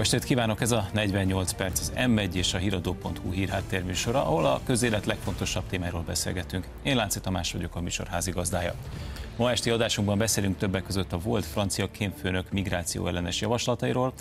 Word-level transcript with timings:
Jó 0.00 0.06
estét 0.06 0.24
kívánok! 0.24 0.60
Ez 0.60 0.70
a 0.70 0.88
48 0.92 1.52
perc 1.52 1.80
az 1.80 1.92
M1 1.96 2.32
és 2.32 2.54
a 2.54 2.58
hiradó.hu 2.58 3.30
hírháttérműsora, 3.30 4.24
ahol 4.24 4.46
a 4.46 4.60
közélet 4.64 5.06
legfontosabb 5.06 5.66
témáról 5.66 6.02
beszélgetünk. 6.02 6.66
Én 6.82 6.96
Lánci 6.96 7.20
Tamás 7.20 7.52
vagyok 7.52 7.74
a 7.74 7.80
műsor 7.80 8.06
házigazdája. 8.06 8.74
Ma 9.36 9.50
esti 9.50 9.70
adásunkban 9.70 10.18
beszélünk 10.18 10.58
többek 10.58 10.82
között 10.82 11.12
a 11.12 11.18
volt 11.18 11.44
francia 11.44 11.90
kémfőnök 11.90 12.52
migráció 12.52 13.06
ellenes 13.06 13.40
javaslatairól, 13.40 14.12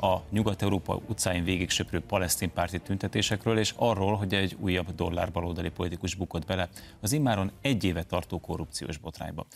a 0.00 0.16
Nyugat-Európa 0.30 1.00
utcáin 1.06 1.44
végig 1.44 1.70
söprő 1.70 2.00
palesztin 2.00 2.52
párti 2.52 2.78
tüntetésekről, 2.78 3.58
és 3.58 3.74
arról, 3.76 4.16
hogy 4.16 4.34
egy 4.34 4.56
újabb 4.60 4.94
dollár 4.94 5.30
politikus 5.74 6.14
bukott 6.14 6.46
bele 6.46 6.68
az 7.00 7.12
immáron 7.12 7.50
egy 7.60 7.84
éve 7.84 8.02
tartó 8.02 8.40
korrupciós 8.40 8.96
botrányba. 8.96 9.46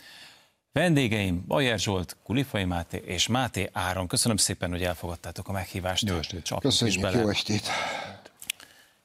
Vendégeim 0.73 1.43
Bajer 1.47 1.79
Zsolt, 1.79 2.17
Kulifai 2.23 2.63
Máté 2.63 3.01
és 3.05 3.27
Máté 3.27 3.69
Áron. 3.71 4.07
Köszönöm 4.07 4.37
szépen, 4.37 4.69
hogy 4.69 4.83
elfogadtátok 4.83 5.47
a 5.47 5.51
meghívást. 5.51 6.09
Jó 6.09 6.15
estét. 6.15 6.53
Köszönjük, 6.59 7.01
bele. 7.01 7.19
jó 7.19 7.29
estét. 7.29 7.67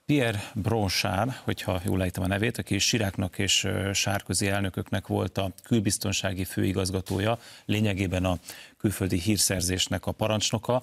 Pierre 0.07 0.51
Bronchard, 0.55 1.33
hogyha 1.45 1.81
jól 1.85 1.99
lejtem 1.99 2.23
a 2.23 2.27
nevét, 2.27 2.59
aki 2.59 2.79
Siráknak 2.79 3.39
és 3.39 3.69
Sárközi 3.93 4.49
elnököknek 4.49 5.07
volt 5.07 5.39
a 5.39 5.51
külbiztonsági 5.63 6.45
főigazgatója, 6.45 7.39
lényegében 7.65 8.25
a 8.25 8.39
külföldi 8.79 9.19
hírszerzésnek 9.19 10.07
a 10.07 10.13
parancsnoka. 10.13 10.83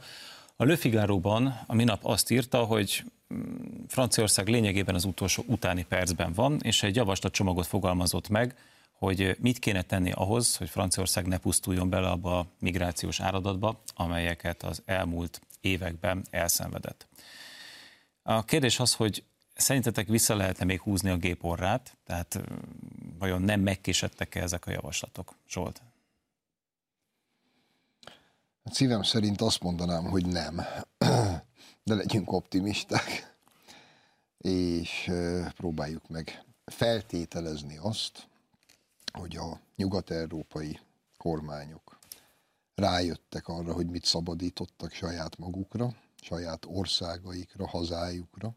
A 0.55 0.65
Le 0.65 0.75
Figaro-ban 0.75 1.59
a 1.67 1.75
minap 1.75 1.99
azt 2.05 2.31
írta, 2.31 2.63
hogy 2.63 3.03
mm, 3.33 3.39
Franciaország 3.87 4.47
lényegében 4.47 4.95
az 4.95 5.05
utolsó 5.05 5.43
utáni 5.47 5.83
percben 5.83 6.33
van, 6.33 6.59
és 6.63 6.83
egy 6.83 6.95
javaslatcsomagot 6.95 7.67
fogalmazott 7.67 8.29
meg, 8.29 8.55
hogy 8.97 9.37
mit 9.39 9.59
kéne 9.59 9.81
tenni 9.81 10.11
ahhoz, 10.11 10.55
hogy 10.55 10.69
Franciaország 10.69 11.25
ne 11.25 11.37
pusztuljon 11.37 11.89
bele 11.89 12.09
abba 12.09 12.39
a 12.39 12.47
migrációs 12.59 13.19
áradatba, 13.19 13.81
amelyeket 13.95 14.63
az 14.63 14.81
elmúlt 14.85 15.41
években 15.61 16.25
elszenvedett. 16.29 17.07
A 18.23 18.43
kérdés 18.43 18.79
az, 18.79 18.93
hogy 18.93 19.23
szerintetek 19.55 20.07
vissza 20.07 20.35
lehetne 20.35 20.65
még 20.65 20.81
húzni 20.81 21.09
a 21.09 21.17
géporrát, 21.17 21.97
tehát 22.05 22.39
vajon 23.19 23.41
nem 23.41 23.59
megkésettek-e 23.59 24.41
ezek 24.41 24.65
a 24.65 24.71
javaslatok? 24.71 25.35
Zsolt? 25.49 25.81
A 28.63 28.73
szívem 28.73 29.03
szerint 29.03 29.41
azt 29.41 29.61
mondanám, 29.61 30.03
hogy 30.03 30.25
nem, 30.25 30.61
de 31.83 31.93
legyünk 31.95 32.31
optimisták, 32.31 33.35
és 34.37 35.11
próbáljuk 35.55 36.07
meg 36.07 36.43
feltételezni 36.65 37.77
azt, 37.77 38.27
hogy 39.15 39.35
a 39.37 39.59
nyugat-európai 39.75 40.79
kormányok 41.17 41.99
rájöttek 42.75 43.47
arra, 43.47 43.73
hogy 43.73 43.89
mit 43.89 44.05
szabadítottak 44.05 44.91
saját 44.91 45.37
magukra, 45.37 45.95
saját 46.21 46.65
országaikra, 46.67 47.67
hazájukra, 47.67 48.55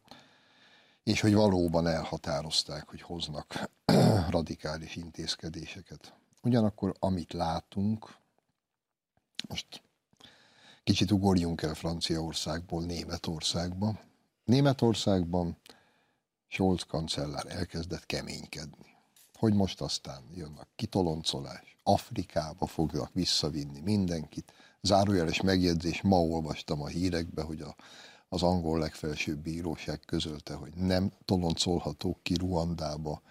és 1.03 1.21
hogy 1.21 1.35
valóban 1.35 1.87
elhatározták, 1.87 2.89
hogy 2.89 3.03
hoznak 3.03 3.71
radikális 4.31 4.97
intézkedéseket. 4.97 6.15
Ugyanakkor, 6.43 6.95
amit 6.99 7.33
látunk, 7.33 8.17
most 9.49 9.83
kicsit 10.85 11.11
ugorjunk 11.11 11.63
el 11.63 11.75
Franciaországból 11.75 12.85
Németországba. 12.85 14.01
Németországban 14.45 15.57
Scholz 16.49 16.83
kancellár 16.83 17.45
elkezdett 17.49 18.07
keménykedni 18.07 18.98
hogy 19.39 19.55
most 19.55 19.81
aztán 19.81 20.23
jön 20.35 20.57
a 20.61 20.67
kitoloncolás, 20.77 21.77
Afrikába 21.83 22.67
fognak 22.67 23.11
visszavinni 23.13 23.81
mindenkit. 23.81 24.53
Zárójeles 24.83 25.41
megjegyzés, 25.41 26.03
ma 26.03 26.17
olvastam 26.17 26.83
a 26.83 26.87
hírekbe, 26.87 27.43
hogy 27.43 27.61
a, 27.61 27.77
az 28.29 28.43
angol 28.43 28.79
legfelsőbb 28.79 29.39
bíróság 29.39 30.01
közölte, 30.07 30.55
hogy 30.55 30.73
nem 30.75 31.13
toloncolhatók 31.25 32.23
ki 32.23 32.35
Ruandába 32.35 33.23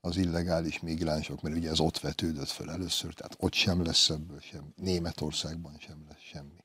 az 0.00 0.16
illegális 0.16 0.80
migránsok, 0.80 1.42
mert 1.42 1.56
ugye 1.56 1.70
ez 1.70 1.80
ott 1.80 1.98
vetődött 1.98 2.48
fel 2.48 2.70
először, 2.70 3.14
tehát 3.14 3.36
ott 3.38 3.52
sem 3.52 3.84
lesz 3.84 4.08
ebből 4.08 4.40
semmi, 4.40 4.72
Németországban 4.76 5.76
sem 5.78 6.04
lesz 6.08 6.22
semmi. 6.32 6.64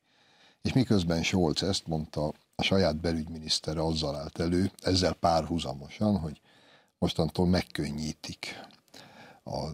És 0.61 0.73
miközben 0.73 1.23
Scholz 1.23 1.63
ezt 1.63 1.87
mondta, 1.87 2.33
a 2.55 2.63
saját 2.63 2.97
belügyminisztere 2.97 3.81
azzal 3.81 4.15
állt 4.15 4.39
elő, 4.39 4.71
ezzel 4.79 5.13
párhuzamosan, 5.13 6.17
hogy 6.17 6.41
mostantól 6.97 7.47
megkönnyítik 7.47 8.67
a 9.49 9.69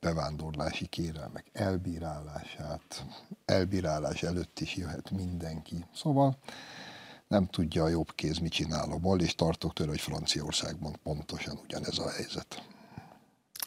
bevándorlási 0.00 0.86
kérelmek 0.86 1.46
elbírálását, 1.52 3.04
elbírálás 3.44 4.22
előtt 4.22 4.60
is 4.60 4.76
jöhet 4.76 5.10
mindenki. 5.10 5.84
Szóval 5.94 6.36
nem 7.26 7.46
tudja 7.46 7.84
a 7.84 7.88
jobb 7.88 8.14
kéz, 8.14 8.38
mit 8.38 8.52
csinál 8.52 8.90
a 8.90 8.98
bal, 8.98 9.20
és 9.20 9.34
tartok 9.34 9.72
tőle, 9.72 9.90
hogy 9.90 10.00
Franciaországban 10.00 10.96
pontosan 11.02 11.58
ugyanez 11.62 11.98
a 11.98 12.10
helyzet. 12.10 12.62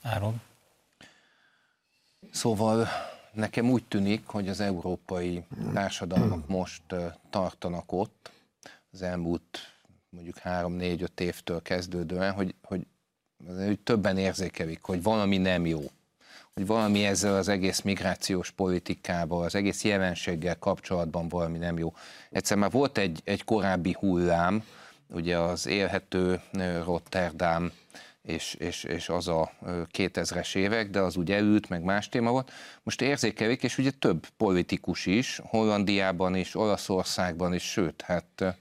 Áron? 0.02 0.42
Szóval 2.32 2.88
nekem 3.34 3.70
úgy 3.70 3.88
tűnik, 3.88 4.26
hogy 4.26 4.50
az 4.50 4.60
európai 4.60 5.46
társadalmak 5.74 6.48
most 6.58 6.84
tartanak 7.30 7.92
ott, 7.92 8.32
az 8.92 9.02
elmúlt 9.02 9.60
mondjuk 10.10 10.38
három-négy-öt 10.38 11.20
évtől 11.20 11.62
kezdődően, 11.62 12.34
hogy, 12.34 12.56
hogy 12.62 12.88
hogy 13.48 13.80
többen 13.80 14.18
érzékelik, 14.18 14.82
hogy 14.82 15.04
valami 15.04 15.38
nem 15.38 15.66
jó, 15.66 15.92
hogy 16.54 16.66
valami 16.66 17.06
ezzel 17.06 17.36
az 17.36 17.48
egész 17.48 17.82
migrációs 17.82 18.52
politikával, 18.52 19.44
az 19.44 19.56
egész 19.56 19.84
jelenséggel 19.84 20.60
kapcsolatban 20.60 21.28
valami 21.28 21.58
nem 21.58 21.78
jó. 21.78 21.94
Egyszer 22.32 22.58
már 22.58 22.72
volt 22.72 22.98
egy, 22.98 23.22
egy 23.24 23.44
korábbi 23.44 23.96
hullám, 24.00 24.64
ugye 25.10 25.38
az 25.38 25.68
élhető 25.68 26.42
Rotterdam, 26.84 27.72
és, 28.22 28.54
és, 28.54 28.84
és 28.84 29.10
az 29.10 29.28
a 29.28 29.52
2000-es 29.66 30.56
évek, 30.56 30.90
de 30.90 31.00
az 31.00 31.16
úgy 31.16 31.32
elült, 31.32 31.70
meg 31.70 31.84
más 31.84 32.10
téma 32.10 32.32
volt. 32.32 32.52
Most 32.84 33.02
érzékelik, 33.02 33.64
és 33.64 33.78
ugye 33.78 33.92
több 33.92 34.28
politikus 34.38 35.06
is, 35.06 35.42
Hollandiában 35.44 36.36
is, 36.36 36.56
Olaszországban 36.56 37.54
is, 37.54 37.64
sőt, 37.64 38.02
hát 38.02 38.56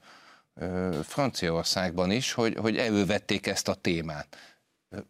Franciaországban 1.03 2.11
is, 2.11 2.33
hogy, 2.33 2.57
hogy 2.57 2.77
elővették 2.77 3.47
ezt 3.47 3.69
a 3.69 3.75
témát 3.75 4.37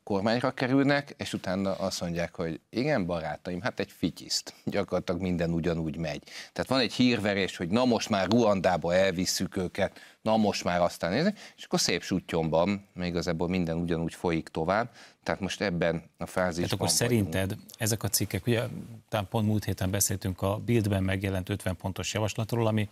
kormányra 0.02 0.50
kerülnek, 0.50 1.14
és 1.16 1.32
utána 1.32 1.74
azt 1.74 2.00
mondják, 2.00 2.34
hogy 2.34 2.60
igen, 2.70 3.06
barátaim, 3.06 3.60
hát 3.60 3.80
egy 3.80 3.90
fityiszt. 3.90 4.54
Gyakorlatilag 4.64 5.20
minden 5.20 5.50
ugyanúgy 5.50 5.96
megy. 5.96 6.22
Tehát 6.52 6.70
van 6.70 6.80
egy 6.80 6.92
hírverés, 6.92 7.56
hogy 7.56 7.68
na 7.68 7.84
most 7.84 8.08
már 8.08 8.28
Ruandába 8.28 8.94
elvisszük 8.94 9.56
őket, 9.56 9.98
na 10.22 10.36
most 10.36 10.64
már 10.64 10.80
aztán 10.80 11.12
nézni, 11.12 11.34
és 11.56 11.64
akkor 11.64 11.80
szép 11.80 12.02
sutyomban, 12.02 12.86
még 12.92 13.08
igazából 13.08 13.48
minden 13.48 13.76
ugyanúgy 13.76 14.14
folyik 14.14 14.48
tovább. 14.48 14.90
Tehát 15.22 15.40
most 15.40 15.60
ebben 15.60 16.02
a 16.16 16.26
fázisban 16.26 16.64
Tehát 16.64 16.72
akkor 16.72 16.90
szerinted 16.90 17.56
ezek 17.78 18.02
a 18.02 18.08
cikkek, 18.08 18.46
ugye 18.46 18.62
talán 19.08 19.28
pont 19.28 19.46
múlt 19.46 19.64
héten 19.64 19.90
beszéltünk 19.90 20.42
a 20.42 20.56
Bildben 20.56 21.02
megjelent 21.02 21.48
50 21.48 21.76
pontos 21.76 22.14
javaslatról, 22.14 22.66
ami 22.66 22.88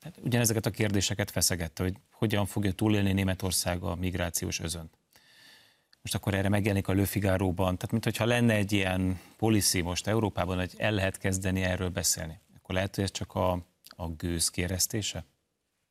hát 0.00 0.14
ugyanezeket 0.22 0.66
a 0.66 0.70
kérdéseket 0.70 1.30
feszegette, 1.30 1.82
hogy 1.82 1.94
hogyan 2.12 2.46
fogja 2.46 2.72
túlélni 2.72 3.12
Németország 3.12 3.82
a 3.82 3.94
migrációs 3.94 4.60
özönt 4.60 5.01
most 6.02 6.14
akkor 6.14 6.34
erre 6.34 6.48
megjelenik 6.48 6.88
a 6.88 6.92
Löfigáróban, 6.92 7.76
tehát 7.78 7.90
mintha 7.90 8.24
lenne 8.24 8.54
egy 8.54 8.72
ilyen 8.72 9.20
policy 9.36 9.80
most 9.80 10.06
Európában, 10.06 10.58
hogy 10.58 10.74
el 10.76 10.92
lehet 10.92 11.18
kezdeni 11.18 11.62
erről 11.62 11.88
beszélni. 11.88 12.40
Akkor 12.56 12.74
lehet, 12.74 12.94
hogy 12.94 13.04
ez 13.04 13.10
csak 13.10 13.34
a, 13.34 13.52
a 13.86 14.08
gőz 14.08 14.48
kéresztése? 14.48 15.24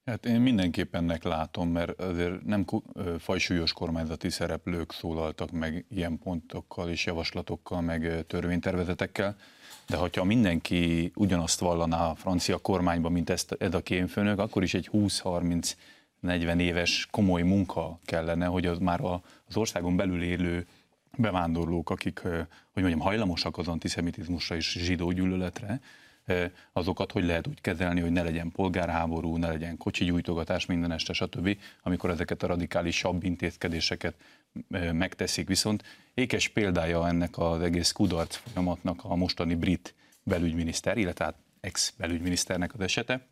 Hát 0.06 0.26
én 0.26 0.42
mindenképpen 0.42 1.04
ennek 1.04 1.24
látom, 1.24 1.70
mert 1.70 2.02
azért 2.02 2.44
nem 2.44 2.66
fajsúlyos 3.20 3.74
kormányzati 3.74 4.30
szereplők 4.30 4.92
szólaltak 4.92 5.52
meg 5.52 5.86
ilyen 5.90 6.20
pontokkal 6.20 6.90
és 6.90 7.06
javaslatokkal, 7.06 7.82
meg 7.82 8.26
törvénytervezetekkel, 8.28 9.36
de 9.88 9.98
hogyha 9.98 10.24
mindenki 10.24 11.12
ugyanazt 11.16 11.60
vallaná 11.60 12.10
a 12.10 12.16
francia 12.16 12.58
kormányban, 12.58 13.12
mint 13.12 13.30
ezt 13.30 13.56
ez 13.60 13.74
a 13.74 13.82
kémfőnök, 13.82 14.40
akkor 14.40 14.64
is 14.64 14.74
egy 14.74 14.90
20-30 14.94 15.72
40 16.22 16.60
éves 16.60 17.08
komoly 17.12 17.42
munka 17.42 18.00
kellene, 18.06 18.46
hogy 18.46 18.66
az 18.66 18.78
már 18.78 19.02
az 19.48 19.58
országon 19.58 19.96
belül 19.96 20.24
élő 20.24 20.68
bevándorlók, 21.18 21.90
akik, 21.90 22.20
hogy 22.72 22.82
mondjam, 22.84 23.00
hajlamosak 23.00 23.58
az 23.58 23.68
antiszemitizmusra 23.68 24.56
és 24.56 24.72
zsidó 24.72 25.12
gyűlöletre, 25.12 25.82
azokat 26.74 27.12
hogy 27.12 27.24
lehet 27.24 27.48
úgy 27.48 27.62
kezelni, 27.62 28.00
hogy 28.00 28.12
ne 28.12 28.24
legyen 28.24 28.52
polgárháború, 28.52 29.38
ne 29.38 29.48
legyen 29.48 29.78
kocsi 29.78 30.06
gyújtogatás 30.06 30.66
minden 30.66 30.92
este, 30.92 31.14
stb., 31.14 31.58
amikor 31.84 32.10
ezeket 32.10 32.44
a 32.44 32.48
radikálisabb 32.48 33.24
intézkedéseket 33.24 34.16
megteszik. 34.92 35.48
Viszont 35.48 35.84
ékes 36.14 36.48
példája 36.48 37.08
ennek 37.08 37.38
az 37.38 37.62
egész 37.62 37.92
kudarc 37.92 38.36
folyamatnak 38.36 39.04
a 39.04 39.16
mostani 39.16 39.56
brit 39.56 39.96
belügyminiszter, 40.24 40.98
illetve 40.98 41.26
hát 41.26 41.36
ex-belügyminiszternek 41.60 42.74
az 42.74 42.80
esete, 42.80 43.28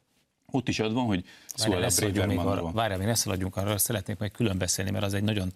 ott 0.52 0.68
is 0.68 0.80
az 0.80 0.94
van, 0.94 1.06
hogy 1.06 1.26
Suella 1.56 1.90
Bravermanról. 2.00 2.72
Várjál, 2.72 2.98
még 2.98 3.08
ne 3.08 3.16
szaladjunk 3.16 3.56
arra, 3.56 3.78
szeretnék 3.78 4.18
majd 4.18 4.32
külön 4.32 4.58
beszélni, 4.58 4.92
mert 4.92 5.04
az 5.04 5.14
egy 5.14 5.24
nagyon 5.24 5.54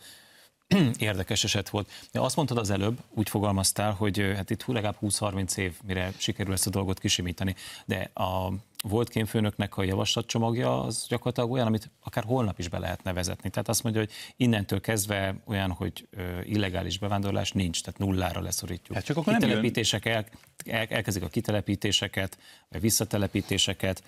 érdekes 0.98 1.44
eset 1.44 1.70
volt. 1.70 1.92
De 2.12 2.20
azt 2.20 2.36
mondtad 2.36 2.58
az 2.58 2.70
előbb, 2.70 2.98
úgy 3.10 3.30
fogalmaztál, 3.30 3.92
hogy 3.92 4.32
hát 4.36 4.50
itt 4.50 4.66
legalább 4.66 4.98
20-30 5.02 5.58
év, 5.58 5.74
mire 5.86 6.12
sikerül 6.18 6.54
ezt 6.54 6.68
a 6.68 6.70
dolgot 6.70 7.00
kisimítani, 7.00 7.56
de 7.86 8.10
a 8.14 8.54
volt 8.88 9.10
kémfőnöknek 9.10 9.78
a 9.78 9.84
javaslatcsomagja 9.84 10.84
az 10.84 11.06
gyakorlatilag 11.10 11.52
olyan, 11.52 11.68
amit 11.68 11.90
akár 12.04 12.24
holnap 12.24 12.60
is 12.60 12.68
be 12.68 12.80
lehet 12.80 13.04
nevezetni. 13.04 13.50
Tehát 13.50 13.70
azt 13.70 13.84
mondja, 13.84 14.02
hogy 14.02 14.12
innentől 14.38 14.82
kezdve 14.82 15.36
olyan, 15.46 15.72
hogy 15.72 16.08
illegális 16.44 17.00
bevándorlás 17.00 17.52
nincs, 17.52 17.84
tehát 17.84 18.00
nullára 18.00 18.42
leszorítjuk. 18.42 18.96
Hát 18.96 19.06
csak 19.06 19.18
akkor 19.18 19.34
Kitelepítések 19.34 20.06
el, 20.06 20.26
el, 20.66 20.86
elkezdik 20.90 21.24
a 21.24 21.28
kitelepítéseket, 21.28 22.38
vagy 22.70 22.82
visszatelepítéseket, 22.82 24.04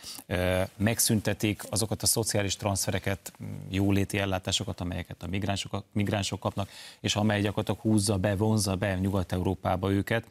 megszüntetik 0.77 1.63
azokat 1.69 2.01
a 2.01 2.05
szociális 2.05 2.55
transfereket, 2.55 3.33
jóléti 3.69 4.17
ellátásokat, 4.17 4.81
amelyeket 4.81 5.23
a 5.23 5.27
migránsok, 5.27 5.83
migránsok 5.91 6.39
kapnak, 6.39 6.69
és 6.99 7.15
amely 7.15 7.41
gyakorlatilag 7.41 7.79
húzza 7.81 8.17
be, 8.17 8.35
vonzza 8.35 8.75
be 8.75 8.95
Nyugat-Európába 8.95 9.91
őket. 9.91 10.25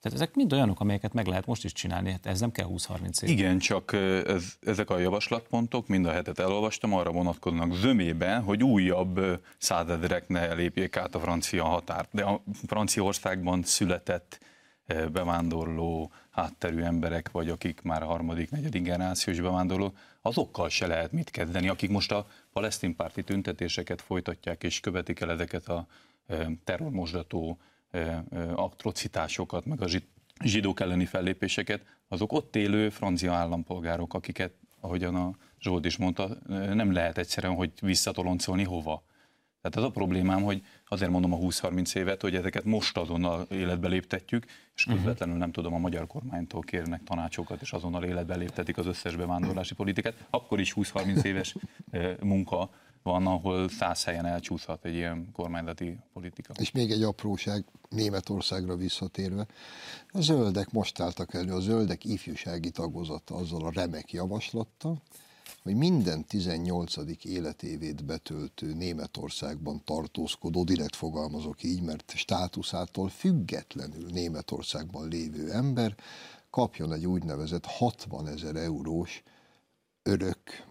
Tehát 0.00 0.18
ezek 0.18 0.34
mind 0.34 0.52
olyanok, 0.52 0.80
amelyeket 0.80 1.12
meg 1.12 1.26
lehet 1.26 1.46
most 1.46 1.64
is 1.64 1.72
csinálni, 1.72 2.10
hát 2.10 2.26
ez 2.26 2.40
nem 2.40 2.52
kell 2.52 2.66
20-30 2.68 3.22
év. 3.22 3.28
Igen, 3.28 3.58
csak 3.58 3.92
ez, 4.26 4.44
ezek 4.60 4.90
a 4.90 4.98
javaslatpontok, 4.98 5.88
mind 5.88 6.06
a 6.06 6.12
hetet 6.12 6.38
elolvastam, 6.38 6.94
arra 6.94 7.10
vonatkoznak 7.10 7.74
zömében, 7.74 8.42
hogy 8.42 8.64
újabb 8.64 9.40
százezrek 9.58 10.28
ne 10.28 10.52
lépjék 10.52 10.96
át 10.96 11.14
a 11.14 11.20
francia 11.20 11.64
határt. 11.64 12.08
De 12.12 12.22
a 12.22 12.42
Franciaországban 12.66 13.62
született 13.62 14.38
bevándorló 15.12 16.10
hátterű 16.30 16.82
emberek, 16.82 17.30
vagy 17.30 17.48
akik 17.48 17.82
már 17.82 18.02
harmadik, 18.02 18.50
negyedik 18.50 18.82
generációs 18.82 19.40
bevándorló, 19.40 19.92
azokkal 20.22 20.68
se 20.68 20.86
lehet 20.86 21.12
mit 21.12 21.30
kezdeni, 21.30 21.68
akik 21.68 21.90
most 21.90 22.12
a 22.12 22.26
palesztin 22.52 22.96
párti 22.96 23.22
tüntetéseket 23.22 24.02
folytatják 24.02 24.62
és 24.62 24.80
követik 24.80 25.20
el 25.20 25.30
ezeket 25.30 25.68
a 25.68 25.86
terrormosdató 26.64 27.58
atrocitásokat, 28.54 29.64
meg 29.64 29.82
a 29.82 29.86
zsidók 30.44 30.80
elleni 30.80 31.04
fellépéseket, 31.04 31.84
azok 32.08 32.32
ott 32.32 32.56
élő 32.56 32.88
francia 32.88 33.32
állampolgárok, 33.32 34.14
akiket, 34.14 34.52
ahogyan 34.80 35.14
a 35.14 35.34
Zsolt 35.60 35.84
is 35.84 35.96
mondta, 35.96 36.28
nem 36.72 36.92
lehet 36.92 37.18
egyszerűen, 37.18 37.54
hogy 37.54 37.72
visszatoloncolni 37.80 38.64
hova. 38.64 39.02
Tehát 39.62 39.76
az 39.76 39.82
a 39.84 39.90
problémám, 39.90 40.42
hogy 40.42 40.62
azért 40.88 41.10
mondom 41.10 41.32
a 41.32 41.36
20-30 41.36 41.96
évet, 41.96 42.20
hogy 42.20 42.34
ezeket 42.34 42.64
most 42.64 42.96
azonnal 42.96 43.46
életbe 43.50 43.88
léptetjük, 43.88 44.46
és 44.74 44.86
mhm. 44.86 44.94
közvetlenül 44.94 45.36
nem 45.36 45.52
tudom, 45.52 45.74
a 45.74 45.78
magyar 45.78 46.06
kormánytól 46.06 46.60
kérnek 46.60 47.02
tanácsokat, 47.02 47.60
és 47.60 47.72
azonnal 47.72 48.04
életbe 48.04 48.36
léptetik 48.36 48.78
az 48.78 48.86
összes 48.86 49.16
bevándorlási 49.16 49.74
politikát. 49.74 50.26
Akkor 50.30 50.60
is 50.60 50.74
20-30 50.76 51.24
éves 51.24 51.56
munka 52.22 52.70
van, 53.02 53.26
ahol 53.26 53.68
száz 53.68 54.04
helyen 54.04 54.26
elcsúszhat 54.26 54.84
egy 54.84 54.94
ilyen 54.94 55.28
kormányzati 55.32 55.98
politika. 56.12 56.52
És 56.58 56.70
még 56.70 56.90
egy 56.90 57.02
apróság, 57.02 57.64
Németországra 57.88 58.76
visszatérve. 58.76 59.46
A 60.08 60.20
zöldek 60.20 60.70
most 60.70 61.00
álltak 61.00 61.34
elő, 61.34 61.52
a 61.52 61.60
zöldek 61.60 62.04
ifjúsági 62.04 62.70
tagozata 62.70 63.34
azzal 63.34 63.64
a 63.64 63.70
remek 63.70 64.12
javaslattal, 64.12 65.02
hogy 65.62 65.74
minden 65.74 66.24
18. 66.24 66.94
életévét 67.24 68.04
betöltő 68.04 68.74
Németországban 68.74 69.82
tartózkodó, 69.84 70.64
direkt 70.64 70.96
fogalmazok 70.96 71.62
így, 71.62 71.82
mert 71.82 72.12
státuszától 72.16 73.08
függetlenül 73.08 74.10
Németországban 74.10 75.08
lévő 75.08 75.52
ember 75.52 75.94
kapjon 76.50 76.92
egy 76.92 77.06
úgynevezett 77.06 77.66
60 77.66 78.28
ezer 78.28 78.56
eurós 78.56 79.22
örök 80.02 80.68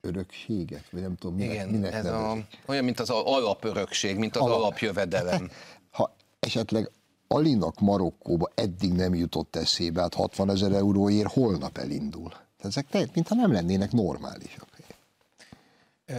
örökséget, 0.00 0.84
vagy 0.90 1.00
nem 1.00 1.16
tudom, 1.16 1.36
minek, 1.36 1.52
Igen, 1.52 1.68
minek 1.68 1.92
ez 1.92 2.04
a, 2.04 2.36
olyan, 2.66 2.84
mint 2.84 3.00
az 3.00 3.10
alapörökség, 3.10 4.16
mint 4.16 4.36
az 4.36 4.42
Alap. 4.42 4.58
alapjövedelem. 4.58 5.50
Ha 5.90 6.14
esetleg 6.40 6.90
Alinak 7.28 7.80
Marokkóba 7.80 8.50
eddig 8.54 8.92
nem 8.92 9.14
jutott 9.14 9.56
eszébe, 9.56 10.00
hát 10.00 10.14
60 10.14 10.50
ezer 10.50 10.72
euróért 10.72 11.32
holnap 11.32 11.78
elindul. 11.78 12.32
Ezek 12.58 12.86
mintha 13.14 13.34
nem 13.34 13.52
lennének 13.52 13.92
normálisak. 13.92 14.68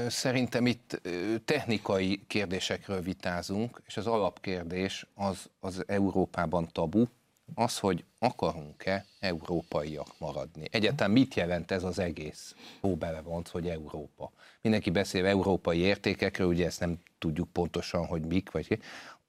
Szerintem 0.08 0.66
itt 0.66 1.02
technikai 1.46 2.22
kérdésekről 2.28 3.02
vitázunk, 3.02 3.82
és 3.86 3.98
az 3.98 4.08
alapkérdés 4.08 5.06
az, 5.16 5.50
az 5.60 5.84
Európában 5.88 6.70
tabu, 6.72 7.06
az, 7.56 7.78
hogy 7.78 8.04
akarunk-e 8.20 9.06
európaiak 9.20 10.08
maradni. 10.18 10.68
Egyetem 10.72 11.12
mit 11.12 11.34
jelent 11.34 11.72
ez 11.72 11.84
az 11.84 12.00
egész? 12.00 12.56
Ó, 12.82 12.96
belevont, 12.96 13.48
hogy 13.48 13.68
Európa. 13.68 14.32
Mindenki 14.62 14.90
beszél 14.90 15.26
európai 15.26 15.78
értékekről, 15.78 16.48
ugye 16.48 16.66
ezt 16.66 16.80
nem 16.80 17.00
tudjuk 17.20 17.50
pontosan, 17.52 18.06
hogy 18.06 18.22
mik, 18.22 18.52
vagy 18.52 18.80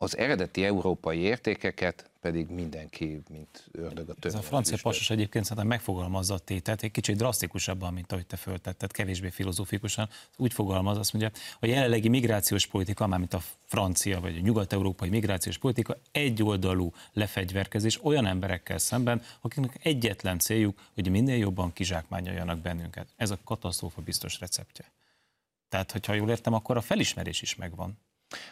az 0.03 0.17
eredeti 0.17 0.65
európai 0.65 1.19
értékeket 1.19 2.11
pedig 2.21 2.49
mindenki, 2.49 3.23
mint 3.31 3.69
ördög 3.73 4.09
a 4.09 4.15
több. 4.15 4.33
Ez 4.33 4.39
a 4.39 4.43
francia 4.43 4.77
pasos 4.83 5.11
egyébként 5.11 5.45
szerintem 5.45 5.67
megfogalmazza 5.67 6.35
a 6.35 6.39
tétet, 6.39 6.83
egy 6.83 6.91
kicsit 6.91 7.17
drasztikusabban, 7.17 7.93
mint 7.93 8.13
ahogy 8.13 8.27
te 8.27 8.37
föltetted, 8.37 8.93
kevésbé 8.93 9.31
filozófikusan. 9.31 10.09
Úgy 10.37 10.53
fogalmaz, 10.53 10.99
azt 10.99 11.13
mondja, 11.13 11.31
a 11.61 11.67
jelenlegi 11.67 12.09
migrációs 12.09 12.67
politika, 12.67 13.07
mint 13.07 13.35
a 13.35 13.43
francia 13.65 14.21
vagy 14.21 14.37
a 14.37 14.41
nyugat-európai 14.41 15.09
migrációs 15.09 15.59
politika 15.59 15.97
egyoldalú 16.13 16.93
lefegyverkezés 17.13 18.05
olyan 18.05 18.27
emberekkel 18.27 18.79
szemben, 18.81 19.23
akiknek 19.41 19.79
egyetlen 19.82 20.38
céljuk, 20.38 20.79
hogy 20.94 21.11
minél 21.11 21.37
jobban 21.37 21.73
kizsákmányoljanak 21.73 22.59
bennünket. 22.59 23.09
Ez 23.17 23.31
a 23.31 23.38
katasztrófa 23.44 24.03
biztos 24.03 24.41
receptje. 24.41 24.85
Tehát, 25.69 25.93
hogyha 25.93 26.15
jól 26.15 26.31
értem, 26.31 26.53
akkor 26.53 26.77
a 26.77 26.81
felismerés 26.81 27.43
is 27.43 27.55
megvan. 27.55 27.99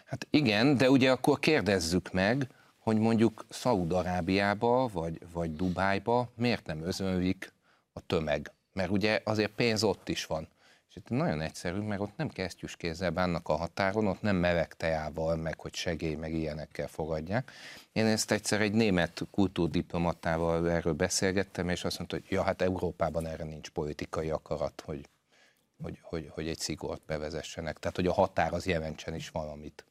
Hát 0.04 0.26
igen, 0.30 0.76
de 0.76 0.90
ugye 0.90 1.10
akkor 1.10 1.38
kérdezzük 1.38 2.12
meg, 2.12 2.48
hogy 2.78 2.98
mondjuk 2.98 3.46
Szaúd-Arábiába 3.48 4.88
vagy, 4.92 5.18
vagy 5.32 5.56
Dubájba 5.56 6.32
miért 6.34 6.66
nem 6.66 6.82
özönlik 6.82 7.52
a 7.92 8.00
tömeg. 8.00 8.52
Mert 8.72 8.90
ugye 8.90 9.20
azért 9.24 9.50
pénz 9.50 9.82
ott 9.82 10.08
is 10.08 10.26
van. 10.26 10.48
Itt 10.98 11.08
nagyon 11.08 11.40
egyszerű, 11.40 11.78
mert 11.78 12.00
ott 12.00 12.16
nem 12.16 12.28
kesztyűs 12.28 12.76
kézzel 12.76 13.10
bánnak 13.10 13.48
a 13.48 13.56
határon, 13.56 14.06
ott 14.06 14.20
nem 14.20 14.36
meleg 14.36 14.74
teával, 14.74 15.36
meg 15.36 15.60
hogy 15.60 15.74
segély, 15.74 16.14
meg 16.14 16.32
ilyenekkel 16.32 16.88
fogadják. 16.88 17.50
Én 17.92 18.04
ezt 18.04 18.30
egyszer 18.30 18.60
egy 18.60 18.72
német 18.72 19.22
kultúrdiplomatával 19.30 20.70
erről 20.70 20.92
beszélgettem, 20.92 21.68
és 21.68 21.84
azt 21.84 21.98
mondta, 21.98 22.16
hogy 22.16 22.26
ja, 22.28 22.42
hát 22.42 22.62
Európában 22.62 23.26
erre 23.26 23.44
nincs 23.44 23.70
politikai 23.70 24.30
akarat, 24.30 24.82
hogy 24.84 25.08
hogy, 25.82 25.98
hogy, 26.02 26.30
hogy 26.30 26.48
egy 26.48 26.58
szigort 26.58 27.02
bevezessenek. 27.06 27.78
Tehát, 27.78 27.96
hogy 27.96 28.06
a 28.06 28.12
határ 28.12 28.52
az 28.52 28.66
jelentsen 28.66 29.14
is 29.14 29.28
valamit. 29.28 29.84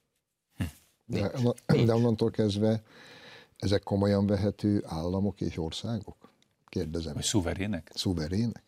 De, 1.06 1.32
de 1.68 1.94
onnantól 1.94 2.32
kezdve 2.32 2.84
ezek 3.58 3.84
komolyan 3.84 4.28
vehető 4.28 4.84
államok 4.86 5.42
és 5.42 5.58
országok? 5.58 6.32
Kérdezem. 6.66 7.14
Vagy 7.14 7.24
szuverének? 7.24 7.92
Szuverének? 7.94 8.64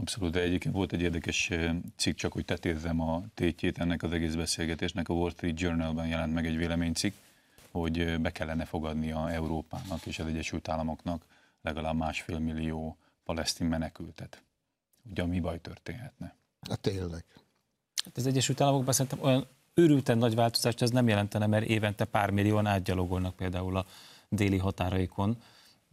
Abszolút, 0.00 0.32
de 0.32 0.40
egyébként 0.40 0.74
volt 0.74 0.92
egy 0.92 1.00
érdekes 1.00 1.50
cikk, 1.96 2.16
csak 2.16 2.32
hogy 2.32 2.44
tetézzem 2.44 3.00
a 3.00 3.22
tétjét 3.34 3.78
ennek 3.78 4.02
az 4.02 4.12
egész 4.12 4.34
beszélgetésnek. 4.34 5.08
A 5.08 5.12
Wall 5.12 5.30
Street 5.30 5.60
Journalban 5.60 6.06
jelent 6.06 6.34
meg 6.34 6.46
egy 6.46 6.56
véleménycikk, 6.56 7.14
hogy 7.70 8.20
be 8.20 8.30
kellene 8.30 8.64
fogadnia 8.64 9.30
Európának 9.30 10.06
és 10.06 10.18
az 10.18 10.26
Egyesült 10.26 10.68
Államoknak 10.68 11.24
legalább 11.62 11.96
másfél 11.96 12.38
millió 12.38 12.96
palesztin 13.24 13.66
menekültet 13.66 14.42
ugye 15.10 15.24
mi 15.24 15.40
baj 15.40 15.60
történhetne. 15.60 16.34
Hát 16.68 16.80
tényleg. 16.80 17.24
Hát 18.04 18.16
az 18.16 18.26
Egyesült 18.26 18.60
Államokban 18.60 18.94
szerintem 18.94 19.24
olyan 19.24 19.46
őrülten 19.74 20.18
nagy 20.18 20.34
változást 20.34 20.82
ez 20.82 20.90
nem 20.90 21.08
jelentene, 21.08 21.46
mert 21.46 21.66
évente 21.66 22.04
pár 22.04 22.30
millióan 22.30 22.66
átgyalogolnak 22.66 23.36
például 23.36 23.76
a 23.76 23.86
déli 24.28 24.58
határaikon. 24.58 25.42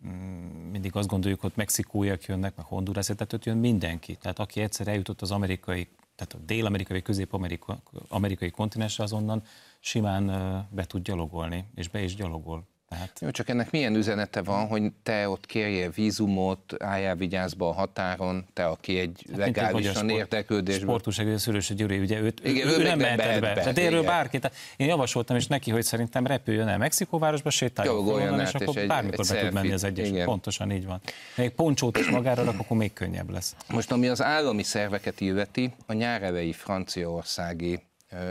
Mm, 0.07 0.69
mindig 0.71 0.95
azt 0.95 1.07
gondoljuk, 1.07 1.41
hogy 1.41 1.51
mexikóiak 1.55 2.23
jönnek, 2.23 2.55
meg 2.55 2.65
Honduras, 2.65 3.05
tehát 3.05 3.33
ott 3.33 3.45
jön 3.45 3.57
mindenki. 3.57 4.15
Tehát 4.15 4.39
aki 4.39 4.61
egyszer 4.61 4.87
eljutott 4.87 5.21
az 5.21 5.31
amerikai, 5.31 5.87
tehát 6.15 6.33
a 6.33 6.37
dél-amerikai, 6.45 7.01
közép-amerikai 7.01 8.51
kontinensre, 8.51 9.03
azonnan 9.03 9.43
simán 9.79 10.25
be 10.71 10.85
tud 10.85 11.03
gyalogolni, 11.03 11.65
és 11.75 11.87
be 11.87 12.03
is 12.03 12.15
gyalogol. 12.15 12.67
Tehát... 12.89 13.19
Jó, 13.19 13.29
csak 13.29 13.49
ennek 13.49 13.71
milyen 13.71 13.95
üzenete 13.95 14.41
van, 14.41 14.67
hogy 14.67 14.83
te 15.03 15.29
ott 15.29 15.45
kérjél 15.45 15.89
vízumot, 15.89 16.83
álljál 16.83 17.15
vigyázba 17.15 17.69
a 17.69 17.73
határon, 17.73 18.45
te, 18.53 18.65
aki 18.65 18.99
egy 18.99 19.25
hát 19.29 19.37
legálisan 19.37 20.09
érdeklődésből... 20.09 20.87
Sportúság, 20.87 21.27
a 21.27 21.37
Szörös 21.37 21.73
Gyuri, 21.73 21.99
ugye 21.99 22.19
őt, 22.19 22.45
igen, 22.45 22.67
ő, 22.67 22.77
ő 22.77 22.83
nem 22.83 22.97
mehetett 22.97 23.41
be. 23.41 23.53
be. 23.53 23.61
Tehát 23.61 23.77
erről 23.77 24.03
bárki. 24.03 24.39
Tehát 24.39 24.57
én 24.77 24.87
javasoltam 24.87 25.35
is 25.35 25.47
neki, 25.47 25.71
hogy 25.71 25.83
szerintem 25.83 26.25
repüljön 26.25 26.67
el 26.67 26.77
Mexikóvárosba, 26.77 27.49
sétáljon 27.49 28.05
fel, 28.05 28.41
és 28.41 28.53
akkor 28.53 28.77
egy, 28.77 28.87
bármikor 28.87 29.25
egy 29.29 29.35
be 29.35 29.41
tud 29.41 29.53
menni 29.53 29.71
az 29.71 29.83
egyes. 29.83 30.07
Igen. 30.07 30.25
Pontosan 30.25 30.71
így 30.71 30.85
van. 30.85 31.01
Még 31.35 31.49
poncsót 31.49 31.97
is 31.97 32.09
magára 32.09 32.43
rak, 32.43 32.59
akkor 32.59 32.77
még 32.77 32.93
könnyebb 32.93 33.29
lesz. 33.29 33.55
Most 33.69 33.91
ami 33.91 34.07
az 34.07 34.21
állami 34.21 34.63
szerveket 34.63 35.21
illeti, 35.21 35.73
a 35.85 35.93
nyárelei 35.93 36.53
franciaországi 36.53 37.79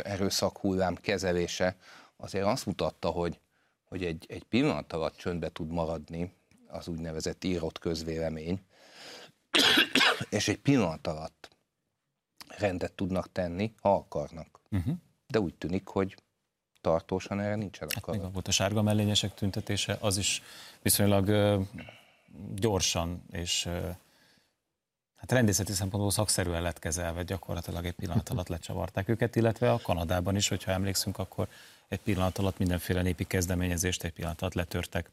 erőszakhullám 0.02 0.94
kezelése 0.94 1.76
azért 2.16 2.44
azt 2.44 2.66
mutatta, 2.66 3.08
hogy 3.08 3.38
hogy 3.85 4.05
egy, 4.05 4.26
egy 4.29 4.45
pillanat 4.45 4.93
alatt 4.93 5.17
csöndbe 5.17 5.49
tud 5.49 5.71
maradni 5.71 6.33
az 6.67 6.88
úgynevezett 6.88 7.45
írott 7.45 7.79
közvélemény, 7.79 8.61
és 10.31 10.49
egy 10.49 10.59
pillanat 10.59 11.07
alatt 11.07 11.49
rendet 12.59 12.93
tudnak 12.93 13.33
tenni, 13.33 13.75
ha 13.81 13.95
akarnak. 13.95 14.61
Uh-huh. 14.71 14.95
De 15.26 15.41
úgy 15.41 15.55
tűnik, 15.55 15.88
hogy 15.88 16.14
tartósan 16.81 17.41
erre 17.41 17.55
nincsen 17.55 17.88
akarat. 17.95 18.23
Hát 18.23 18.33
volt 18.33 18.49
a 18.49 18.50
sárga 18.50 18.83
mellényesek 18.83 19.35
tüntetése, 19.35 19.97
az 20.00 20.17
is 20.17 20.43
viszonylag 20.83 21.29
uh, 21.29 21.67
gyorsan 22.55 23.25
és 23.31 23.67
uh, 23.67 23.97
hát 25.14 25.33
rendészeti 25.33 25.73
szempontból 25.73 26.11
szakszerűen 26.11 26.62
lett 26.62 26.79
kezelve, 26.79 27.23
gyakorlatilag 27.23 27.85
egy 27.85 27.93
pillanat 27.93 28.29
alatt 28.29 28.49
lecsavarták 28.49 29.09
őket, 29.09 29.37
illetve 29.37 29.73
a 29.73 29.79
Kanadában 29.79 30.37
is, 30.37 30.49
hogyha 30.49 30.73
emlékszünk, 30.73 31.19
akkor 31.19 31.49
egy 31.88 31.99
pillanat 31.99 32.38
alatt 32.38 32.59
mindenféle 32.59 33.03
népi 33.03 33.25
kezdeményezést 33.25 34.05
egy 34.05 34.12
pillanat 34.12 34.41
alatt 34.41 34.55
letörtek. 34.55 35.09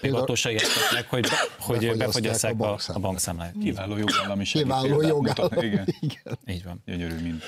Még 0.00 0.14
attól 0.14 0.36
se 0.36 0.50
meg, 0.92 1.08
hogy, 1.08 1.28
hogy 1.58 1.96
befogyasszák 1.96 2.60
a, 2.60 2.78
a 2.86 2.98
bankszámláját. 2.98 3.54
Kiváló 3.62 3.96
jogállamiság. 3.96 4.62
Kiváló 4.62 5.00
jogállamiság. 5.02 5.94
Igen. 6.00 6.36
Így 6.46 6.64
van. 6.64 6.82
Gyönyörű 6.86 7.14
mint. 7.14 7.44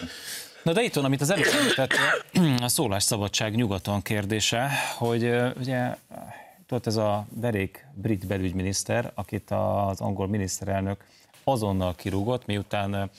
Na 0.62 0.72
de 0.72 0.82
itt 0.82 0.94
van, 0.94 1.04
amit 1.04 1.20
az 1.20 1.30
előbb 1.30 1.46
említett, 1.58 1.92
a 2.60 2.68
szólásszabadság 2.68 3.54
nyugaton 3.54 4.02
kérdése, 4.02 4.70
hogy 4.96 5.30
ugye 5.56 5.96
volt 6.68 6.86
ez 6.86 6.96
a 6.96 7.26
derék 7.30 7.86
brit 7.94 8.26
belügyminiszter, 8.26 9.12
akit 9.14 9.50
az 9.50 10.00
angol 10.00 10.28
miniszterelnök 10.28 11.04
azonnal 11.44 11.94
kirúgott, 11.94 12.46
miután 12.46 13.10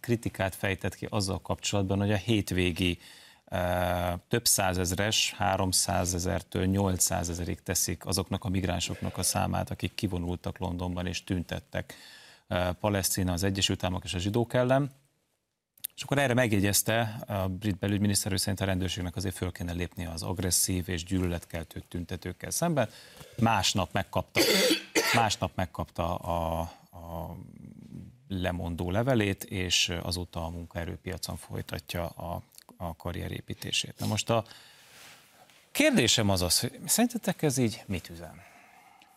kritikát 0.00 0.54
fejtett 0.54 0.94
ki 0.94 1.06
azzal 1.10 1.40
kapcsolatban, 1.40 1.98
hogy 1.98 2.12
a 2.12 2.16
hétvégi 2.16 2.98
több 4.28 4.46
százezres, 4.46 5.34
300 5.36 6.14
ezertől 6.14 6.64
800 6.64 7.28
ezerig 7.28 7.62
teszik 7.62 8.06
azoknak 8.06 8.44
a 8.44 8.48
migránsoknak 8.48 9.18
a 9.18 9.22
számát, 9.22 9.70
akik 9.70 9.94
kivonultak 9.94 10.58
Londonban 10.58 11.06
és 11.06 11.24
tüntettek 11.24 11.94
Palesztina, 12.80 13.32
az 13.32 13.42
Egyesült 13.42 13.84
Államok 13.84 14.04
és 14.04 14.14
a 14.14 14.18
zsidók 14.18 14.54
ellen. 14.54 14.90
És 15.96 16.02
akkor 16.02 16.18
erre 16.18 16.34
megjegyezte 16.34 17.00
a 17.26 17.48
brit 17.48 17.78
belügyminiszter, 17.78 18.30
hogy 18.30 18.40
szerint 18.40 18.60
a 18.60 18.64
rendőrségnek 18.64 19.16
azért 19.16 19.34
föl 19.36 19.52
kéne 19.52 19.72
lépni 19.72 20.06
az 20.06 20.22
agresszív 20.22 20.88
és 20.88 21.04
gyűlöletkeltő 21.04 21.82
tüntetőkkel 21.88 22.50
szemben. 22.50 22.88
Másnap 23.38 23.92
megkapta, 23.92 24.40
másnap 25.14 25.50
megkapta 25.54 26.16
a, 26.16 26.60
a 26.90 27.36
lemondó 28.28 28.90
levelét, 28.90 29.44
és 29.44 29.92
azóta 30.02 30.44
a 30.44 30.48
munkaerőpiacon 30.48 31.36
folytatja 31.36 32.06
a, 32.06 32.42
a 32.76 32.96
karrierépítését. 32.96 33.94
Na 33.98 34.06
most 34.06 34.30
a 34.30 34.44
kérdésem 35.72 36.28
az 36.30 36.42
az, 36.42 36.60
hogy 36.60 36.78
szerintetek 36.84 37.42
ez 37.42 37.56
így 37.56 37.82
mit 37.86 38.08
üzen? 38.10 38.44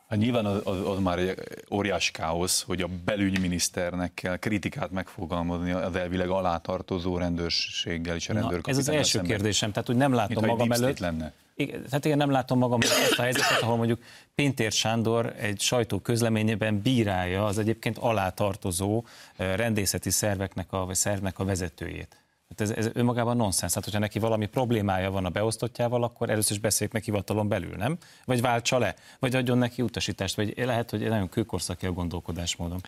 Hát 0.09 0.19
nyilván 0.19 0.45
az, 0.45 0.61
az, 0.63 0.87
az 0.87 0.99
már 0.99 1.19
egy 1.19 1.39
óriás 1.71 2.11
káosz, 2.11 2.61
hogy 2.61 2.81
a 2.81 2.87
belügyminiszternek 3.05 4.13
kell 4.13 4.37
kritikát 4.37 4.91
megfogalmazni 4.91 5.71
az 5.71 5.95
elvileg 5.95 6.29
alátartozó 6.29 7.17
rendőrséggel 7.17 8.15
és 8.15 8.29
a 8.29 8.33
rendőrkapitányal 8.33 8.79
Ez 8.81 8.87
az 8.87 8.93
első 8.93 9.17
szemben. 9.17 9.35
kérdésem, 9.35 9.71
tehát 9.71 9.87
hogy 9.87 9.95
nem 9.95 10.13
látom 10.13 10.43
Mint, 10.43 10.57
magam 10.57 10.71
előtt. 10.71 10.99
lenne. 10.99 11.33
Igen, 11.55 11.83
tehát 11.83 12.05
én 12.05 12.17
nem 12.17 12.29
látom 12.31 12.57
magam 12.57 12.81
ezt 12.81 13.19
a 13.19 13.21
helyzetet, 13.21 13.61
ahol 13.61 13.77
mondjuk 13.77 13.99
Pintér 14.35 14.71
Sándor 14.71 15.35
egy 15.39 15.59
sajtó 15.61 15.99
közleményében 15.99 16.81
bírálja 16.81 17.45
az 17.45 17.57
egyébként 17.57 17.97
alátartozó 17.97 19.05
rendészeti 19.37 20.09
szerveknek 20.09 20.73
a, 20.73 20.85
vagy 20.85 20.95
szervnek 20.95 21.39
a 21.39 21.45
vezetőjét. 21.45 22.17
Hát 22.49 22.61
ez, 22.61 22.69
ez 22.69 22.89
önmagában 22.93 23.37
nonsens. 23.37 23.73
Hát, 23.73 23.83
hogyha 23.83 23.99
neki 23.99 24.19
valami 24.19 24.45
problémája 24.45 25.11
van 25.11 25.25
a 25.25 25.29
beosztottjával, 25.29 26.03
akkor 26.03 26.29
először 26.29 26.51
is 26.51 26.61
beszéljük 26.61 26.93
meg 26.93 27.03
hivatalon 27.03 27.47
belül, 27.47 27.75
nem? 27.75 27.97
Vagy 28.25 28.41
váltsa 28.41 28.77
le, 28.77 28.95
vagy 29.19 29.35
adjon 29.35 29.57
neki 29.57 29.81
utasítást, 29.81 30.35
vagy 30.35 30.53
lehet, 30.57 30.89
hogy 30.89 30.99
nagyon 30.99 31.29
kőkorszaki 31.29 31.85
a 31.85 31.91
gondolkodásmódom. 31.91 32.79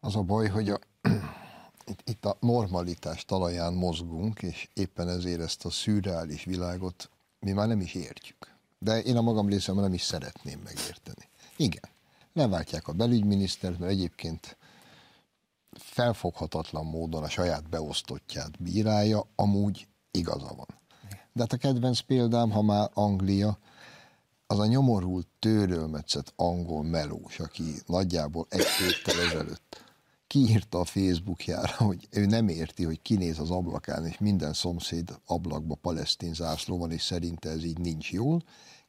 Az 0.00 0.16
a 0.16 0.22
baj, 0.22 0.48
hogy 0.48 0.68
a, 0.68 0.78
itt 2.04 2.24
a 2.24 2.36
normalitás 2.40 3.24
talaján 3.24 3.72
mozgunk, 3.72 4.42
és 4.42 4.68
éppen 4.74 5.08
ezért 5.08 5.40
ezt 5.40 5.64
a 5.64 5.70
szürreális 5.70 6.44
világot 6.44 7.10
mi 7.40 7.52
már 7.52 7.68
nem 7.68 7.80
is 7.80 7.94
értjük. 7.94 8.54
De 8.78 8.98
én 8.98 9.16
a 9.16 9.20
magam 9.20 9.48
részemben 9.48 9.84
nem 9.84 9.94
is 9.94 10.02
szeretném 10.02 10.60
megérteni. 10.64 11.28
Igen, 11.56 11.88
leváltják 12.32 12.88
a 12.88 12.92
belügyminisztert, 12.92 13.78
mert 13.78 13.92
egyébként 13.92 14.56
felfoghatatlan 15.78 16.86
módon 16.86 17.22
a 17.22 17.28
saját 17.28 17.68
beosztottját 17.68 18.62
bírálja, 18.62 19.26
amúgy 19.34 19.86
igaza 20.10 20.54
van. 20.56 20.66
De 21.32 21.40
hát 21.40 21.52
a 21.52 21.56
kedvenc 21.56 22.00
példám, 22.00 22.50
ha 22.50 22.62
már 22.62 22.90
Anglia, 22.94 23.58
az 24.46 24.58
a 24.58 24.66
nyomorult 24.66 25.26
tőrölmetszett 25.38 26.32
angol 26.36 26.82
melós, 26.82 27.38
aki 27.38 27.62
nagyjából 27.86 28.46
egy 28.48 28.66
héttel 28.66 29.20
ezelőtt 29.20 29.82
kiírta 30.26 30.78
a 30.78 30.84
Facebookjára, 30.84 31.74
hogy 31.76 32.08
ő 32.10 32.26
nem 32.26 32.48
érti, 32.48 32.84
hogy 32.84 33.02
kinéz 33.02 33.38
az 33.38 33.50
ablakán, 33.50 34.06
és 34.06 34.18
minden 34.18 34.52
szomszéd 34.52 35.18
ablakba 35.26 35.74
palesztin 35.74 36.34
zászló 36.34 36.78
van, 36.78 36.92
és 36.92 37.02
szerinte 37.02 37.48
ez 37.50 37.64
így 37.64 37.78
nincs 37.78 38.12
jól. 38.12 38.42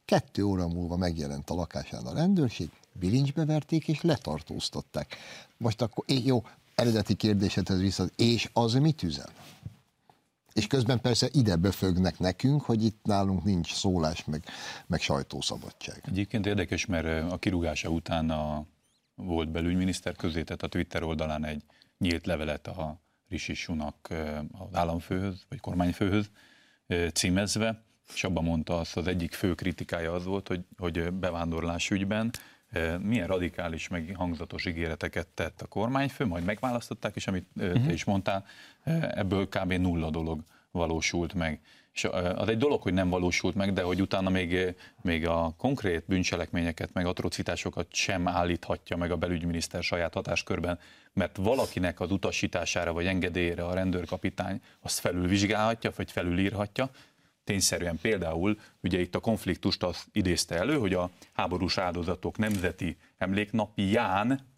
Kettő 0.04 0.42
óra 0.42 0.68
múlva 0.68 0.96
megjelent 0.96 1.50
a 1.50 1.54
lakásán 1.54 2.06
a 2.06 2.14
rendőrség, 2.14 2.70
bilincsbe 2.92 3.44
verték, 3.44 3.88
és 3.88 4.00
letartóztatták. 4.00 5.16
Most 5.56 5.82
akkor, 5.82 6.04
jó, 6.06 6.42
eredeti 6.74 7.14
kérdésedhez 7.14 7.80
vissza, 7.80 8.04
és 8.16 8.50
az 8.52 8.74
mit 8.74 9.02
üzen? 9.02 9.28
És 10.52 10.66
közben 10.66 11.00
persze 11.00 11.28
ide 11.32 11.56
befögnek 11.56 12.18
nekünk, 12.18 12.62
hogy 12.62 12.84
itt 12.84 12.98
nálunk 13.02 13.44
nincs 13.44 13.72
szólás, 13.72 14.24
meg, 14.24 14.44
meg 14.86 15.00
sajtószabadság. 15.00 16.02
Egyébként 16.06 16.46
érdekes, 16.46 16.86
mert 16.86 17.32
a 17.32 17.38
kirúgása 17.38 17.88
után 17.88 18.30
a 18.30 18.66
volt 19.14 19.50
belügyminiszter 19.50 20.16
közé 20.16 20.42
tett 20.42 20.62
a 20.62 20.68
Twitter 20.68 21.02
oldalán 21.02 21.44
egy 21.44 21.62
nyílt 21.98 22.26
levelet 22.26 22.66
a 22.66 23.00
Rishi 23.28 23.54
Sunak 23.54 24.08
az 24.52 24.74
államfőhöz, 24.74 25.44
vagy 25.48 25.60
kormányfőhöz 25.60 26.30
címezve, 27.12 27.82
és 28.14 28.24
abban 28.24 28.44
mondta 28.44 28.78
azt, 28.78 28.96
az 28.96 29.06
egyik 29.06 29.32
fő 29.32 29.54
kritikája 29.54 30.12
az 30.12 30.24
volt, 30.24 30.48
hogy, 30.48 30.64
hogy 30.76 31.12
bevándorlás 31.12 31.90
ügyben 31.90 32.30
milyen 33.02 33.26
radikális, 33.26 33.88
meg 33.88 34.14
hangzatos 34.16 34.66
ígéreteket 34.66 35.26
tett 35.26 35.62
a 35.62 35.66
kormányfő, 35.66 36.26
majd 36.26 36.44
megválasztották, 36.44 37.16
és 37.16 37.26
amit 37.26 37.46
uh-huh. 37.56 37.72
te 37.72 37.78
mhm. 37.78 37.90
is 37.90 38.04
mondtál, 38.04 38.46
ebből 39.10 39.48
kb. 39.48 39.72
nulla 39.72 40.10
dolog 40.10 40.42
valósult 40.70 41.34
meg. 41.34 41.60
És 41.92 42.04
az 42.34 42.48
egy 42.48 42.58
dolog, 42.58 42.82
hogy 42.82 42.92
nem 42.92 43.08
valósult 43.08 43.54
meg, 43.54 43.72
de 43.72 43.82
hogy 43.82 44.00
utána 44.00 44.30
még, 44.30 44.74
még 45.02 45.26
a 45.26 45.54
konkrét 45.58 46.04
bűncselekményeket, 46.06 46.92
meg 46.92 47.06
atrocitásokat 47.06 47.86
sem 47.90 48.28
állíthatja 48.28 48.96
meg 48.96 49.10
a 49.10 49.16
belügyminiszter 49.16 49.82
saját 49.82 50.14
hatáskörben, 50.14 50.78
mert 51.12 51.36
valakinek 51.36 52.00
az 52.00 52.10
utasítására 52.10 52.92
vagy 52.92 53.06
engedélyére 53.06 53.64
a 53.64 53.74
rendőrkapitány 53.74 54.60
azt 54.80 54.98
felülvizsgálhatja, 54.98 55.90
vagy 55.96 56.10
felülírhatja, 56.10 56.90
tényszerűen 57.44 57.98
például, 58.02 58.58
ugye 58.80 59.00
itt 59.00 59.14
a 59.14 59.20
konfliktust 59.20 59.82
az 59.82 60.04
idézte 60.12 60.54
elő, 60.54 60.78
hogy 60.78 60.94
a 60.94 61.10
háborús 61.32 61.78
áldozatok 61.78 62.38
nemzeti 62.38 62.96
emléknapján 63.18 64.52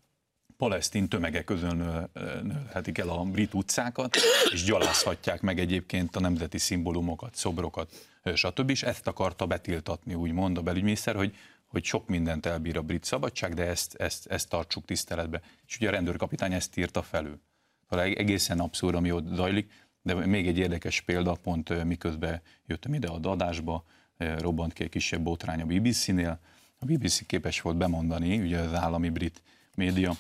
palesztin 0.57 1.09
tömegek 1.09 1.45
közönölhetik 1.45 2.99
el 2.99 3.09
a 3.09 3.25
brit 3.25 3.55
utcákat, 3.55 4.17
és 4.53 4.65
gyalázhatják 4.65 5.41
meg 5.41 5.59
egyébként 5.59 6.17
a 6.17 6.21
nemzeti 6.21 6.59
szimbólumokat, 6.59 7.35
szobrokat, 7.35 7.93
stb. 8.35 8.71
És 8.71 8.83
ezt 8.83 9.07
akarta 9.07 9.47
betiltatni, 9.47 10.15
úgymond 10.15 10.59
a 10.59 10.63
belügyminiszter, 10.63 11.15
hogy, 11.15 11.37
hogy 11.67 11.85
sok 11.85 12.09
mindent 12.09 12.47
elbír 12.47 12.77
a 12.77 12.83
brit 12.83 13.05
szabadság, 13.05 13.55
de 13.55 13.65
ezt, 13.65 13.95
ezt, 13.95 14.27
ezt 14.27 14.49
tartsuk 14.49 14.85
tiszteletbe. 14.85 15.41
És 15.67 15.77
ugye 15.77 15.89
a 15.89 15.91
rendőrkapitány 15.91 16.53
ezt 16.53 16.77
írta 16.77 17.03
felül. 17.03 17.41
Talán 17.89 18.17
egészen 18.17 18.61
abszurd, 18.61 18.95
ami 18.95 19.13
ott 19.13 19.35
zajlik. 19.35 19.73
De 20.07 20.15
még 20.15 20.47
egy 20.47 20.59
érdekes 20.59 21.01
példa, 21.01 21.33
pont 21.33 21.85
miközben 21.85 22.41
jöttem 22.67 22.95
ide 22.95 23.09
a 23.09 23.19
adásba, 23.23 23.85
robbant 24.17 24.73
ki 24.73 24.83
egy 24.83 24.89
kisebb 24.89 25.23
botrány 25.23 25.61
a 25.61 25.65
BBC-nél. 25.65 26.39
A 26.79 26.85
BBC 26.85 27.27
képes 27.27 27.61
volt 27.61 27.77
bemondani, 27.77 28.39
ugye 28.39 28.59
az 28.59 28.75
állami 28.75 29.09
brit 29.09 29.43
média, 29.75 30.13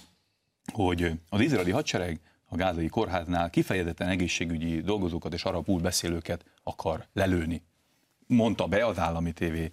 hogy 0.73 1.13
az 1.29 1.41
izraeli 1.41 1.71
hadsereg 1.71 2.21
a 2.45 2.57
gázai 2.57 2.87
kórháznál 2.87 3.51
kifejezetten 3.51 4.09
egészségügyi 4.09 4.81
dolgozókat 4.81 5.33
és 5.33 5.45
arabul 5.45 5.81
beszélőket 5.81 6.45
akar 6.63 7.07
lelőni. 7.13 7.63
Mondta 8.27 8.67
be 8.67 8.87
az 8.87 8.99
állami 8.99 9.33
tévé 9.33 9.73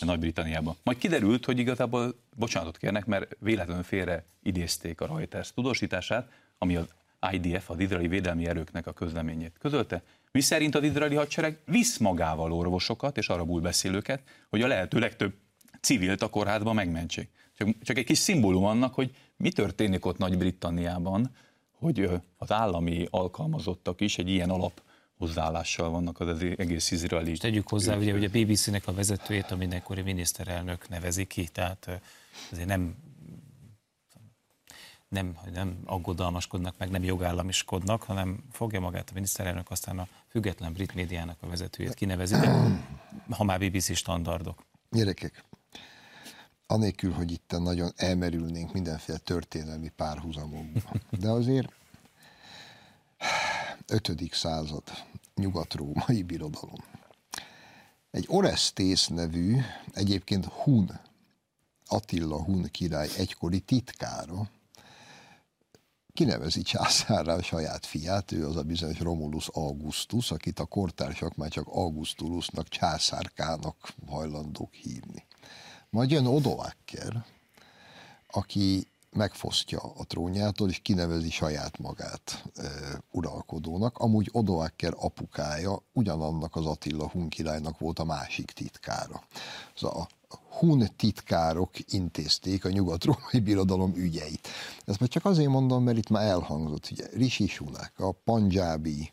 Nagy-Britanniában. 0.00 0.76
Majd 0.82 0.98
kiderült, 0.98 1.44
hogy 1.44 1.58
igazából 1.58 2.14
bocsánatot 2.36 2.76
kérnek, 2.76 3.06
mert 3.06 3.36
véletlenül 3.40 3.82
félre 3.82 4.24
idézték 4.42 5.00
a 5.00 5.06
Reuters 5.06 5.52
tudósítását, 5.52 6.30
ami 6.58 6.76
az 6.76 6.86
IDF, 7.32 7.70
az 7.70 7.78
izraeli 7.78 8.08
védelmi 8.08 8.46
erőknek 8.46 8.86
a 8.86 8.92
közleményét 8.92 9.56
közölte, 9.58 10.02
mi 10.32 10.40
szerint 10.40 10.74
az 10.74 10.82
izraeli 10.82 11.14
hadsereg 11.14 11.58
visz 11.64 11.98
magával 11.98 12.52
orvosokat 12.52 13.16
és 13.16 13.28
arabul 13.28 13.60
beszélőket, 13.60 14.22
hogy 14.48 14.62
a 14.62 14.66
lehető 14.66 14.98
legtöbb 14.98 15.34
civilt 15.80 16.22
a 16.22 16.28
kórházban 16.28 16.74
megmentsék. 16.74 17.28
Csak, 17.56 17.68
csak 17.82 17.98
egy 17.98 18.04
kis 18.04 18.18
szimbólum 18.18 18.64
annak, 18.64 18.94
hogy 18.94 19.14
mi 19.36 19.52
történik 19.52 20.06
ott 20.06 20.18
Nagy-Britanniában, 20.18 21.30
hogy 21.72 22.10
az 22.36 22.52
állami 22.52 23.06
alkalmazottak 23.10 24.00
is 24.00 24.18
egy 24.18 24.28
ilyen 24.28 24.50
alap 24.50 24.82
hozzáállással 25.16 25.90
vannak 25.90 26.20
az 26.20 26.42
egész 26.56 26.90
izraeli. 26.90 27.30
És 27.30 27.38
tegyük 27.38 27.68
hozzá, 27.68 27.96
ugye, 27.96 28.12
hogy 28.12 28.24
a 28.24 28.28
BBC-nek 28.28 28.86
a 28.86 28.92
vezetőjét 28.92 29.50
a 29.50 29.56
mindenkori 29.56 30.02
miniszterelnök 30.02 30.88
nevezi 30.88 31.26
ki, 31.26 31.48
tehát 31.48 32.00
azért 32.50 32.66
nem 32.66 32.94
nem, 35.08 35.36
nem 35.52 35.78
aggodalmaskodnak, 35.84 36.78
meg 36.78 36.90
nem 36.90 37.04
jogállamiskodnak, 37.04 38.02
hanem 38.02 38.44
fogja 38.52 38.80
magát 38.80 39.10
a 39.10 39.14
miniszterelnök, 39.14 39.70
aztán 39.70 39.98
a 39.98 40.08
független 40.28 40.72
brit 40.72 40.94
médiának 40.94 41.36
a 41.40 41.46
vezetőjét 41.46 41.94
kinevezi, 41.94 42.34
ha 43.30 43.44
már 43.44 43.58
BBC 43.58 43.96
standardok. 43.96 44.64
Gyerekek, 44.90 45.44
anélkül, 46.66 47.12
hogy 47.12 47.32
itt 47.32 47.54
nagyon 47.58 47.92
elmerülnénk 47.96 48.72
mindenféle 48.72 49.18
történelmi 49.18 49.88
párhuzamokba. 49.88 50.80
De 51.10 51.28
azért 51.28 51.72
5. 53.86 54.28
század 54.32 54.82
nyugat-római 55.34 56.22
birodalom. 56.22 56.84
Egy 58.10 58.24
Orestész 58.28 59.06
nevű, 59.06 59.56
egyébként 59.92 60.44
Hun, 60.44 61.00
Attila 61.86 62.42
Hun 62.42 62.70
király 62.70 63.08
egykori 63.16 63.60
titkára, 63.60 64.50
kinevezi 66.18 66.62
császárra 66.62 67.32
a 67.32 67.42
saját 67.42 67.86
fiát, 67.86 68.32
ő 68.32 68.46
az 68.46 68.56
a 68.56 68.62
bizonyos 68.62 68.98
Romulus 68.98 69.48
Augustus, 69.48 70.30
akit 70.30 70.58
a 70.58 70.64
kortársak 70.64 71.36
már 71.36 71.50
csak 71.50 71.66
Augustulusnak, 71.66 72.68
császárkának 72.68 73.94
hajlandók 74.06 74.74
hívni. 74.74 75.26
Majd 75.90 76.10
jön 76.10 76.26
Odoaker, 76.26 77.24
aki 78.26 78.88
megfosztja 79.10 79.80
a 79.96 80.04
trónjától, 80.04 80.68
és 80.68 80.78
kinevezi 80.78 81.30
saját 81.30 81.78
magát 81.78 82.44
e, 82.56 82.64
uralkodónak. 83.10 83.98
Amúgy 83.98 84.28
Odoaker 84.32 84.94
apukája 84.96 85.82
ugyanannak 85.92 86.56
az 86.56 86.66
Attila 86.66 87.08
Hun 87.08 87.28
királynak 87.28 87.78
volt 87.78 87.98
a 87.98 88.04
másik 88.04 88.50
titkára. 88.50 89.22
Szóval 89.74 90.08
a 90.28 90.36
Hun 90.58 90.88
titkárok 90.96 91.70
intézték 91.92 92.64
a 92.64 92.70
nyugat-római 92.70 93.40
birodalom 93.42 93.92
ügyeit. 93.94 94.48
Ezt 94.84 95.00
már 95.00 95.08
csak 95.08 95.24
azért 95.24 95.48
mondom, 95.50 95.84
mert 95.84 95.98
itt 95.98 96.08
már 96.08 96.26
elhangzott, 96.26 96.88
ugye 96.90 97.06
Rishi 97.12 97.46
Sunak, 97.46 97.92
a 97.96 98.12
panjábi 98.12 99.12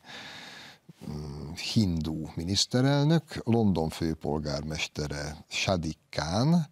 mm, 1.10 1.52
hindu 1.74 2.28
miniszterelnök, 2.36 3.24
London 3.44 3.90
főpolgármestere 3.90 5.46
Shadik 5.48 5.98
Khan, 6.10 6.68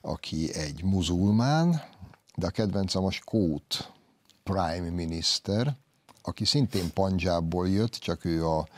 aki 0.00 0.54
egy 0.54 0.84
muzulmán, 0.84 1.82
de 2.34 2.46
a 2.46 2.50
kedvencem 2.50 3.04
a 3.04 3.10
Skót 3.10 3.92
prime 4.42 4.90
minister, 4.90 5.76
aki 6.22 6.44
szintén 6.44 6.92
Panjábból 6.92 7.68
jött, 7.68 7.92
csak 7.92 8.24
ő 8.24 8.46
a 8.46 8.68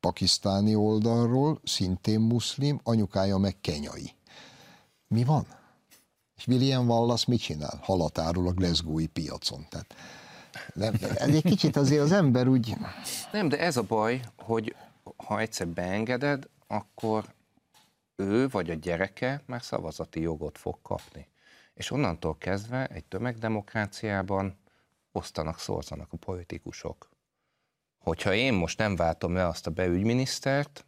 pakisztáni 0.00 0.74
oldalról, 0.74 1.60
szintén 1.64 2.20
muszlim, 2.20 2.80
anyukája 2.82 3.36
meg 3.36 3.56
kenyai. 3.60 4.12
Mi 5.06 5.24
van? 5.24 5.46
És 6.36 6.46
William 6.46 6.88
Wallace 6.88 7.24
mit 7.28 7.40
csinál? 7.40 7.78
Halatárul 7.82 8.48
a 8.48 8.52
Glasgowi 8.52 9.06
piacon. 9.06 9.66
Tehát 9.68 9.94
nem, 10.74 10.94
ez 11.00 11.34
egy 11.34 11.42
kicsit 11.42 11.76
azért 11.76 12.02
az 12.02 12.12
ember 12.12 12.48
úgy... 12.48 12.76
Nem, 13.32 13.48
de 13.48 13.58
ez 13.58 13.76
a 13.76 13.82
baj, 13.82 14.20
hogy 14.36 14.76
ha 15.16 15.40
egyszer 15.40 15.68
beengeded, 15.68 16.48
akkor 16.66 17.34
ő 18.16 18.48
vagy 18.48 18.70
a 18.70 18.74
gyereke 18.74 19.42
már 19.46 19.62
szavazati 19.62 20.20
jogot 20.20 20.58
fog 20.58 20.78
kapni. 20.82 21.28
És 21.78 21.90
onnantól 21.90 22.38
kezdve 22.38 22.86
egy 22.86 23.04
tömegdemokráciában 23.04 24.58
osztanak, 25.12 25.58
szorzanak 25.58 26.12
a 26.12 26.16
politikusok. 26.16 27.08
Hogyha 27.98 28.34
én 28.34 28.52
most 28.52 28.78
nem 28.78 28.96
váltom 28.96 29.34
le 29.34 29.46
azt 29.46 29.66
a 29.66 29.70
beügyminisztert, 29.70 30.86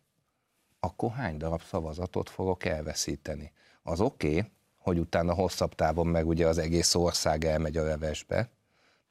akkor 0.81 1.11
hány 1.11 1.37
darab 1.37 1.63
szavazatot 1.63 2.31
fogok 2.31 2.65
elveszíteni? 2.65 3.53
Az 3.83 4.01
oké, 4.01 4.39
okay, 4.39 4.51
hogy 4.77 4.99
utána 4.99 5.35
hosszabb 5.35 5.75
távon 5.75 6.07
meg 6.07 6.27
ugye 6.27 6.47
az 6.47 6.59
egész 6.59 6.95
ország 6.95 7.45
elmegy 7.45 7.77
a 7.77 7.85
levesbe, 7.85 8.51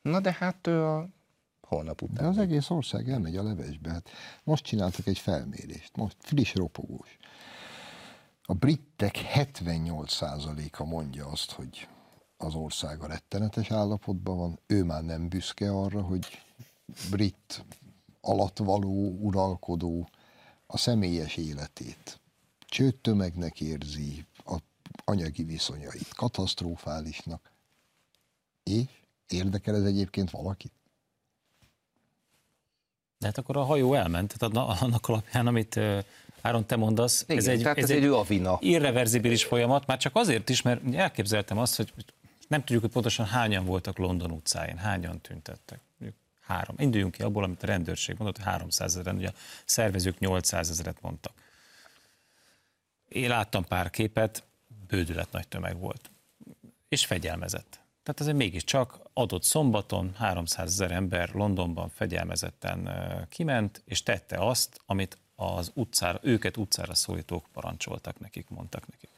na 0.01 0.19
de 0.19 0.35
hát 0.39 0.67
ő 0.67 0.85
a 0.85 1.09
holnap 1.61 2.01
után. 2.01 2.23
De 2.23 2.29
az 2.29 2.37
egész 2.37 2.69
ország 2.69 3.09
elmegy 3.09 3.37
a 3.37 3.43
levesbe. 3.43 3.89
Hát 3.89 4.09
most 4.43 4.63
csináltak 4.63 5.07
egy 5.07 5.19
felmérést, 5.19 5.95
most 5.95 6.15
friss 6.19 6.53
ropogós. 6.53 7.17
A 8.49 8.53
britek 8.53 9.17
78%-a 9.33 10.83
mondja 10.83 11.27
azt, 11.27 11.51
hogy 11.51 11.87
az 12.37 12.55
ország 12.55 13.01
a 13.03 13.07
rettenetes 13.07 13.71
állapotban 13.71 14.37
van. 14.37 14.59
Ő 14.67 14.83
már 14.83 15.03
nem 15.03 15.29
büszke 15.29 15.71
arra, 15.71 16.01
hogy 16.01 16.25
brit 17.09 17.65
alatvaló, 18.21 19.17
uralkodó 19.19 20.09
a 20.67 20.77
személyes 20.77 21.35
életét 21.37 22.19
csőttömegnek 22.59 23.61
érzi, 23.61 24.25
a 24.45 24.57
anyagi 25.05 25.43
viszonyait 25.43 26.13
katasztrofálisnak. 26.13 27.51
És 28.63 28.85
érdekel 29.27 29.75
ez 29.75 29.83
egyébként 29.83 30.29
valakit? 30.29 30.73
De 33.17 33.25
hát 33.25 33.37
akkor 33.37 33.57
a 33.57 33.63
hajó 33.63 33.93
elment, 33.93 34.37
tehát 34.37 34.81
annak 34.81 35.07
alapján, 35.07 35.47
amit 35.47 35.79
Áron, 36.41 36.65
te 36.65 36.75
mondasz, 36.75 37.23
Igen, 37.23 37.37
ez 37.37 37.47
egy, 37.47 37.61
tehát 37.61 37.77
ez 37.77 37.89
egy, 37.89 38.03
egy 38.03 38.09
avina. 38.09 38.57
irreverzibilis 38.61 39.43
folyamat, 39.43 39.85
már 39.85 39.97
csak 39.97 40.15
azért 40.15 40.49
is, 40.49 40.61
mert 40.61 40.95
elképzeltem 40.95 41.57
azt, 41.57 41.75
hogy 41.75 41.93
nem 42.47 42.59
tudjuk, 42.59 42.81
hogy 42.81 42.91
pontosan 42.91 43.25
hányan 43.25 43.65
voltak 43.65 43.97
London 43.97 44.31
utcáin, 44.31 44.77
hányan 44.77 45.21
tüntettek. 45.21 45.79
Három. 46.41 46.75
Induljunk 46.79 47.13
ki 47.13 47.21
abból, 47.21 47.43
amit 47.43 47.63
a 47.63 47.65
rendőrség 47.65 48.15
mondott, 48.17 48.35
hogy 48.35 48.45
300 48.45 48.95
ezeren, 48.95 49.15
ugye 49.15 49.27
a 49.27 49.33
szervezők 49.65 50.19
800 50.19 50.69
ezeret 50.69 51.01
mondtak. 51.01 51.33
Én 53.07 53.29
láttam 53.29 53.65
pár 53.65 53.89
képet, 53.89 54.43
bődület 54.87 55.31
nagy 55.31 55.47
tömeg 55.47 55.79
volt. 55.79 56.11
És 56.87 57.05
fegyelmezett. 57.05 57.79
Tehát 58.03 58.19
azért 58.19 58.37
mégiscsak 58.37 58.99
adott 59.13 59.43
szombaton 59.43 60.13
300 60.15 60.69
ezer 60.69 60.91
ember 60.91 61.29
Londonban 61.33 61.89
fegyelmezetten 61.89 62.89
kiment, 63.29 63.81
és 63.85 64.03
tette 64.03 64.37
azt, 64.37 64.79
amit 64.85 65.17
az 65.39 65.71
utcára, 65.73 66.19
őket 66.21 66.57
utcára 66.57 66.93
szólítók 66.93 67.45
parancsoltak 67.53 68.19
nekik, 68.19 68.49
mondtak 68.49 68.87
nekik. 68.87 69.09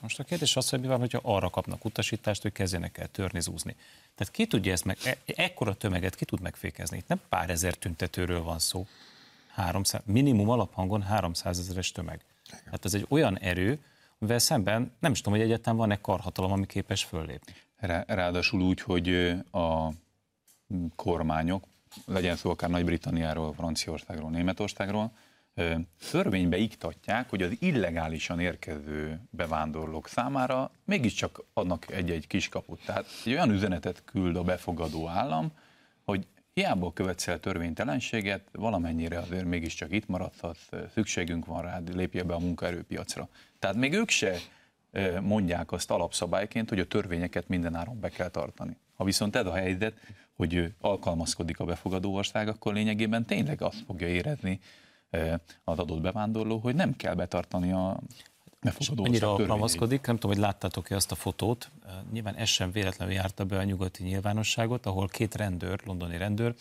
Most 0.00 0.18
a 0.18 0.24
kérdés 0.24 0.56
az, 0.56 0.68
hogy 0.68 0.80
mi 0.80 0.86
van, 0.86 0.98
hogyha 0.98 1.20
arra 1.22 1.50
kapnak 1.50 1.84
utasítást, 1.84 2.42
hogy 2.42 2.52
kezdjenek 2.52 2.98
el 2.98 3.08
törni, 3.08 3.40
zúzni. 3.40 3.76
Tehát 4.14 4.32
ki 4.32 4.46
tudja 4.46 4.72
ezt 4.72 4.84
meg, 4.84 4.98
e, 5.04 5.18
ekkora 5.24 5.74
tömeget 5.74 6.14
ki 6.14 6.24
tud 6.24 6.40
megfékezni? 6.40 6.96
Itt 6.96 7.08
nem 7.08 7.20
pár 7.28 7.50
ezer 7.50 7.74
tüntetőről 7.74 8.42
van 8.42 8.58
szó. 8.58 8.86
300, 9.48 10.02
minimum 10.04 10.48
alaphangon 10.48 11.02
300 11.02 11.58
ezeres 11.58 11.92
tömeg. 11.92 12.20
Hát 12.70 12.84
ez 12.84 12.94
egy 12.94 13.06
olyan 13.08 13.38
erő, 13.38 13.78
amivel 14.18 14.38
szemben 14.38 14.92
nem 14.98 15.12
is 15.12 15.20
tudom, 15.20 15.38
hogy 15.38 15.48
egyáltalán 15.48 15.78
van-e 15.78 16.00
karhatalom, 16.00 16.52
ami 16.52 16.66
képes 16.66 17.04
föllépni. 17.04 17.54
Ráadásul 18.06 18.62
úgy, 18.62 18.80
hogy 18.80 19.08
a 19.50 19.88
kormányok, 20.96 21.64
legyen 22.04 22.36
szó 22.36 22.50
akár 22.50 22.70
Nagy-Britanniáról, 22.70 23.52
Franciaországról, 23.52 24.30
Németországról, 24.30 25.12
törvénybe 26.10 26.56
iktatják, 26.56 27.30
hogy 27.30 27.42
az 27.42 27.56
illegálisan 27.58 28.40
érkező 28.40 29.20
bevándorlók 29.30 30.08
számára 30.08 30.70
mégiscsak 30.84 31.44
adnak 31.52 31.90
egy-egy 31.90 32.26
kiskaput. 32.26 32.84
Tehát 32.84 33.06
egy 33.24 33.32
olyan 33.32 33.50
üzenetet 33.50 34.02
küld 34.04 34.36
a 34.36 34.42
befogadó 34.42 35.08
állam, 35.08 35.52
hogy 36.04 36.26
hiába 36.52 36.92
követsz 36.92 37.28
el 37.28 37.40
törvénytelenséget, 37.40 38.42
valamennyire 38.52 39.18
azért 39.18 39.44
mégiscsak 39.44 39.92
itt 39.92 40.08
maradhatsz, 40.08 40.68
szükségünk 40.92 41.46
van 41.46 41.62
rád, 41.62 41.94
lépje 41.94 42.22
be 42.22 42.34
a 42.34 42.38
munkaerőpiacra. 42.38 43.28
Tehát 43.58 43.76
még 43.76 43.92
ők 43.92 44.10
se 44.10 44.36
mondják 45.20 45.72
azt 45.72 45.90
alapszabályként, 45.90 46.68
hogy 46.68 46.80
a 46.80 46.86
törvényeket 46.86 47.48
mindenáron 47.48 48.00
be 48.00 48.08
kell 48.08 48.28
tartani. 48.28 48.76
Ha 48.94 49.04
viszont 49.04 49.36
ez 49.36 49.46
a 49.46 49.54
helyzet, 49.54 49.94
hogy 50.36 50.74
alkalmazkodik 50.80 51.60
a 51.60 51.64
befogadó 51.64 52.14
ország, 52.14 52.48
akkor 52.48 52.74
lényegében 52.74 53.24
tényleg 53.24 53.62
azt 53.62 53.82
fogja 53.86 54.08
érezni 54.08 54.60
az 55.64 55.78
adott 55.78 56.00
bevándorló, 56.00 56.58
hogy 56.58 56.74
nem 56.74 56.96
kell 56.96 57.14
betartani 57.14 57.72
a 57.72 58.00
befogadó 58.60 59.04
Annyira 59.04 59.34
alkalmazkodik, 59.34 60.06
nem 60.06 60.14
tudom, 60.14 60.30
hogy 60.30 60.44
láttátok-e 60.44 60.96
azt 60.96 61.10
a 61.10 61.14
fotót, 61.14 61.70
nyilván 62.12 62.34
ez 62.34 62.48
sem 62.48 62.70
véletlenül 62.70 63.14
járta 63.14 63.44
be 63.44 63.58
a 63.58 63.62
nyugati 63.62 64.02
nyilvánosságot, 64.02 64.86
ahol 64.86 65.08
két 65.08 65.34
rendőr, 65.34 65.80
londoni 65.84 66.16
rendőr, 66.16 66.54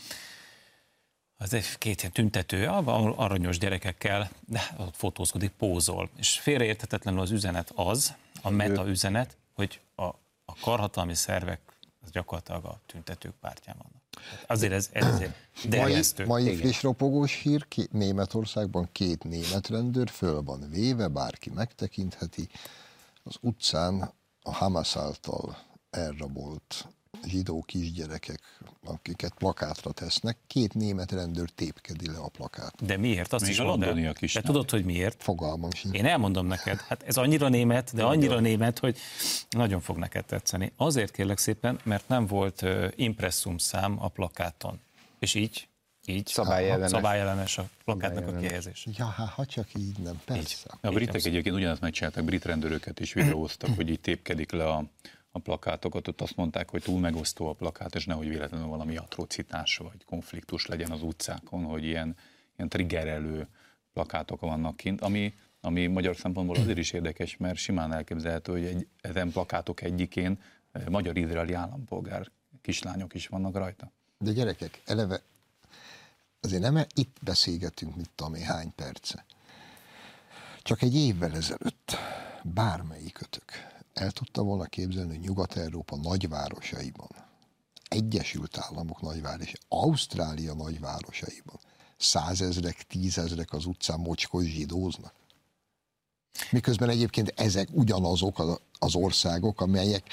az 1.38 1.54
egy 1.54 1.78
két 1.78 2.00
ilyen 2.00 2.12
tüntető, 2.12 2.68
aranyos 2.68 3.58
gyerekekkel 3.58 4.30
de 4.48 4.62
ott 4.78 4.96
fotózkodik, 4.96 5.52
pózol. 5.52 6.10
És 6.18 6.40
félreérthetetlenül 6.40 7.20
az 7.20 7.32
üzenet 7.32 7.72
az, 7.76 8.16
a 8.42 8.50
meta 8.50 8.88
üzenet, 8.88 9.38
hogy 9.54 9.82
a, 9.96 10.04
a 10.46 10.56
karhatalmi 10.62 11.14
szervek 11.14 11.60
az 12.06 12.12
gyakorlatilag 12.12 12.66
a 12.66 12.80
tüntetők 12.86 13.34
pártján 13.42 13.76
vannak. 13.78 14.02
Azért 14.48 14.74
ez, 14.74 14.90
ez 14.92 15.22
derjesztő. 15.70 16.26
Mai, 16.26 16.44
mai 16.44 16.56
friss 16.56 16.82
ropogós 16.82 17.34
hír, 17.42 17.68
ki, 17.68 17.88
Németországban 17.92 18.90
két 18.92 19.24
német 19.24 19.68
rendőr 19.68 20.10
föl 20.10 20.44
van 20.44 20.70
véve, 20.70 21.08
bárki 21.08 21.50
megtekintheti. 21.50 22.50
Az 23.24 23.36
utcán 23.42 24.14
a 24.42 24.54
Hamas 24.54 24.96
által 24.96 25.58
elrabolt 25.90 26.88
zsidó 27.28 27.62
kisgyerekek, 27.62 28.40
akiket 28.84 29.34
plakátra 29.38 29.92
tesznek, 29.92 30.38
két 30.48 30.74
német 30.74 31.12
rendőr 31.12 31.50
tépkedi 31.50 32.08
le 32.12 32.18
a 32.18 32.28
plakát. 32.28 32.86
De 32.86 32.98
miért? 32.98 33.34
Azt 33.34 33.44
Még 33.44 33.52
is 33.54 33.60
a 33.60 33.64
londoniak 33.64 34.22
is. 34.22 34.34
De 34.34 34.42
tudod, 34.42 34.70
hogy 34.70 34.86
miért? 34.86 35.24
Fogalmam 35.24 35.72
sincs. 35.72 35.96
Én 35.96 36.06
elmondom 36.06 36.48
neked, 36.48 36.80
hát 36.82 37.04
ez 37.04 37.18
annyira 37.18 37.50
német, 37.50 37.92
de 37.94 38.04
annyira 38.04 38.40
német, 38.40 38.80
hogy 38.80 38.98
nagyon 39.50 39.82
fog 39.82 39.98
neked 39.98 40.26
tetszeni. 40.26 40.72
Azért 40.78 41.12
kérlek 41.12 41.38
szépen, 41.38 41.80
mert 41.84 42.08
nem 42.08 42.28
volt 42.28 42.66
impresszum 42.96 43.58
szám 43.58 44.04
a 44.04 44.08
plakáton. 44.08 44.80
És 45.20 45.34
így 45.34 45.68
Így, 46.08 46.28
Szabályellenes. 46.28 46.90
szabályellenes 46.90 47.58
a 47.58 47.70
plakátnak 47.84 48.28
a 48.28 48.36
kihelyezés. 48.38 48.88
Ja, 48.98 49.06
hát 49.06 49.30
ha 49.30 49.46
csak 49.46 49.68
így 49.78 49.98
nem, 49.98 50.22
persze. 50.26 50.70
A 50.82 50.90
britek 50.90 51.26
egyébként 51.26 51.56
ugyanazt 51.56 51.82
megcsináltak, 51.82 52.24
brit 52.24 52.46
rendőröket 52.46 53.00
is 53.00 53.14
videóztak, 53.14 53.70
hogy 53.76 53.90
így 53.90 54.00
tépkedik 54.00 54.52
le 54.52 54.68
a, 54.70 54.84
a 55.36 55.40
plakátokat, 55.40 56.08
ott 56.08 56.22
azt 56.22 56.36
mondták, 56.36 56.70
hogy 56.70 56.82
túl 56.82 57.00
megosztó 57.00 57.48
a 57.48 57.54
plakát, 57.54 57.96
és 57.96 58.06
nehogy 58.06 58.28
véletlenül 58.28 58.68
valami 58.68 58.98
atrocitás 58.98 59.78
vagy 59.78 60.06
konfliktus 60.06 60.66
legyen 60.66 60.92
az 60.92 61.02
utcákon, 61.02 61.64
hogy 61.64 61.84
ilyen, 61.84 62.16
ilyen 62.58 62.70
triggerelő 62.70 63.48
plakátok 63.94 64.40
vannak 64.40 64.78
kint, 64.78 65.02
ami, 65.02 65.34
ami 65.62 65.88
magyar 65.88 66.16
szempontból 66.16 66.56
azért 66.56 66.78
is 66.78 66.92
érdekes, 66.92 67.38
mert 67.38 67.58
simán 67.58 67.94
elképzelhető, 67.94 68.52
hogy 68.52 68.66
egy, 68.66 68.88
ezen 69.02 69.32
plakátok 69.32 69.82
egyikén 69.82 70.42
eh, 70.72 70.86
magyar-izraeli 70.88 71.54
állampolgár 71.54 72.32
kislányok 72.62 73.14
is 73.14 73.28
vannak 73.28 73.56
rajta. 73.56 73.92
De 74.18 74.32
gyerekek, 74.32 74.82
eleve 74.86 75.22
azért 76.42 76.62
nem 76.62 76.86
itt 76.94 77.18
beszélgetünk, 77.22 77.96
tudom 78.16 78.34
én, 78.34 78.44
hány 78.44 78.74
perce. 78.76 79.26
Csak 80.62 80.82
egy 80.82 80.96
évvel 80.96 81.36
ezelőtt 81.36 81.96
bármelyikötök 82.44 83.75
el 83.96 84.12
tudta 84.12 84.42
volna 84.42 84.66
képzelni, 84.66 85.16
hogy 85.16 85.26
Nyugat-Európa 85.26 85.96
nagyvárosaiban, 85.96 87.08
Egyesült 87.88 88.58
Államok 88.58 89.02
nagyvárosai, 89.02 89.54
Ausztrália 89.68 90.54
nagyvárosaiban 90.54 91.60
százezrek, 91.98 92.84
tízezrek 92.84 93.54
az 93.54 93.66
utcán 93.66 94.00
mocskos 94.00 94.44
zsidóznak. 94.46 95.14
Miközben 96.52 96.90
egyébként 96.90 97.34
ezek 97.36 97.68
ugyanazok 97.72 98.40
az- 98.80 98.96
országok, 98.96 99.62
amelyek, 99.62 100.04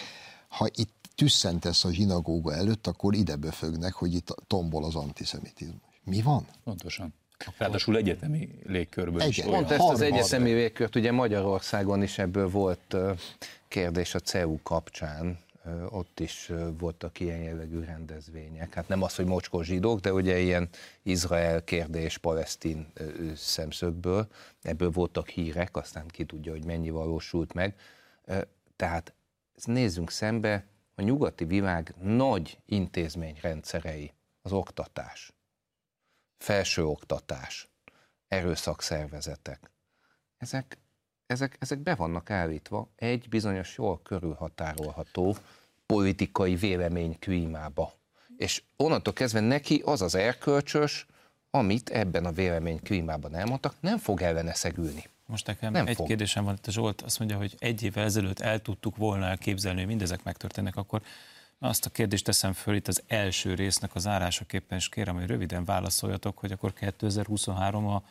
ha 0.49 0.67
itt 0.75 1.09
tüsszentesz 1.15 1.85
a 1.85 1.93
zsinagóga 1.93 2.55
előtt, 2.55 2.87
akkor 2.87 3.15
ide 3.15 3.37
böfögnek, 3.37 3.93
hogy 3.93 4.15
itt 4.15 4.35
tombol 4.47 4.85
az 4.85 4.95
antiszemitizmus. 4.95 6.01
Mi 6.05 6.23
van? 6.23 6.47
Pontosan. 6.65 7.15
Ráadásul 7.59 7.97
egyetemi 7.97 8.49
légkörből 8.67 9.21
is 9.21 9.39
Egye- 9.39 9.47
olyan. 9.49 9.59
Pont 9.59 9.71
ezt 9.71 9.81
az 9.81 9.87
Harmad. 9.87 10.03
egyeszemi 10.13 10.53
végkört, 10.53 10.97
ugye 10.97 11.13
Magyarországon 11.13 12.03
is 12.03 12.19
ebből 12.19 12.51
volt 12.51 12.97
kérdés 13.73 14.15
a 14.15 14.19
CEU 14.19 14.63
kapcsán, 14.63 15.39
ott 15.89 16.21
is 16.21 16.53
voltak 16.79 17.21
ilyen 17.21 17.39
jellegű 17.43 17.81
rendezvények. 17.81 18.75
Hát 18.75 18.89
nem 18.89 19.03
az, 19.03 19.15
hogy 19.15 19.25
mocskos 19.25 19.67
zsidók, 19.67 20.01
de 20.01 20.13
ugye 20.13 20.39
ilyen 20.39 20.69
Izrael 21.03 21.65
kérdés 21.65 22.19
palesztin 22.19 22.93
szemszögből, 23.37 24.29
ebből 24.63 24.91
voltak 24.91 25.29
hírek, 25.29 25.77
aztán 25.77 26.07
ki 26.07 26.25
tudja, 26.25 26.53
hogy 26.53 26.65
mennyi 26.65 26.91
valósult 26.91 27.53
meg. 27.53 27.75
Tehát 28.77 29.15
nézzünk 29.65 30.11
szembe, 30.11 30.67
a 30.95 31.03
nyugati 31.03 31.45
világ 31.45 31.95
nagy 32.01 32.59
intézményrendszerei, 32.67 34.13
az 34.43 34.53
oktatás, 34.53 35.33
felsőoktatás, 36.39 37.69
erőszakszervezetek. 38.29 39.71
Ezek, 40.39 40.79
ezek, 41.33 41.57
ezek 41.59 41.79
be 41.79 41.95
vannak 41.95 42.31
állítva 42.31 42.89
egy 42.97 43.29
bizonyos 43.29 43.77
jól 43.79 44.01
körülhatárolható 44.03 45.37
politikai 45.87 46.55
vélemény 46.57 47.19
klímába. 47.19 47.93
És 48.37 48.63
onnantól 48.77 49.13
kezdve 49.13 49.41
neki 49.41 49.83
az 49.85 50.03
az 50.03 50.15
erkölcsös, 50.15 51.07
amit 51.51 51.91
ebben 51.91 52.25
a 52.25 52.33
vélemény 52.33 52.81
klímában 52.83 53.35
elmondtak, 53.35 53.75
nem 53.81 53.99
fog 53.99 54.23
ellene 54.23 54.55
szegülni. 54.55 55.05
Most 55.27 55.47
nekem 55.47 55.73
Nem 55.73 55.87
egy 55.87 55.97
fog. 55.97 56.07
kérdésem 56.07 56.45
van, 56.45 56.55
itt 56.55 56.67
a 56.67 56.71
Zsolt 56.71 57.01
azt 57.01 57.19
mondja, 57.19 57.37
hogy 57.37 57.55
egy 57.59 57.83
évvel 57.83 58.05
ezelőtt 58.05 58.41
el 58.41 58.61
tudtuk 58.61 58.97
volna 58.97 59.27
elképzelni, 59.27 59.79
hogy 59.79 59.89
mindezek 59.89 60.23
megtörténnek, 60.23 60.77
akkor 60.77 61.03
azt 61.59 61.87
a 61.87 61.91
kérdést 61.91 62.25
teszem 62.25 62.53
föl 62.53 62.75
itt 62.75 62.89
az 62.89 63.03
első 63.07 63.55
résznek 63.55 63.95
az 63.95 64.07
árásaképpen, 64.07 64.79
és 64.79 64.89
kérem, 64.89 65.15
hogy 65.15 65.27
röviden 65.27 65.65
válaszoljatok, 65.65 66.39
hogy 66.39 66.53
akkor 66.53 66.73
2023 66.73 67.87
a 67.87 68.03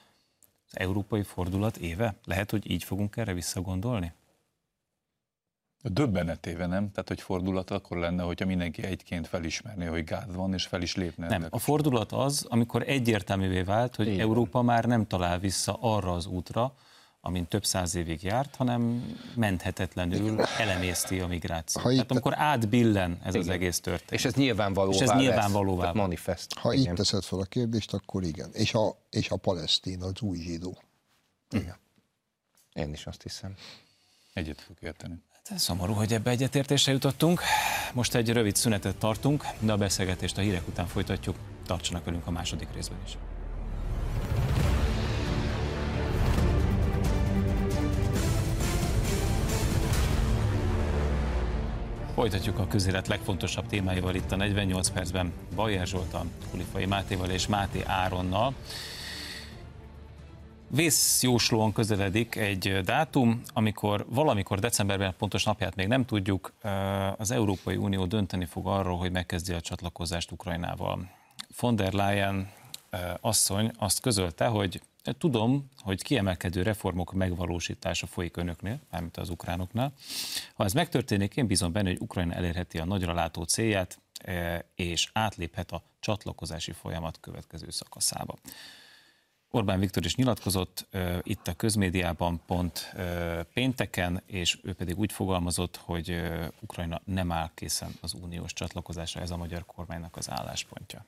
az 0.71 0.79
európai 0.79 1.23
fordulat 1.23 1.77
éve? 1.77 2.15
Lehet, 2.25 2.51
hogy 2.51 2.71
így 2.71 2.83
fogunk 2.83 3.17
erre 3.17 3.33
visszagondolni? 3.33 4.13
A 5.83 5.89
döbbenetéve 5.89 6.65
nem? 6.65 6.91
Tehát, 6.91 7.07
hogy 7.07 7.21
fordulat 7.21 7.71
akkor 7.71 7.97
lenne, 7.97 8.23
hogyha 8.23 8.45
mindenki 8.45 8.83
egyként 8.83 9.27
felismerné, 9.27 9.85
hogy 9.85 10.03
gáz 10.03 10.35
van, 10.35 10.53
és 10.53 10.65
fel 10.65 10.81
is 10.81 10.95
lépne. 10.95 11.27
Nem, 11.27 11.45
a 11.49 11.59
fordulat 11.59 12.11
az, 12.11 12.45
amikor 12.49 12.83
egyértelművé 12.87 13.61
vált, 13.61 13.95
hogy 13.95 14.07
van. 14.07 14.19
Európa 14.19 14.61
már 14.61 14.85
nem 14.85 15.07
talál 15.07 15.39
vissza 15.39 15.77
arra 15.79 16.11
az 16.11 16.25
útra, 16.25 16.73
amin 17.21 17.47
több 17.47 17.65
száz 17.65 17.95
évig 17.95 18.23
járt, 18.23 18.55
hanem 18.55 19.11
menthetetlenül 19.35 20.41
elemészti 20.41 21.19
a 21.19 21.27
migrációt. 21.27 21.83
Ha 21.83 21.89
itt- 21.89 21.95
Tehát 21.95 22.11
amikor 22.11 22.33
átbillen 22.37 23.19
ez 23.23 23.35
az 23.35 23.43
Igen. 23.43 23.55
egész 23.55 23.79
történet. 23.79 24.11
És 24.13 24.25
ez 24.25 24.33
nyilvánvalóvá 24.33 24.95
És 24.95 25.01
ez 25.01 25.07
lesz, 25.07 25.17
nyilvánvalóvá 25.17 25.83
vált. 25.83 25.95
manifest. 25.95 26.53
Ha 26.57 26.73
Igen. 26.73 26.91
itt 26.91 26.97
teszed 26.97 27.23
fel 27.23 27.39
a 27.39 27.43
kérdést, 27.43 27.93
akkor 27.93 28.23
igen. 28.23 28.49
És 28.53 28.73
a, 28.73 28.95
és 29.09 29.29
a 29.29 29.35
palesztin, 29.35 30.01
az 30.01 30.21
új 30.21 30.37
zsidó. 30.37 30.77
Igen. 31.49 31.75
Én 32.73 32.93
is 32.93 33.05
azt 33.05 33.21
hiszem. 33.21 33.53
Egyet 34.33 34.61
fog 34.61 34.75
érteni. 34.79 35.13
Hát 35.49 35.59
Szomorú, 35.59 35.93
hogy 35.93 36.13
ebbe 36.13 36.29
egyetértésre 36.29 36.91
jutottunk. 36.91 37.41
Most 37.93 38.15
egy 38.15 38.29
rövid 38.29 38.55
szünetet 38.55 38.97
tartunk, 38.97 39.45
de 39.59 39.71
a 39.71 39.77
beszélgetést 39.77 40.37
a 40.37 40.41
hírek 40.41 40.67
után 40.67 40.87
folytatjuk. 40.87 41.35
Tartsanak 41.65 42.03
velünk 42.05 42.27
a 42.27 42.31
második 42.31 42.67
részben 42.73 42.97
is. 43.05 43.17
Folytatjuk 52.21 52.59
a 52.59 52.67
közélet 52.67 53.07
legfontosabb 53.07 53.67
témáival 53.67 54.15
itt 54.15 54.31
a 54.31 54.35
48 54.35 54.89
percben. 54.89 55.33
Bajer 55.55 55.87
Zsoltal, 55.87 56.25
Kulifai 56.51 56.85
Mátéval 56.85 57.29
és 57.29 57.47
Máté 57.47 57.83
Áronnal. 57.85 58.53
Vészjóslóan 60.67 61.73
közeledik 61.73 62.35
egy 62.35 62.79
dátum, 62.83 63.41
amikor 63.53 64.05
valamikor 64.09 64.59
decemberben, 64.59 65.13
pontos 65.17 65.43
napját 65.43 65.75
még 65.75 65.87
nem 65.87 66.05
tudjuk, 66.05 66.53
az 67.17 67.31
Európai 67.31 67.75
Unió 67.75 68.05
dönteni 68.05 68.45
fog 68.45 68.67
arról, 68.67 68.97
hogy 68.97 69.11
megkezdi 69.11 69.53
a 69.53 69.61
csatlakozást 69.61 70.31
Ukrajnával. 70.31 71.09
Von 71.59 71.75
der 71.75 71.93
Leyen 71.93 72.51
asszony 73.21 73.71
azt 73.77 73.99
közölte, 73.99 74.45
hogy 74.45 74.81
tudom, 75.17 75.69
hogy 75.77 76.01
kiemelkedő 76.01 76.61
reformok 76.61 77.13
megvalósítása 77.13 78.07
folyik 78.07 78.37
önöknél, 78.37 78.79
mármint 78.91 79.17
az 79.17 79.29
ukránoknál. 79.29 79.93
Ha 80.53 80.63
ez 80.63 80.73
megtörténik, 80.73 81.35
én 81.35 81.47
bízom 81.47 81.71
benne, 81.71 81.89
hogy 81.89 82.01
Ukrajna 82.01 82.33
elérheti 82.33 82.77
a 82.77 82.85
nagyra 82.85 83.13
látó 83.13 83.43
célját, 83.43 84.01
és 84.75 85.09
átléphet 85.13 85.71
a 85.71 85.83
csatlakozási 85.99 86.71
folyamat 86.71 87.19
következő 87.19 87.69
szakaszába. 87.69 88.35
Orbán 89.53 89.79
Viktor 89.79 90.05
is 90.05 90.15
nyilatkozott 90.15 90.87
uh, 90.93 91.17
itt 91.23 91.47
a 91.47 91.53
közmédiában 91.53 92.41
pont 92.45 92.91
uh, 92.93 93.41
pénteken, 93.53 94.23
és 94.25 94.59
ő 94.63 94.73
pedig 94.73 94.99
úgy 94.99 95.11
fogalmazott, 95.11 95.75
hogy 95.77 96.09
uh, 96.09 96.47
Ukrajna 96.59 97.01
nem 97.05 97.31
áll 97.31 97.49
készen 97.53 97.91
az 98.01 98.13
uniós 98.13 98.53
csatlakozásra, 98.53 99.21
ez 99.21 99.31
a 99.31 99.37
magyar 99.37 99.65
kormánynak 99.65 100.15
az 100.15 100.29
álláspontja. 100.29 101.05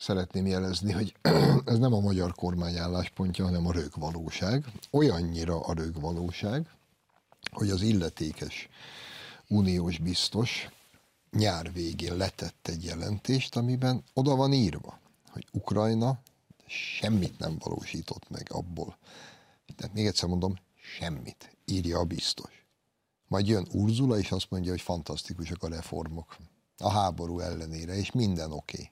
Szeretném 0.00 0.46
jelezni, 0.46 0.92
hogy 0.92 1.14
ez 1.64 1.78
nem 1.78 1.92
a 1.92 2.00
magyar 2.00 2.32
kormány 2.32 2.76
álláspontja, 2.76 3.44
hanem 3.44 3.66
a 3.66 3.72
rögvalóság. 3.72 4.64
Olyannyira 4.90 5.60
a 5.60 5.74
rögvalóság, 5.74 6.70
hogy 7.50 7.70
az 7.70 7.82
illetékes 7.82 8.68
uniós 9.48 9.98
biztos 9.98 10.68
nyár 11.30 11.72
végén 11.72 12.16
letett 12.16 12.68
egy 12.68 12.84
jelentést, 12.84 13.56
amiben 13.56 14.04
oda 14.14 14.36
van 14.36 14.52
írva, 14.52 14.98
hogy 15.30 15.46
Ukrajna 15.52 16.20
semmit 16.66 17.38
nem 17.38 17.56
valósított 17.58 18.30
meg 18.30 18.46
abból. 18.52 18.96
Tehát 19.76 19.94
még 19.94 20.06
egyszer 20.06 20.28
mondom, 20.28 20.56
semmit, 20.98 21.56
írja 21.64 21.98
a 21.98 22.04
biztos. 22.04 22.66
Majd 23.28 23.46
jön 23.46 23.66
Urzula, 23.72 24.18
és 24.18 24.32
azt 24.32 24.50
mondja, 24.50 24.70
hogy 24.70 24.80
fantasztikusak 24.80 25.62
a 25.62 25.68
reformok. 25.68 26.36
A 26.76 26.90
háború 26.90 27.38
ellenére, 27.38 27.94
és 27.94 28.12
minden 28.12 28.52
oké. 28.52 28.76
Okay. 28.76 28.90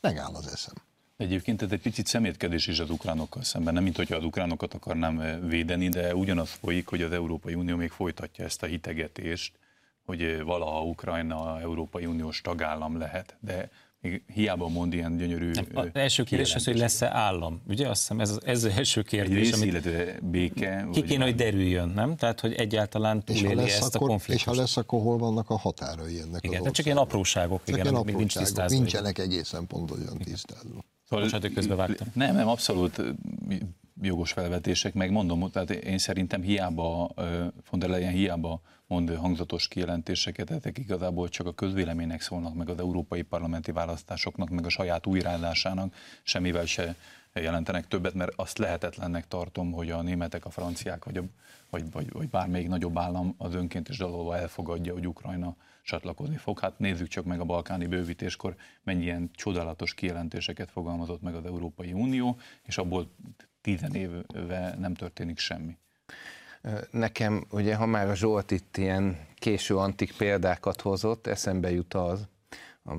Megáll 0.00 0.34
az 0.34 0.46
eszem. 0.46 0.74
Egyébként 1.16 1.62
ez 1.62 1.72
egy 1.72 1.80
picit 1.80 2.06
szemétkedés 2.06 2.66
is 2.66 2.78
az 2.78 2.90
ukránokkal 2.90 3.42
szemben, 3.42 3.74
nem 3.74 3.82
mint 3.82 3.96
hogyha 3.96 4.16
az 4.16 4.24
ukránokat 4.24 4.74
akarnám 4.74 5.46
védeni, 5.48 5.88
de 5.88 6.14
ugyanaz 6.14 6.50
folyik, 6.50 6.86
hogy 6.86 7.02
az 7.02 7.12
Európai 7.12 7.54
Unió 7.54 7.76
még 7.76 7.90
folytatja 7.90 8.44
ezt 8.44 8.62
a 8.62 8.66
hitegetést, 8.66 9.52
hogy 10.04 10.42
valaha 10.42 10.84
Ukrajna 10.84 11.60
Európai 11.60 12.06
Uniós 12.06 12.40
tagállam 12.40 12.98
lehet, 12.98 13.36
de 13.40 13.70
hiába 14.34 14.68
mond 14.68 14.92
ilyen 14.92 15.16
gyönyörű 15.16 15.50
Nem, 15.50 15.66
az 15.74 15.86
első 15.92 16.22
kérdés 16.22 16.54
az, 16.54 16.64
hogy 16.64 16.76
lesz-e 16.78 17.10
állam. 17.14 17.62
Ugye 17.68 17.88
azt 17.88 18.00
hiszem 18.00 18.20
ez, 18.20 18.30
az- 18.30 18.40
ez 18.44 18.64
az 18.64 18.72
első 18.76 19.00
egy 19.00 19.06
kérdés, 19.06 19.36
rész, 19.36 19.52
amit 19.54 19.66
illetve 19.66 20.18
béke. 20.22 20.88
ki 20.92 21.02
kéne, 21.02 21.24
hogy 21.24 21.34
derüljön, 21.34 21.88
nem? 21.88 22.16
Tehát, 22.16 22.40
hogy 22.40 22.52
egyáltalán 22.52 23.22
És 23.26 23.40
túléli 23.40 23.54
lesz, 23.54 23.80
ezt 23.80 23.82
a 23.82 23.86
akkor, 23.86 24.00
és 24.00 24.06
konfliktust. 24.08 24.44
ha 24.48 24.54
lesz, 24.54 24.76
akkor 24.76 25.00
hol 25.02 25.18
vannak 25.18 25.50
a 25.50 25.56
határai 25.58 26.20
ennek 26.20 26.44
Igen, 26.44 26.66
az 26.66 26.72
csak 26.72 26.84
ilyen 26.86 26.98
apróságok, 26.98 27.58
Csak 27.64 27.68
igen, 27.76 27.80
ilyen 27.92 28.04
még 28.04 28.14
nincs 28.16 28.36
apróságok, 28.36 28.46
tisztázva. 28.46 28.76
nincsenek 28.78 29.18
egészen 29.18 29.66
pontosan 29.66 30.18
tisztázva. 30.18 30.84
Szóval 31.08 31.24
Bocsánat, 31.24 31.46
hogy 31.46 31.54
közbevágtam. 31.54 32.06
Nem, 32.14 32.34
nem, 32.34 32.48
abszolút 32.48 33.02
jogos 34.02 34.32
felvetések, 34.32 34.94
meg 34.94 35.10
mondom, 35.10 35.50
tehát 35.50 35.70
én 35.70 35.98
szerintem 35.98 36.42
hiába, 36.42 37.10
von 37.70 37.78
der 37.78 37.88
Leyen 37.88 38.12
hiába 38.12 38.60
mond 38.86 39.14
hangzatos 39.14 39.68
kijelentéseket, 39.68 40.50
ezek 40.50 40.78
igazából 40.78 41.28
csak 41.28 41.46
a 41.46 41.54
közvéleménynek 41.54 42.20
szólnak, 42.20 42.54
meg 42.54 42.68
az 42.68 42.78
európai 42.78 43.22
parlamenti 43.22 43.72
választásoknak, 43.72 44.48
meg 44.48 44.64
a 44.64 44.68
saját 44.68 45.06
újráadásának, 45.06 45.94
semmivel 46.22 46.66
se 46.66 46.94
jelentenek 47.32 47.88
többet, 47.88 48.14
mert 48.14 48.32
azt 48.36 48.58
lehetetlennek 48.58 49.28
tartom, 49.28 49.72
hogy 49.72 49.90
a 49.90 50.02
németek, 50.02 50.44
a 50.44 50.50
franciák, 50.50 51.04
vagy, 51.04 51.16
a, 51.16 51.22
vagy, 51.70 51.90
vagy, 51.90 52.12
vagy 52.12 52.28
bármelyik 52.28 52.68
nagyobb 52.68 52.98
állam 52.98 53.34
az 53.38 53.54
önkéntes 53.54 53.98
dalolva 53.98 54.36
elfogadja, 54.36 54.92
hogy 54.92 55.08
Ukrajna 55.08 55.56
csatlakozni 55.82 56.36
fog. 56.36 56.58
Hát 56.58 56.78
nézzük 56.78 57.08
csak 57.08 57.24
meg 57.24 57.40
a 57.40 57.44
balkáni 57.44 57.86
bővítéskor, 57.86 58.56
mennyi 58.82 59.02
ilyen 59.02 59.30
csodálatos 59.32 59.94
kijelentéseket 59.94 60.70
fogalmazott 60.70 61.22
meg 61.22 61.34
az 61.34 61.44
Európai 61.44 61.92
Unió, 61.92 62.38
és 62.62 62.78
abból 62.78 63.10
tizen 63.68 63.94
éve 63.94 64.74
nem 64.78 64.94
történik 64.94 65.38
semmi. 65.38 65.76
Nekem, 66.90 67.44
ugye, 67.50 67.74
ha 67.74 67.86
már 67.86 68.08
a 68.08 68.14
Zsolt 68.14 68.50
itt 68.50 68.76
ilyen 68.76 69.18
késő 69.34 69.76
antik 69.76 70.16
példákat 70.16 70.80
hozott, 70.80 71.26
eszembe 71.26 71.70
jut 71.70 71.94
az, 71.94 72.28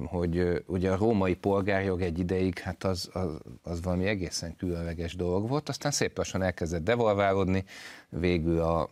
hogy 0.05 0.63
ugye 0.65 0.91
a 0.91 0.97
római 0.97 1.35
polgárjog 1.35 2.01
egy 2.01 2.19
ideig, 2.19 2.59
hát 2.59 2.83
az, 2.83 3.09
az, 3.13 3.29
az 3.63 3.81
valami 3.81 4.05
egészen 4.05 4.55
különleges 4.55 5.15
dolog 5.15 5.47
volt, 5.47 5.69
aztán 5.69 5.91
szép 5.91 6.17
lassan 6.17 6.41
elkezdett 6.41 6.83
devalválódni, 6.83 7.63
végül 8.09 8.61
a 8.61 8.89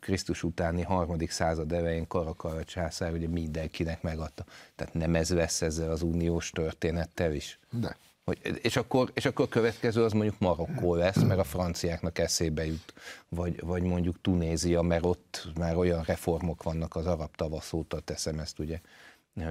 Krisztus 0.00 0.42
utáni 0.42 0.82
harmadik 0.82 1.30
század 1.30 1.72
elején 1.72 2.06
Karakara 2.06 2.64
császár 2.64 3.12
ugye 3.12 3.28
mindenkinek 3.28 4.02
megadta. 4.02 4.44
Tehát 4.76 4.94
nem 4.94 5.14
ez 5.14 5.30
vesz 5.30 5.62
ezzel 5.62 5.90
az 5.90 6.02
uniós 6.02 6.50
történettel 6.50 7.34
is. 7.34 7.58
De. 7.70 7.96
Hogy, 8.30 8.58
és, 8.62 8.76
akkor, 8.76 9.10
és 9.14 9.24
akkor 9.24 9.44
a 9.44 9.48
következő 9.48 10.04
az 10.04 10.12
mondjuk 10.12 10.38
Marokkó 10.38 10.94
lesz, 10.94 11.22
mert 11.22 11.40
a 11.40 11.44
franciáknak 11.44 12.18
eszébe 12.18 12.66
jut, 12.66 12.94
vagy, 13.28 13.60
vagy 13.60 13.82
mondjuk 13.82 14.20
Tunézia, 14.20 14.82
mert 14.82 15.04
ott 15.04 15.48
már 15.58 15.76
olyan 15.76 16.02
reformok 16.02 16.62
vannak 16.62 16.96
az 16.96 17.06
arab 17.06 17.36
tavasz 17.36 17.72
óta, 17.72 18.00
teszem 18.00 18.38
ezt 18.38 18.58
ugye 18.58 18.80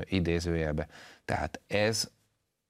idézőjelbe. 0.04 0.88
Tehát 1.26 1.60
ez, 1.68 2.10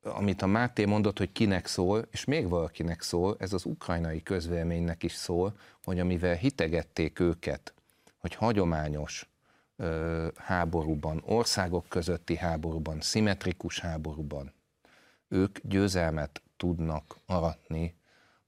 amit 0.04 0.42
a 0.42 0.48
Máté 0.48 0.86
mondott, 0.86 1.18
hogy 1.18 1.32
kinek 1.32 1.68
szól, 1.68 2.08
és 2.12 2.26
még 2.26 2.48
valakinek 2.48 3.02
szól, 3.02 3.36
ez 3.40 3.54
az 3.54 3.66
ukrajnai 3.66 4.24
közvéleménynek 4.24 5.04
is 5.04 5.14
szól, 5.14 5.60
hogy 5.84 6.00
amivel 6.00 6.36
hitegették 6.36 7.20
őket, 7.20 7.74
hogy 8.18 8.36
hagyományos 8.36 9.30
ö, 9.76 10.28
háborúban, 10.36 11.24
országok 11.26 11.86
közötti 11.90 12.38
háborúban, 12.38 13.02
szimmetrikus 13.02 13.80
háborúban, 13.80 14.54
ők 15.30 15.60
győzelmet 15.62 16.42
tudnak 16.58 17.18
aratni 17.26 17.96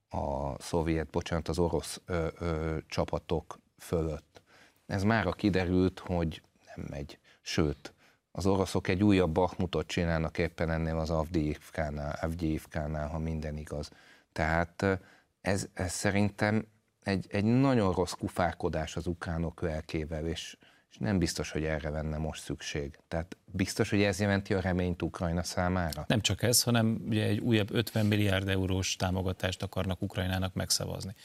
a 0.09 0.61
szovjet, 0.61 1.09
bocsánat, 1.09 1.47
az 1.47 1.59
orosz 1.59 2.01
ö, 2.05 2.27
ö, 2.39 2.77
csapatok 2.87 3.59
fölött. 3.77 4.41
Ez 4.85 5.03
mára 5.03 5.31
kiderült, 5.31 5.99
hogy 5.99 6.41
nem 6.75 6.85
megy. 6.89 7.19
Sőt, 7.41 7.93
az 8.31 8.45
oroszok 8.45 8.87
egy 8.87 9.03
újabb 9.03 9.31
Bakhmutot 9.31 9.87
csinálnak 9.87 10.37
éppen 10.37 10.69
ennél 10.69 10.97
az 10.97 11.09
Avdiivkánál, 11.09 12.17
Avdiivkánál, 12.21 13.07
ha 13.07 13.17
minden 13.17 13.57
igaz. 13.57 13.89
Tehát 14.31 14.99
ez, 15.41 15.67
ez 15.73 15.91
szerintem 15.91 16.65
egy, 17.03 17.25
egy 17.29 17.43
nagyon 17.43 17.93
rossz 17.93 18.11
kufárkodás 18.11 18.95
az 18.95 19.07
ukránok 19.07 19.61
lelkével, 19.61 20.27
és, 20.27 20.57
és 20.91 20.97
nem 20.97 21.17
biztos, 21.17 21.51
hogy 21.51 21.63
erre 21.63 21.89
venne 21.89 22.17
most 22.17 22.43
szükség. 22.43 22.99
Tehát 23.07 23.37
biztos, 23.45 23.89
hogy 23.89 24.01
ez 24.01 24.19
jelenti 24.19 24.53
a 24.53 24.59
reményt 24.59 25.01
Ukrajna 25.01 25.43
számára? 25.43 26.05
Nem 26.07 26.21
csak 26.21 26.43
ez, 26.43 26.63
hanem 26.63 27.01
ugye 27.07 27.23
egy 27.23 27.39
újabb 27.39 27.73
50 27.73 28.05
milliárd 28.05 28.47
eurós 28.47 28.95
támogatást 28.95 29.63
akarnak 29.63 30.01
Ukrajnának 30.01 30.53
megszavazni. 30.53 31.15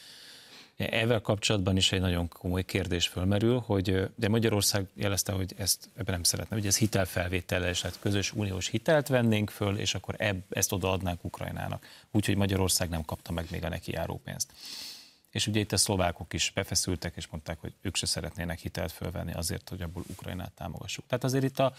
Ezzel 0.77 1.21
kapcsolatban 1.21 1.77
is 1.77 1.91
egy 1.91 1.99
nagyon 1.99 2.27
komoly 2.27 2.63
kérdés 2.63 3.07
fölmerül, 3.07 3.59
hogy 3.59 4.09
de 4.15 4.29
Magyarország 4.29 4.87
jelezte, 4.93 5.31
hogy 5.31 5.53
ezt 5.57 5.89
ebben 5.95 6.13
nem 6.13 6.23
szeretne, 6.23 6.55
hogy 6.55 6.65
ez 6.65 6.77
hitelfelvétellel, 6.77 7.69
és 7.69 7.81
hát 7.81 7.99
közös 7.99 8.33
uniós 8.33 8.67
hitelt 8.67 9.07
vennénk 9.07 9.49
föl, 9.49 9.77
és 9.77 9.95
akkor 9.95 10.15
ebb, 10.17 10.43
ezt 10.49 10.71
odaadnánk 10.71 11.23
Ukrajnának. 11.23 11.85
Úgyhogy 12.11 12.35
Magyarország 12.35 12.89
nem 12.89 13.05
kapta 13.05 13.31
meg 13.31 13.45
még 13.51 13.63
a 13.63 13.69
neki 13.69 13.91
járó 13.91 14.21
pénzt. 14.23 14.51
És 15.37 15.47
ugye 15.47 15.59
itt 15.59 15.71
a 15.71 15.77
szlovákok 15.77 16.33
is 16.33 16.51
befeszültek, 16.55 17.15
és 17.15 17.27
mondták, 17.27 17.59
hogy 17.59 17.73
ők 17.81 17.95
se 17.95 18.05
szeretnének 18.05 18.59
hitelt 18.59 18.91
fölvenni 18.91 19.33
azért, 19.33 19.69
hogy 19.69 19.81
abból 19.81 20.03
Ukrajnát 20.09 20.51
támogassuk. 20.51 21.05
Tehát 21.07 21.23
azért 21.23 21.43
itt 21.43 21.59
a, 21.59 21.73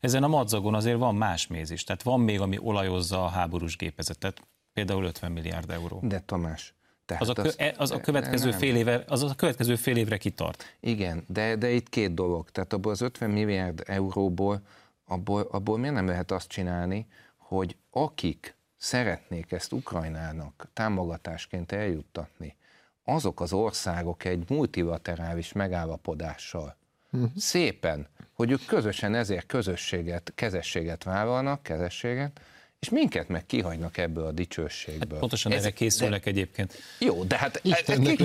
ezen 0.00 0.22
a 0.22 0.28
madzagon 0.28 0.74
azért 0.74 0.98
van 0.98 1.14
más 1.14 1.46
méz 1.46 1.70
is. 1.70 1.84
Tehát 1.84 2.02
van 2.02 2.20
még, 2.20 2.40
ami 2.40 2.58
olajozza 2.58 3.24
a 3.24 3.28
háborús 3.28 3.76
gépezetet, 3.76 4.40
például 4.72 5.04
50 5.04 5.32
milliárd 5.32 5.70
euró. 5.70 6.00
De 6.02 6.20
Tamás, 6.20 6.74
tehát 7.06 7.22
az, 7.22 7.28
a, 7.28 7.32
kö, 7.32 7.50
e- 7.56 7.74
az, 7.76 7.90
a 7.90 8.00
következő 8.00 8.48
nem. 8.48 8.58
fél 8.58 8.76
éve, 8.76 9.04
az 9.08 9.22
a 9.22 9.34
következő 9.34 9.76
fél 9.76 9.96
évre 9.96 10.16
kitart. 10.16 10.76
Igen, 10.80 11.24
de, 11.28 11.56
de 11.56 11.70
itt 11.70 11.88
két 11.88 12.14
dolog. 12.14 12.50
Tehát 12.50 12.72
abból 12.72 12.92
az 12.92 13.00
50 13.00 13.30
milliárd 13.30 13.82
euróból, 13.86 14.60
abból, 15.04 15.48
abból 15.50 15.78
miért 15.78 15.94
nem 15.94 16.06
lehet 16.06 16.30
azt 16.30 16.48
csinálni, 16.48 17.06
hogy 17.36 17.76
akik 17.90 18.54
szeretnék 18.76 19.52
ezt 19.52 19.72
Ukrajnának 19.72 20.68
támogatásként 20.72 21.72
eljuttatni, 21.72 22.56
azok 23.04 23.40
az 23.40 23.52
országok 23.52 24.24
egy 24.24 24.44
multilaterális 24.48 25.52
megállapodással 25.52 26.76
uh-huh. 27.12 27.30
szépen, 27.36 28.06
hogy 28.32 28.50
ők 28.50 28.66
közösen 28.66 29.14
ezért 29.14 29.46
közösséget, 29.46 30.32
kezességet 30.34 31.04
vállalnak, 31.04 31.62
kezességet, 31.62 32.40
és 32.80 32.88
minket 32.88 33.28
meg 33.28 33.46
kihagynak 33.46 33.96
ebből 33.96 34.26
a 34.26 34.32
dicsőségből. 34.32 35.08
Hát 35.10 35.18
pontosan 35.18 35.52
Ez, 35.52 35.62
erre 35.62 35.70
készülnek 35.70 36.24
de, 36.24 36.30
egyébként. 36.30 36.74
Jó, 36.98 37.24
de 37.24 37.38
hát 37.38 37.60
Istennek 37.62 38.16
ki, 38.16 38.24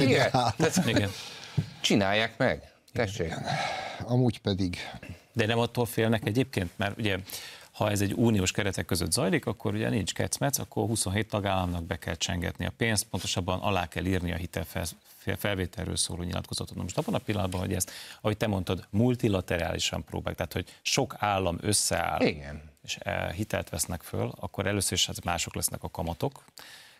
Igen. 0.86 1.10
Csinálják 1.82 2.38
meg. 2.38 2.72
Tessék. 2.94 3.26
Igen. 3.26 3.44
Amúgy 4.04 4.40
pedig. 4.40 4.78
De 5.34 5.46
nem 5.46 5.60
attól 5.60 5.86
félnek 5.86 6.28
egyébként, 6.28 6.70
mert 6.76 6.98
ugye 6.98 7.18
ha 7.80 7.90
ez 7.90 8.02
egy 8.02 8.14
uniós 8.14 8.52
keretek 8.52 8.86
között 8.86 9.12
zajlik, 9.12 9.46
akkor 9.46 9.74
ugye 9.74 9.90
nincs 9.90 10.14
kecmec, 10.14 10.58
akkor 10.58 10.86
27 10.88 11.28
tagállamnak 11.28 11.84
be 11.84 11.98
kell 11.98 12.16
csengetni 12.16 12.66
a 12.66 12.72
pénzt, 12.78 13.04
pontosabban 13.04 13.60
alá 13.60 13.88
kell 13.88 14.06
írni 14.06 14.32
a 14.32 14.36
hitelfelvételről 14.36 15.96
szóló 15.96 16.24
nyilatkozatot. 16.24 16.78
Most 16.78 16.98
abban 16.98 17.14
a 17.14 17.18
pillanatban, 17.18 17.60
hogy 17.60 17.74
ezt, 17.74 17.92
ahogy 18.22 18.38
te 18.38 18.48
mondtad, 18.48 18.88
multilaterálisan 18.90 20.04
próbálják, 20.04 20.36
tehát 20.36 20.54
hogy 20.54 20.80
sok 20.82 21.16
állam 21.18 21.58
összeáll, 21.62 22.22
Igen. 22.22 22.62
és 22.84 22.98
eh, 23.00 23.32
hitelt 23.32 23.70
vesznek 23.70 24.02
föl, 24.02 24.32
akkor 24.40 24.68
először 24.68 24.94
is 24.94 25.10
mások 25.24 25.56
lesznek 25.56 25.84
a 25.84 25.90
kamatok, 25.90 26.44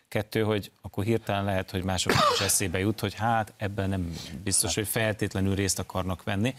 Kettő, 0.08 0.42
hogy 0.42 0.70
akkor 0.80 1.04
hirtelen 1.04 1.44
lehet, 1.44 1.70
hogy 1.70 1.84
mások 1.84 2.12
is 2.34 2.40
eszébe 2.40 2.78
jut, 2.78 3.00
hogy 3.00 3.14
hát 3.14 3.52
ebben 3.56 3.88
nem 3.88 4.16
biztos, 4.44 4.74
hogy 4.74 4.88
feltétlenül 4.88 5.54
részt 5.54 5.78
akarnak 5.78 6.22
venni, 6.22 6.54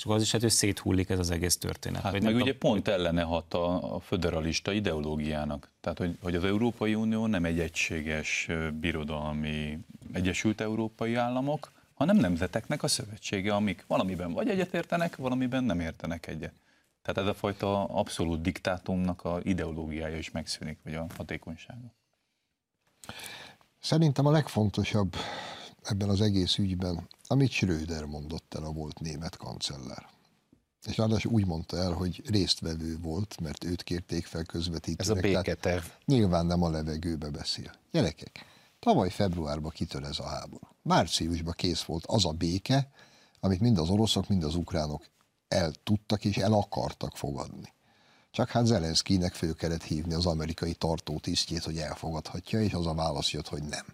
és 0.00 0.06
akkor 0.06 0.18
az 0.18 0.24
is 0.24 0.32
hát, 0.32 0.40
hogy 0.40 0.50
széthullik 0.50 1.08
ez 1.08 1.18
az 1.18 1.30
egész 1.30 1.56
történet. 1.56 2.02
Hát, 2.02 2.20
meg 2.20 2.34
ugye 2.34 2.54
pont 2.54 2.88
ellene 2.88 3.22
hat 3.22 3.54
a, 3.54 3.94
a 3.94 4.00
föderalista 4.00 4.72
ideológiának. 4.72 5.70
Tehát, 5.80 5.98
hogy, 5.98 6.18
hogy 6.22 6.34
az 6.34 6.44
Európai 6.44 6.94
Unió 6.94 7.26
nem 7.26 7.44
egy 7.44 7.60
egységes 7.60 8.48
birodalmi 8.80 9.78
Egyesült 10.12 10.60
Európai 10.60 11.14
Államok, 11.14 11.72
hanem 11.94 12.16
nemzeteknek 12.16 12.82
a 12.82 12.88
szövetsége, 12.88 13.54
amik 13.54 13.84
valamiben 13.86 14.32
vagy 14.32 14.48
egyetértenek, 14.48 15.16
valamiben 15.16 15.64
nem 15.64 15.80
értenek 15.80 16.26
egyet. 16.26 16.54
Tehát 17.02 17.20
ez 17.28 17.34
a 17.34 17.38
fajta 17.38 17.84
abszolút 17.84 18.40
diktátumnak 18.40 19.24
a 19.24 19.38
ideológiája 19.42 20.16
is 20.16 20.30
megszűnik, 20.30 20.78
vagy 20.84 20.94
a 20.94 21.06
hatékonysága. 21.16 21.94
Szerintem 23.80 24.26
a 24.26 24.30
legfontosabb 24.30 25.16
ebben 25.82 26.08
az 26.08 26.20
egész 26.20 26.56
ügyben, 26.58 27.08
amit 27.26 27.50
Schröder 27.50 28.04
mondott 28.04 28.54
el, 28.54 28.64
a 28.64 28.72
volt 28.72 29.00
német 29.00 29.36
kancellár. 29.36 30.08
És 30.86 30.96
ráadásul 30.96 31.32
úgy 31.32 31.46
mondta 31.46 31.76
el, 31.76 31.92
hogy 31.92 32.22
résztvevő 32.26 32.98
volt, 32.98 33.40
mert 33.40 33.64
őt 33.64 33.82
kérték 33.82 34.26
fel 34.26 34.44
közvetítőnek. 34.44 35.24
Ez 35.24 35.34
a 35.34 35.42
béketerv. 35.42 35.84
Nyilván 36.04 36.46
nem 36.46 36.62
a 36.62 36.70
levegőbe 36.70 37.30
beszél. 37.30 37.70
Gyerekek, 37.90 38.44
tavaly 38.78 39.10
februárban 39.10 39.70
kitör 39.70 40.02
ez 40.02 40.18
a 40.18 40.26
háború. 40.26 40.68
Márciusban 40.82 41.54
kész 41.56 41.82
volt 41.82 42.06
az 42.06 42.24
a 42.24 42.32
béke, 42.32 42.90
amit 43.40 43.60
mind 43.60 43.78
az 43.78 43.88
oroszok, 43.88 44.28
mind 44.28 44.44
az 44.44 44.54
ukránok 44.54 45.04
el 45.48 45.72
tudtak 45.82 46.24
és 46.24 46.36
el 46.36 46.52
akartak 46.52 47.16
fogadni. 47.16 47.72
Csak 48.30 48.48
hát 48.48 48.66
Zelenszkinek 48.66 49.34
föl 49.34 49.54
kellett 49.54 49.82
hívni 49.82 50.14
az 50.14 50.26
amerikai 50.26 50.74
tartótisztjét, 50.74 51.64
hogy 51.64 51.78
elfogadhatja, 51.78 52.60
és 52.60 52.72
az 52.72 52.86
a 52.86 52.94
válasz 52.94 53.30
jött, 53.30 53.48
hogy 53.48 53.62
nem. 53.62 53.86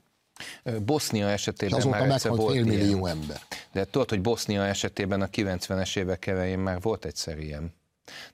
Bosznia 0.85 1.29
esetében 1.29 1.79
azóta 1.79 1.99
már 1.99 2.11
egyszer 2.11 2.31
volt 2.31 2.53
fél 2.53 2.65
millió 2.65 3.07
ilyen. 3.07 3.19
ember. 3.19 3.41
De 3.73 3.85
tudod, 3.85 4.09
hogy 4.09 4.21
Bosznia 4.21 4.67
esetében 4.67 5.23
a 5.23 5.27
90-es 5.27 5.97
évek 5.97 6.27
elején 6.27 6.59
már 6.59 6.81
volt 6.81 7.05
egyszer 7.05 7.39
ilyen. 7.39 7.75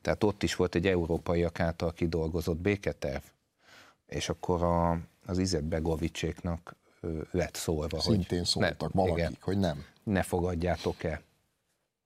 Tehát 0.00 0.24
ott 0.24 0.42
is 0.42 0.54
volt 0.54 0.74
egy 0.74 0.86
európaiak 0.86 1.60
által 1.60 1.92
kidolgozott 1.92 2.58
béketerv, 2.58 3.22
és 4.06 4.28
akkor 4.28 4.62
a, 4.62 4.98
az 5.26 5.38
Izet 5.38 5.64
Begovicséknak 5.64 6.76
lett 7.30 7.54
szólva, 7.54 8.00
Szintén 8.00 8.38
hogy 8.38 8.46
szóltak 8.46 8.92
ne, 8.92 9.00
valakik, 9.00 9.18
igen, 9.18 9.36
hogy 9.40 9.58
nem. 9.58 9.84
Ne 10.02 10.22
fogadjátok 10.22 11.04
el. 11.04 11.20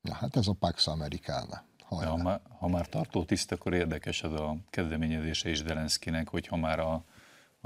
Ja, 0.02 0.14
hát 0.14 0.37
ez 0.37 0.46
a 0.46 0.52
Pax 0.52 0.87
Americana. 0.87 1.64
Ha, 1.85 2.16
már, 2.16 2.40
ha 2.59 2.68
már 2.68 2.88
tartó 2.88 3.24
tiszt, 3.24 3.52
akkor 3.52 3.74
érdekes 3.74 4.22
az 4.22 4.32
a 4.32 4.56
kezdeményezése 4.70 5.48
is 5.48 5.62
Zelenszkinek, 5.62 6.28
hogy 6.28 6.46
ha 6.46 6.56
már 6.56 6.78
a 6.78 7.04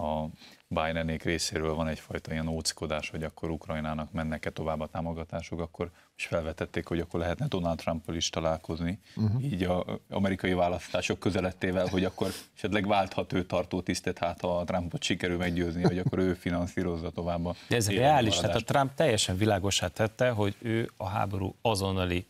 a 0.00 0.30
Bidenék 0.68 1.22
részéről 1.22 1.74
van 1.74 1.88
egyfajta 1.88 2.32
ilyen 2.32 2.48
óckodás, 2.48 3.10
hogy 3.10 3.22
akkor 3.22 3.50
Ukrajnának 3.50 4.12
mennek-e 4.12 4.50
tovább 4.50 4.80
a 4.80 4.86
támogatások, 4.86 5.60
akkor 5.60 5.90
is 6.16 6.26
felvetették, 6.26 6.86
hogy 6.86 7.00
akkor 7.00 7.20
lehetne 7.20 7.46
Donald 7.46 7.78
Trumpal 7.78 8.14
is 8.14 8.30
találkozni, 8.30 8.98
uh-huh. 9.16 9.44
így 9.44 9.62
a 9.62 10.00
amerikai 10.10 10.52
választások 10.52 11.18
közelettével, 11.18 11.86
hogy 11.86 12.04
akkor 12.04 12.30
esetleg 12.56 12.86
válthat 12.86 13.32
ő 13.32 13.44
tartó 13.44 13.80
tisztet, 13.80 14.18
hát 14.18 14.40
ha 14.40 14.58
a 14.58 14.64
Trumpot 14.64 15.02
sikerül 15.02 15.36
meggyőzni, 15.36 15.82
hogy 15.82 15.98
akkor 15.98 16.18
ő 16.18 16.34
finanszírozza 16.34 17.10
tovább 17.10 17.46
a 17.46 17.54
De 17.68 17.76
ez 17.76 17.90
reális, 17.90 18.36
tehát 18.36 18.56
a 18.56 18.60
Trump 18.60 18.94
teljesen 18.94 19.36
világosá 19.36 19.86
tette, 19.86 20.30
hogy 20.30 20.56
ő 20.58 20.90
a 20.96 21.08
háború 21.08 21.54
azonnali 21.62 22.26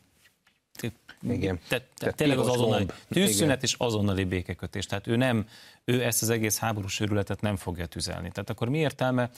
igen. 1.28 1.60
Te, 1.68 1.86
te, 1.98 2.10
tényleg 2.10 2.38
az 2.38 2.48
azonnali 2.48 2.86
tűzszünet 3.08 3.62
és 3.62 3.74
azonnali 3.78 4.24
békekötés. 4.24 4.86
Tehát 4.86 5.06
ő 5.06 5.16
nem, 5.16 5.46
ő 5.84 6.04
ezt 6.04 6.22
az 6.22 6.28
egész 6.30 6.58
háborús 6.58 7.00
őrületet 7.00 7.40
nem 7.40 7.56
fogja 7.56 7.86
tüzelni. 7.86 8.30
Tehát 8.30 8.50
akkor 8.50 8.68
mi 8.68 8.78
értelme? 8.78 9.30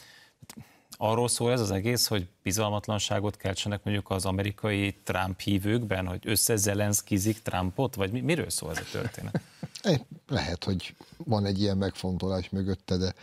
Arról 0.96 1.28
szól 1.28 1.52
ez 1.52 1.60
az 1.60 1.70
egész, 1.70 2.06
hogy 2.06 2.26
bizalmatlanságot 2.42 3.36
keltsenek 3.36 3.84
mondjuk 3.84 4.10
az 4.10 4.24
amerikai 4.24 4.96
Trump 5.04 5.40
hívőkben, 5.40 6.06
hogy 6.06 6.20
összezelenszkizik 6.24 7.42
Trumpot, 7.42 7.94
vagy 7.94 8.12
mi, 8.12 8.20
miről 8.20 8.50
szól 8.50 8.70
ez 8.70 8.78
a 8.78 8.90
történet? 8.90 9.40
Lehet, 10.28 10.64
hogy 10.64 10.94
van 11.16 11.46
egy 11.46 11.60
ilyen 11.60 11.76
megfontolás 11.76 12.48
mögötte, 12.48 12.96
de 12.96 13.14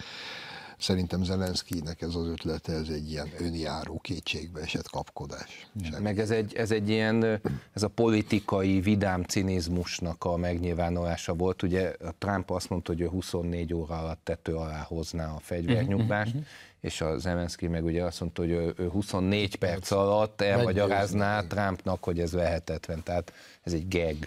Szerintem 0.80 1.24
Zelenszkinek 1.24 2.02
ez 2.02 2.15
az 2.15 2.28
ötlete, 2.28 2.74
ez 2.74 2.88
egy 2.89 3.12
ilyen 3.12 3.30
önjáró 3.39 4.00
kétségbe 4.00 4.62
esett 4.62 4.89
kapkodás. 4.89 5.68
Semmi. 5.84 6.04
Meg 6.04 6.20
ez 6.20 6.30
egy, 6.30 6.54
ez 6.56 6.72
egy 6.72 6.89
ilyen, 6.89 7.42
ez 7.74 7.84
a 7.84 7.88
politikai 7.88 8.82
vidám 8.82 9.24
cinizmusnak 9.24 10.24
a 10.24 10.38
megnyilvánulása 10.38 11.34
volt. 11.34 11.63
Ugye 11.63 11.96
Trump 12.18 12.50
azt 12.50 12.70
mondta, 12.70 12.92
hogy 12.92 13.02
ő 13.02 13.08
24 13.08 13.74
óra 13.74 13.98
alatt 13.98 14.20
tető 14.24 14.56
alá 14.56 14.82
hozná 14.82 15.34
a 15.34 15.39
fegyvernyugvást, 15.39 16.28
uh-huh, 16.28 16.42
uh-huh. 16.42 16.82
és 16.82 17.02
a 17.02 17.18
Zelenszky 17.18 17.68
meg 17.68 17.84
ugye 17.84 18.04
azt 18.04 18.20
mondta, 18.20 18.42
hogy 18.42 18.52
ő 18.52 18.89
24 18.92 19.56
perc 19.56 19.92
alatt 19.92 20.42
elmagyarázná 20.42 21.42
Trumpnak, 21.42 22.04
hogy 22.04 22.20
ez 22.20 22.34
lehetetlen. 22.34 23.04
Tehát 23.04 23.34
ez 23.63 23.74
egy 23.74 23.88
gag. 23.88 24.18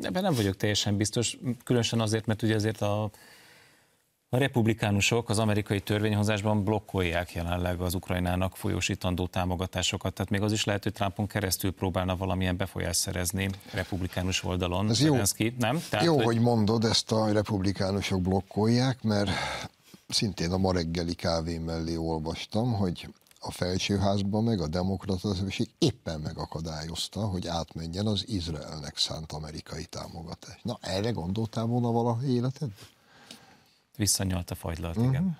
Ebben 0.00 0.22
nem 0.22 0.34
vagyok 0.34 0.56
teljesen 0.56 0.96
biztos, 0.96 1.38
különösen 1.64 2.00
azért, 2.00 2.26
mert 2.26 2.42
ugye 2.42 2.54
azért 2.54 2.80
a 2.80 3.10
a 4.28 4.36
republikánusok 4.36 5.28
az 5.28 5.38
amerikai 5.38 5.80
törvényhozásban 5.80 6.64
blokkolják 6.64 7.32
jelenleg 7.32 7.80
az 7.80 7.94
Ukrajnának 7.94 8.56
folyósítandó 8.56 9.26
támogatásokat, 9.26 10.14
tehát 10.14 10.30
még 10.30 10.42
az 10.42 10.52
is 10.52 10.64
lehet, 10.64 10.82
hogy 10.82 10.92
Trumpon 10.92 11.26
keresztül 11.26 11.72
próbálna 11.72 12.16
valamilyen 12.16 12.56
befolyást 12.56 13.00
szerezni 13.00 13.50
republikánus 13.72 14.44
oldalon. 14.44 14.90
Ez 14.90 15.00
jó, 15.00 15.16
nem? 15.58 15.82
Tehát, 15.90 16.06
jó 16.06 16.14
hogy... 16.14 16.24
hogy 16.24 16.40
mondod, 16.40 16.84
ezt 16.84 17.12
a 17.12 17.32
republikánusok 17.32 18.22
blokkolják, 18.22 19.02
mert 19.02 19.30
szintén 20.08 20.52
a 20.52 20.56
ma 20.56 20.72
reggeli 20.72 21.14
kávé 21.14 21.58
mellé 21.58 21.96
olvastam, 21.96 22.72
hogy 22.72 23.08
a 23.40 23.50
felsőházban 23.50 24.44
meg 24.44 24.60
a 24.60 24.66
demokrata 24.66 25.34
éppen 25.78 26.20
megakadályozta, 26.20 27.20
hogy 27.20 27.46
átmenjen 27.46 28.06
az 28.06 28.24
Izraelnek 28.28 28.96
szánt 28.96 29.32
amerikai 29.32 29.84
támogatás. 29.84 30.60
Na, 30.62 30.78
erre 30.80 31.10
gondoltál 31.10 31.64
volna 31.64 31.90
valaha 31.90 32.24
életedben? 32.24 32.94
Visszanyalt 33.96 34.50
a 34.50 34.54
fagylalt, 34.54 34.96
uh-huh. 34.96 35.12
igen. 35.12 35.38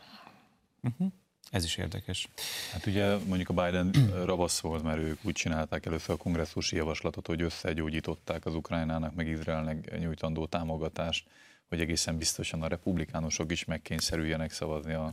Uh-huh. 0.82 1.12
Ez 1.50 1.64
is 1.64 1.76
érdekes. 1.76 2.28
Hát 2.72 2.86
ugye 2.86 3.16
mondjuk 3.16 3.48
a 3.48 3.64
Biden 3.64 3.90
ravasz 4.24 4.60
volt, 4.60 4.82
mert 4.82 4.98
ők 4.98 5.18
úgy 5.24 5.32
csinálták 5.32 5.86
először 5.86 6.14
a 6.14 6.18
kongresszusi 6.18 6.76
javaslatot, 6.76 7.26
hogy 7.26 7.42
összegyógyították 7.42 8.46
az 8.46 8.54
Ukrajnának 8.54 9.14
meg 9.14 9.28
Izraelnek 9.28 9.98
nyújtandó 9.98 10.46
támogatást, 10.46 11.26
hogy 11.68 11.80
egészen 11.80 12.16
biztosan 12.16 12.62
a 12.62 12.66
republikánusok 12.66 13.52
is 13.52 13.64
megkényszerüljenek 13.64 14.52
szavazni 14.52 14.92
a, 14.92 15.12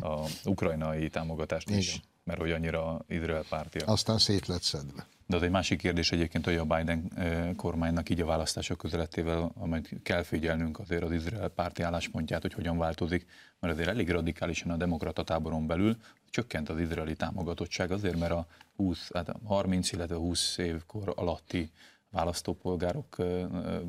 a 0.00 0.26
ukrajnai 0.44 1.08
támogatást 1.08 1.70
is, 1.70 1.88
Igen. 1.88 2.02
Mert 2.24 2.40
hogy 2.40 2.50
annyira 2.50 3.04
Izrael 3.08 3.44
pártia. 3.48 3.86
Aztán 3.86 4.18
szét 4.18 4.46
lett 4.46 4.62
szedve. 4.62 5.06
De 5.26 5.36
az 5.36 5.42
egy 5.42 5.50
másik 5.50 5.78
kérdés 5.78 6.12
egyébként, 6.12 6.44
hogy 6.44 6.56
a 6.56 6.64
Biden 6.64 7.12
kormánynak 7.56 8.10
így 8.10 8.20
a 8.20 8.26
választások 8.26 8.78
közölettével, 8.78 9.52
amit 9.58 9.88
kell 10.02 10.22
figyelnünk 10.22 10.78
azért 10.78 11.02
az 11.02 11.12
Izrael 11.12 11.48
párti 11.48 11.82
álláspontját, 11.82 12.42
hogy 12.42 12.52
hogyan 12.52 12.78
változik, 12.78 13.26
mert 13.60 13.74
azért 13.74 13.88
elég 13.88 14.10
radikálisan 14.10 14.70
a 14.70 14.76
demokrata 14.76 15.24
táboron 15.24 15.66
belül 15.66 15.96
csökkent 16.30 16.68
az 16.68 16.80
izraeli 16.80 17.16
támogatottság 17.16 17.90
azért, 17.90 18.18
mert 18.18 18.32
a 18.32 18.46
20, 18.76 19.10
hát 19.14 19.34
30, 19.44 19.92
illetve 19.92 20.16
20 20.16 20.58
évkor 20.58 21.12
alatti 21.16 21.70
választópolgárok 22.10 23.16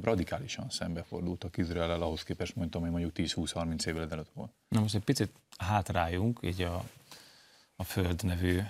radikálisan 0.02 0.69
szembefordultak 0.69 1.58
Izrael 1.58 2.02
ahhoz 2.02 2.24
képest, 2.24 2.56
mondtam, 2.56 2.82
hogy 2.82 2.91
mondjuk 2.91 3.12
10-20-30 3.15 3.86
évvel 3.86 4.04
ezelőtt 4.04 4.30
volt. 4.34 4.52
Na 4.67 4.80
most 4.80 4.95
egy 4.95 5.04
picit 5.04 5.32
hátrájunk, 5.58 6.39
így 6.41 6.62
a 6.62 6.84
a 7.76 7.84
Föld 7.84 8.24
nevű 8.24 8.62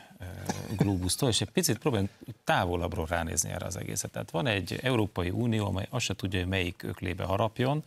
globusztól, 0.76 1.30
és 1.30 1.42
egy 1.42 1.50
picit 1.50 1.78
próbálunk 1.78 2.10
távolabbról 2.44 3.06
ránézni 3.06 3.50
erre 3.50 3.66
az 3.66 3.78
egészet. 3.78 4.12
Tehát 4.12 4.32
van 4.32 4.48
egy 4.48 4.80
Európai 4.82 5.30
Unió, 5.30 5.66
amely 5.66 5.88
azt 5.90 6.06
se 6.06 6.16
tudja, 6.16 6.40
hogy 6.40 6.48
melyik 6.48 6.84
öklébe 6.84 7.24
harapjon, 7.24 7.84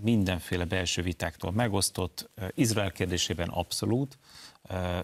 mindenféle 0.00 0.64
belső 0.64 1.02
vitáktól 1.02 1.52
megosztott, 1.52 2.30
Izrael 2.54 2.92
kérdésében 2.92 3.48
abszolút, 3.48 4.18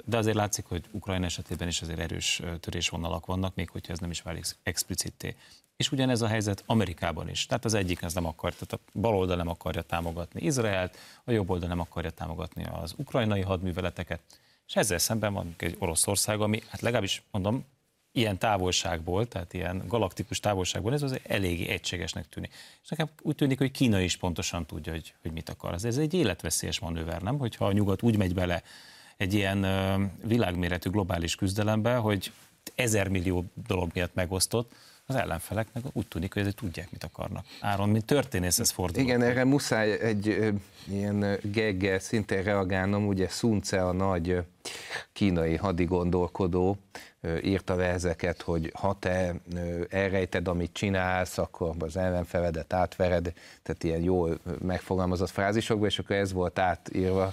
de 0.04 0.16
azért 0.16 0.36
látszik, 0.36 0.64
hogy 0.64 0.84
Ukrajna 0.90 1.24
esetében 1.24 1.68
is 1.68 1.82
azért 1.82 1.98
erős 1.98 2.42
törésvonalak 2.60 3.26
vannak, 3.26 3.54
még 3.54 3.70
hogyha 3.70 3.92
ez 3.92 3.98
nem 3.98 4.10
is 4.10 4.22
válik 4.22 4.44
explicitté. 4.62 5.36
És 5.76 5.92
ugyanez 5.92 6.22
a 6.22 6.26
helyzet 6.26 6.62
Amerikában 6.66 7.28
is. 7.28 7.46
Tehát 7.46 7.64
az 7.64 7.74
egyik 7.74 8.02
ez 8.02 8.14
nem 8.14 8.26
akar, 8.26 8.54
tehát 8.54 8.72
a 8.72 8.98
baloldal 8.98 9.36
nem 9.36 9.48
akarja 9.48 9.82
támogatni 9.82 10.44
Izraelt, 10.44 10.98
a 11.24 11.30
jobb 11.30 11.50
oldal 11.50 11.68
nem 11.68 11.80
akarja 11.80 12.10
támogatni 12.10 12.64
az 12.64 12.94
ukrajnai 12.96 13.40
hadműveleteket. 13.40 14.20
És 14.68 14.76
ezzel 14.76 14.98
szemben 14.98 15.32
van 15.32 15.54
egy 15.58 15.76
Oroszország, 15.78 16.40
ami 16.40 16.62
hát 16.68 16.80
legalábbis 16.80 17.22
mondom, 17.30 17.64
ilyen 18.12 18.38
távolságból, 18.38 19.28
tehát 19.28 19.54
ilyen 19.54 19.82
galaktikus 19.86 20.40
távolságból, 20.40 20.92
ez 20.92 21.02
azért 21.02 21.26
eléggé 21.26 21.68
egységesnek 21.68 22.28
tűnik. 22.28 22.52
És 22.82 22.88
nekem 22.88 23.08
úgy 23.22 23.34
tűnik, 23.34 23.58
hogy 23.58 23.70
Kína 23.70 24.00
is 24.00 24.16
pontosan 24.16 24.66
tudja, 24.66 24.92
hogy, 24.92 25.14
hogy 25.22 25.32
mit 25.32 25.48
akar. 25.48 25.74
Ez, 25.74 25.84
ez 25.84 25.96
egy 25.96 26.14
életveszélyes 26.14 26.78
manőver, 26.78 27.22
nem? 27.22 27.38
Hogyha 27.38 27.66
a 27.66 27.72
nyugat 27.72 28.02
úgy 28.02 28.16
megy 28.16 28.34
bele 28.34 28.62
egy 29.16 29.34
ilyen 29.34 29.66
világméretű 30.24 30.90
globális 30.90 31.34
küzdelembe, 31.34 31.96
hogy 31.96 32.32
ezer 32.74 33.08
millió 33.08 33.44
dolog 33.66 33.90
miatt 33.94 34.14
megosztott, 34.14 34.74
az 35.10 35.14
ellenfelek 35.14 35.66
úgy 35.92 36.06
tűnik, 36.08 36.34
hogy 36.34 36.54
tudják, 36.54 36.90
mit 36.90 37.04
akarnak. 37.04 37.44
Áron, 37.60 37.88
mint 37.88 38.04
történész, 38.04 38.58
ez 38.58 38.70
fordul. 38.70 39.02
Igen, 39.02 39.22
erre 39.22 39.44
muszáj 39.44 40.00
egy 40.00 40.28
ö, 40.28 40.50
ilyen 40.88 41.38
geggel 41.42 41.98
szintén 41.98 42.42
reagálnom, 42.42 43.06
ugye 43.06 43.28
Sun 43.28 43.60
Tse 43.60 43.86
a 43.86 43.92
nagy 43.92 44.42
kínai 45.12 45.56
hadigondolkodó, 45.56 46.78
írta 47.42 47.76
verzeket, 47.76 48.42
hogy 48.42 48.72
ha 48.74 48.96
te 48.98 49.34
elrejted, 49.88 50.48
amit 50.48 50.72
csinálsz, 50.72 51.38
akkor 51.38 51.74
az 51.78 51.96
ellenfeledet 51.96 52.72
átvered, 52.72 53.32
tehát 53.62 53.84
ilyen 53.84 54.02
jól 54.02 54.38
megfogalmazott 54.60 55.30
frázisokba, 55.30 55.86
és 55.86 55.98
akkor 55.98 56.16
ez 56.16 56.32
volt 56.32 56.58
átírva 56.58 57.32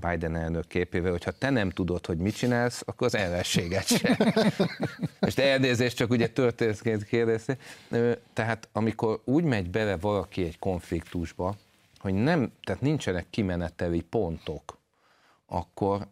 Biden 0.00 0.36
elnök 0.36 0.66
képével, 0.66 1.10
hogy 1.10 1.24
ha 1.24 1.30
te 1.30 1.50
nem 1.50 1.70
tudod, 1.70 2.06
hogy 2.06 2.18
mit 2.18 2.36
csinálsz, 2.36 2.82
akkor 2.84 3.06
az 3.06 3.14
ellenséget 3.14 3.86
sem. 3.86 4.16
és 5.20 5.36
elnézést, 5.52 5.96
csak 5.96 6.10
ugye 6.10 6.28
történetként 6.28 7.04
kérdezte. 7.04 7.56
Tehát 8.32 8.68
amikor 8.72 9.20
úgy 9.24 9.44
megy 9.44 9.70
bele 9.70 9.96
valaki 9.96 10.44
egy 10.44 10.58
konfliktusba, 10.58 11.54
hogy 11.98 12.14
nem, 12.14 12.52
tehát 12.64 12.82
nincsenek 12.82 13.26
kimeneteli 13.30 14.00
pontok, 14.00 14.78
akkor 15.46 16.06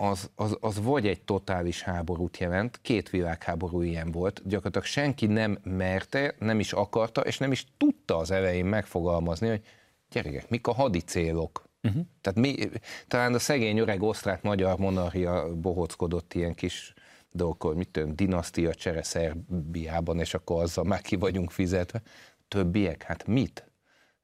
az, 0.00 0.30
az, 0.34 0.56
az 0.60 0.82
vagy 0.82 1.06
egy 1.06 1.22
totális 1.22 1.82
háborút 1.82 2.38
jelent, 2.38 2.78
két 2.82 3.10
világháború 3.10 3.82
ilyen 3.82 4.10
volt, 4.10 4.40
gyakorlatilag 4.44 4.86
senki 4.86 5.26
nem 5.26 5.58
merte, 5.62 6.34
nem 6.38 6.60
is 6.60 6.72
akarta, 6.72 7.20
és 7.20 7.38
nem 7.38 7.52
is 7.52 7.66
tudta 7.76 8.16
az 8.16 8.30
elején 8.30 8.64
megfogalmazni, 8.64 9.48
hogy 9.48 9.62
gyerekek, 10.10 10.48
mik 10.48 10.66
a 10.66 10.72
hadi 10.72 11.00
célok. 11.00 11.64
Uh-huh. 11.82 12.02
Tehát 12.20 12.38
mi, 12.38 12.70
talán 13.08 13.34
a 13.34 13.38
szegény 13.38 13.78
öreg 13.78 14.02
osztrák-magyar 14.02 14.78
monarchia 14.78 15.54
bohockodott 15.54 16.34
ilyen 16.34 16.54
kis 16.54 16.94
dolgokkal, 17.30 17.74
mit 17.74 17.88
tudom, 17.88 18.16
dinasztia 18.16 18.74
csere 18.74 19.02
Szerbiában, 19.02 20.20
és 20.20 20.34
akkor 20.34 20.62
azzal 20.62 20.84
már 20.84 21.00
ki 21.00 21.16
vagyunk 21.16 21.50
fizetve. 21.50 22.02
Többiek, 22.48 23.02
hát 23.02 23.26
mit? 23.26 23.70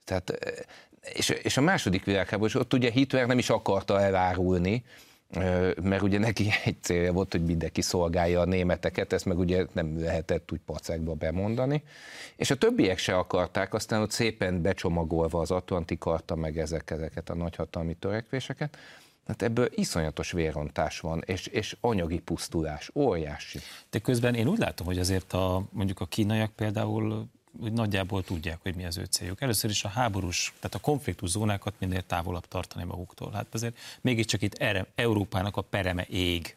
Tehát, 0.05 0.57
és, 1.12 1.28
és 1.28 1.57
a 1.57 1.61
második 1.61 2.05
világháború, 2.05 2.49
és 2.49 2.55
ott 2.55 2.72
ugye 2.72 2.90
Hitler 2.90 3.26
nem 3.26 3.38
is 3.38 3.51
akarta 3.51 4.01
elárulni, 4.01 4.84
mert 5.82 6.03
ugye 6.03 6.18
neki 6.18 6.49
egy 6.64 6.82
célja 6.82 7.12
volt, 7.12 7.32
hogy 7.32 7.45
mindenki 7.45 7.80
szolgálja 7.80 8.41
a 8.41 8.45
németeket, 8.45 9.12
ezt 9.12 9.24
meg 9.24 9.39
ugye 9.39 9.66
nem 9.72 10.01
lehetett 10.01 10.53
úgy 10.53 10.61
pacekba 10.66 11.14
bemondani, 11.14 11.82
és 12.37 12.51
a 12.51 12.57
többiek 12.57 12.99
se 12.99 13.16
akarták, 13.16 13.74
aztán 13.74 14.01
ott 14.01 14.11
szépen 14.11 14.62
becsomagolva 14.62 15.41
az 15.41 15.51
Atlanti 15.51 15.99
karta, 15.99 16.35
meg 16.35 16.59
ezek, 16.59 16.91
ezeket 16.91 17.30
a 17.30 17.35
nagyhatalmi 17.35 17.95
törekvéseket, 17.95 18.76
Hát 19.26 19.43
ebből 19.43 19.68
iszonyatos 19.74 20.32
vérontás 20.32 21.01
van, 21.01 21.22
és, 21.26 21.47
és 21.47 21.76
anyagi 21.80 22.18
pusztulás, 22.18 22.91
óriási. 22.95 23.59
De 23.91 23.99
közben 23.99 24.35
én 24.35 24.49
úgy 24.49 24.59
látom, 24.59 24.87
hogy 24.87 24.99
azért 24.99 25.32
a, 25.32 25.64
mondjuk 25.70 26.01
a 26.01 26.07
kínaiak 26.07 26.53
például 26.53 27.28
úgy 27.61 27.72
nagyjából 27.72 28.22
tudják, 28.22 28.59
hogy 28.62 28.74
mi 28.74 28.84
az 28.84 28.96
ő 28.96 29.05
céljuk. 29.05 29.40
Először 29.40 29.70
is 29.70 29.84
a 29.84 29.88
háborús, 29.88 30.52
tehát 30.57 30.74
a 30.74 30.78
konfliktus 30.78 31.30
zónákat 31.30 31.74
minél 31.78 32.02
távolabb 32.02 32.48
tartani 32.48 32.84
maguktól. 32.84 33.32
Hát 33.32 33.46
azért 33.52 33.78
mégiscsak 34.00 34.42
itt 34.42 34.55
erre, 34.55 34.86
Európának 34.94 35.57
a 35.57 35.61
pereme 35.61 36.05
ég 36.09 36.57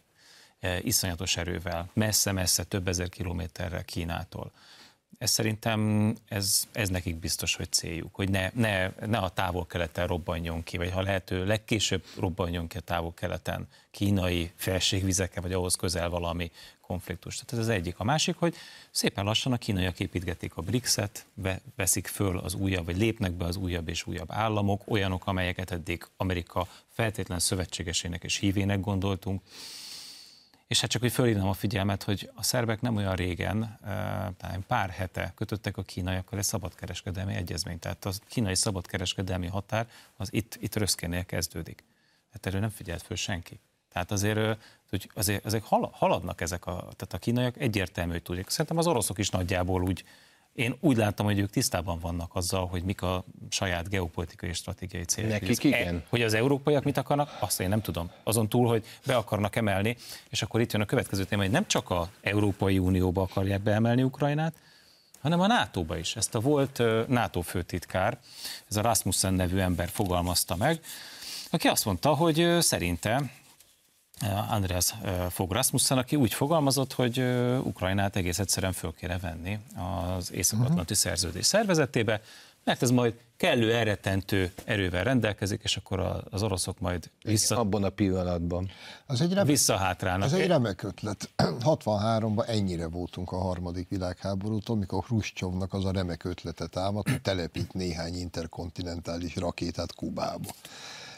e, 0.59 0.79
iszonyatos 0.79 1.37
erővel, 1.37 1.89
messze-messze 1.93 2.63
több 2.63 2.87
ezer 2.87 3.09
kilométerre 3.09 3.81
Kínától. 3.81 4.51
Ez 5.17 5.29
szerintem, 5.29 6.13
ez, 6.27 6.67
ez 6.71 6.89
nekik 6.89 7.15
biztos, 7.15 7.55
hogy 7.55 7.71
céljuk, 7.71 8.15
hogy 8.15 8.29
ne, 8.29 8.49
ne, 8.53 8.89
ne 9.05 9.17
a 9.17 9.29
távol-keleten 9.29 10.07
robbanjon 10.07 10.63
ki, 10.63 10.77
vagy 10.77 10.91
ha 10.91 11.01
lehető 11.01 11.45
legkésőbb 11.45 12.03
robbanjon 12.19 12.67
ki 12.67 12.77
a 12.77 12.81
távol-keleten 12.81 13.67
kínai 13.91 14.51
felségvizeken, 14.55 15.43
vagy 15.43 15.53
ahhoz 15.53 15.75
közel 15.75 16.09
valami 16.09 16.51
konfliktus. 16.81 17.35
Tehát 17.35 17.53
ez 17.53 17.59
az 17.59 17.69
egyik. 17.69 17.99
A 17.99 18.03
másik, 18.03 18.35
hogy 18.35 18.55
szépen 18.91 19.25
lassan 19.25 19.51
a 19.51 19.57
kínaiak 19.57 19.99
építgetik 19.99 20.57
a 20.57 20.61
BRICS-et, 20.61 21.25
veszik 21.75 22.07
föl 22.07 22.37
az 22.37 22.53
újabb, 22.53 22.85
vagy 22.85 22.97
lépnek 22.97 23.31
be 23.31 23.45
az 23.45 23.55
újabb 23.55 23.89
és 23.89 24.07
újabb 24.07 24.31
államok, 24.31 24.81
olyanok, 24.87 25.27
amelyeket 25.27 25.71
eddig 25.71 26.07
Amerika 26.17 26.67
feltétlen 26.87 27.39
szövetségesének 27.39 28.23
és 28.23 28.37
hívének 28.37 28.79
gondoltunk. 28.79 29.41
És 30.67 30.81
hát 30.81 30.89
csak, 30.89 31.01
hogy 31.01 31.11
fölhívnám 31.11 31.47
a 31.47 31.53
figyelmet, 31.53 32.03
hogy 32.03 32.29
a 32.35 32.43
szerbek 32.43 32.81
nem 32.81 32.95
olyan 32.95 33.15
régen, 33.15 33.79
talán 34.37 34.63
pár 34.67 34.89
hete 34.89 35.31
kötöttek 35.35 35.77
a 35.77 35.83
kínaiakkal 35.83 36.39
egy 36.39 36.45
szabadkereskedelmi 36.45 37.33
egyezményt. 37.33 37.79
Tehát 37.79 38.05
a 38.05 38.11
kínai 38.27 38.55
szabadkereskedelmi 38.55 39.47
határ 39.47 39.87
az 40.17 40.33
itt, 40.33 40.57
itt 40.59 40.75
Röszkénél 40.75 41.25
kezdődik. 41.25 41.83
Hát 42.31 42.45
erről 42.45 42.59
nem 42.59 42.69
figyelt 42.69 43.01
föl 43.01 43.17
senki. 43.17 43.59
Tehát 43.91 44.11
azért, 44.11 44.59
hogy 44.89 45.09
azért, 45.13 45.45
azért 45.45 45.63
haladnak 45.91 46.41
ezek 46.41 46.65
a, 46.65 46.71
tehát 46.71 47.13
a 47.13 47.17
kínaiak 47.17 47.57
egyértelmű, 47.57 48.11
hogy 48.11 48.21
tudják. 48.21 48.49
Szerintem 48.49 48.77
az 48.77 48.87
oroszok 48.87 49.17
is 49.17 49.29
nagyjából 49.29 49.83
úgy, 49.83 50.03
én 50.57 50.75
úgy 50.79 50.97
láttam, 50.97 51.25
hogy 51.25 51.39
ők 51.39 51.49
tisztában 51.49 51.99
vannak 51.99 52.35
azzal, 52.35 52.67
hogy 52.67 52.83
mik 52.83 53.01
a 53.01 53.23
saját 53.49 53.89
geopolitikai 53.89 54.49
és 54.49 54.57
stratégiai 54.57 55.03
célok. 55.03 55.31
Nekik 55.31 55.63
igen. 55.63 55.95
E, 55.95 56.03
hogy 56.09 56.21
az 56.21 56.33
európaiak 56.33 56.83
mit 56.83 56.97
akarnak, 56.97 57.37
azt 57.39 57.59
én 57.59 57.69
nem 57.69 57.81
tudom. 57.81 58.11
Azon 58.23 58.49
túl, 58.49 58.67
hogy 58.67 58.85
be 59.05 59.15
akarnak 59.15 59.55
emelni, 59.55 59.97
és 60.29 60.41
akkor 60.41 60.61
itt 60.61 60.71
jön 60.71 60.81
a 60.81 60.85
következő 60.85 61.23
téma, 61.23 61.41
hogy 61.41 61.51
nem 61.51 61.67
csak 61.67 61.89
a 61.89 62.09
Európai 62.21 62.77
Unióba 62.77 63.21
akarják 63.21 63.61
beemelni 63.61 64.03
Ukrajnát, 64.03 64.53
hanem 65.21 65.39
a 65.39 65.47
NATO-ba 65.47 65.97
is. 65.97 66.15
Ezt 66.15 66.35
a 66.35 66.39
volt 66.39 66.81
NATO 67.07 67.41
főtitkár, 67.41 68.17
ez 68.69 68.75
a 68.75 68.81
Rasmussen 68.81 69.33
nevű 69.33 69.57
ember 69.57 69.89
fogalmazta 69.89 70.55
meg, 70.55 70.79
aki 71.51 71.67
azt 71.67 71.85
mondta, 71.85 72.13
hogy 72.13 72.57
szerinte 72.59 73.31
Andreas 74.49 74.93
Fogh 75.29 75.53
Rasmussen, 75.53 75.97
aki 75.97 76.15
úgy 76.15 76.33
fogalmazott, 76.33 76.93
hogy 76.93 77.19
Ukrajnát 77.63 78.15
egész 78.15 78.39
egyszerűen 78.39 78.73
föl 78.73 78.93
kéne 78.97 79.17
venni 79.17 79.59
az 80.15 80.33
Észak-Atlanti 80.33 80.81
uh-huh. 80.81 80.97
Szerződés 80.97 81.45
szervezetébe, 81.45 82.21
mert 82.63 82.81
ez 82.81 82.89
majd 82.89 83.13
kellő 83.37 83.73
eretentő 83.73 84.53
erővel 84.65 85.03
rendelkezik, 85.03 85.61
és 85.63 85.77
akkor 85.77 86.23
az 86.29 86.43
oroszok 86.43 86.79
majd 86.79 87.09
vissza... 87.23 87.59
Abban 87.59 87.83
a 87.83 87.89
pillanatban. 87.89 88.69
Az 89.05 89.21
egy 89.21 89.29
remek, 89.29 89.45
visszahátrálnak. 89.45 90.27
Ez 90.27 90.33
egy 90.33 90.47
remek 90.47 90.83
ötlet. 90.83 91.29
63-ban 91.43 92.47
ennyire 92.47 92.87
voltunk 92.87 93.31
a 93.31 93.37
harmadik 93.37 93.89
világháborútól, 93.89 94.75
mikor 94.75 95.03
Hruscsovnak 95.03 95.73
az 95.73 95.85
a 95.85 95.91
remek 95.91 96.23
ötlete 96.23 96.67
támadt, 96.67 97.09
hogy 97.09 97.21
telepít 97.21 97.73
néhány 97.73 98.15
interkontinentális 98.15 99.35
rakétát 99.35 99.95
Kubába. 99.95 100.49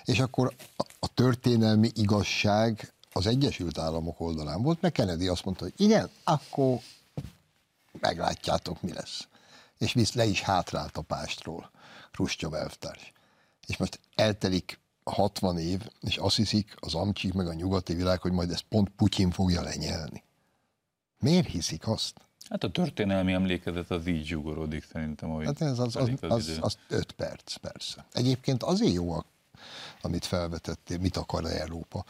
És 0.05 0.19
akkor 0.19 0.53
a 0.99 1.13
történelmi 1.13 1.91
igazság 1.95 2.93
az 3.13 3.27
Egyesült 3.27 3.77
Államok 3.77 4.19
oldalán 4.19 4.61
volt, 4.61 4.81
meg 4.81 4.91
Kennedy 4.91 5.27
azt 5.27 5.45
mondta, 5.45 5.63
hogy 5.63 5.73
igen, 5.77 6.09
akkor 6.23 6.79
meglátjátok, 7.99 8.81
mi 8.81 8.93
lesz. 8.93 9.27
És 9.77 9.93
visz 9.93 10.13
le 10.13 10.25
is 10.25 10.41
hátrált 10.41 10.97
a 10.97 11.01
pástról, 11.01 11.71
Khrushchev 12.11 12.53
elvtárs. 12.53 13.11
És 13.67 13.77
most 13.77 13.99
eltelik 14.15 14.79
60 15.03 15.57
év, 15.57 15.89
és 16.01 16.17
azt 16.17 16.35
hiszik 16.35 16.75
az 16.79 16.93
amcsik 16.93 17.33
meg 17.33 17.47
a 17.47 17.53
nyugati 17.53 17.93
világ, 17.93 18.21
hogy 18.21 18.31
majd 18.31 18.51
ezt 18.51 18.65
pont 18.69 18.89
Putyin 18.89 19.31
fogja 19.31 19.61
lenyelni. 19.61 20.23
Miért 21.19 21.47
hiszik 21.47 21.87
azt? 21.87 22.13
Hát 22.49 22.63
a 22.63 22.71
történelmi 22.71 23.33
emlékezet 23.33 23.91
az 23.91 24.07
így 24.07 24.25
zsugorodik 24.25 24.85
szerintem, 24.91 25.29
hogy 25.29 25.45
hát 25.45 25.61
ez 25.61 25.79
az, 25.79 25.95
az, 25.95 26.09
az, 26.21 26.31
az, 26.31 26.57
az 26.61 26.77
öt 26.87 27.11
perc, 27.11 27.55
persze. 27.55 28.05
Egyébként 28.13 28.63
azért 28.63 28.93
jó 28.93 29.11
a 29.11 29.25
amit 30.01 30.25
felvetettél, 30.25 30.97
mit 30.97 31.17
akar 31.17 31.45
Európa. 31.45 32.05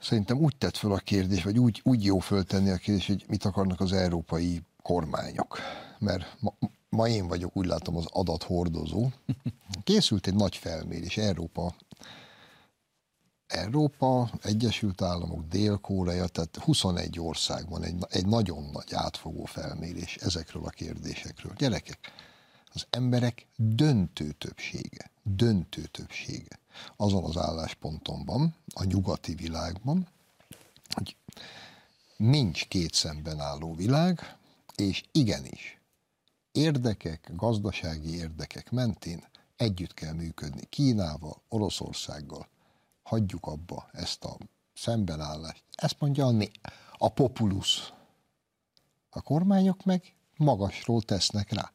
Szerintem 0.00 0.38
úgy 0.38 0.56
tett 0.56 0.76
fel 0.76 0.92
a 0.92 0.98
kérdés, 0.98 1.42
vagy 1.42 1.58
úgy, 1.58 1.80
úgy 1.84 2.04
jó 2.04 2.18
föltenni 2.18 2.70
a 2.70 2.76
kérdés, 2.76 3.06
hogy 3.06 3.24
mit 3.28 3.44
akarnak 3.44 3.80
az 3.80 3.92
európai 3.92 4.62
kormányok. 4.82 5.58
Mert 5.98 6.36
ma, 6.40 6.54
ma 6.88 7.08
én 7.08 7.28
vagyok, 7.28 7.56
úgy 7.56 7.66
látom, 7.66 7.96
az 7.96 8.06
adathordozó. 8.08 9.08
Készült 9.84 10.26
egy 10.26 10.34
nagy 10.34 10.56
felmérés, 10.56 11.16
Európa 11.16 11.74
Európa, 13.52 14.30
Egyesült 14.42 15.02
Államok, 15.02 15.46
Dél-Korea, 15.48 16.26
tehát 16.26 16.56
21 16.56 17.20
országban 17.20 17.82
egy, 17.84 17.94
egy 18.08 18.26
nagyon 18.26 18.64
nagy 18.72 18.94
átfogó 18.94 19.44
felmérés 19.44 20.16
ezekről 20.16 20.64
a 20.64 20.68
kérdésekről. 20.70 21.52
Gyerekek, 21.56 21.98
az 22.72 22.86
emberek 22.90 23.46
döntő 23.56 24.30
többsége, 24.30 25.10
döntő 25.22 25.82
többsége 25.82 26.60
azon 26.96 27.24
az 27.24 27.36
állásponton 27.36 28.24
van, 28.24 28.54
a 28.74 28.84
nyugati 28.84 29.34
világban, 29.34 30.08
hogy 30.94 31.16
nincs 32.16 32.66
két 32.68 32.94
szemben 32.94 33.40
álló 33.40 33.74
világ, 33.74 34.36
és 34.76 35.04
igenis, 35.12 35.80
érdekek, 36.52 37.30
gazdasági 37.34 38.14
érdekek 38.14 38.70
mentén 38.70 39.24
együtt 39.56 39.94
kell 39.94 40.12
működni 40.12 40.64
Kínával, 40.68 41.42
Oroszországgal. 41.48 42.48
Hagyjuk 43.02 43.46
abba 43.46 43.88
ezt 43.92 44.24
a 44.24 44.36
szembenállást. 44.74 45.64
Ezt 45.74 45.96
mondja 45.98 46.26
a, 46.26 46.34
a 46.98 47.08
populusz. 47.08 47.92
A 49.10 49.20
kormányok 49.20 49.84
meg 49.84 50.14
magasról 50.36 51.02
tesznek 51.02 51.52
rá. 51.52 51.72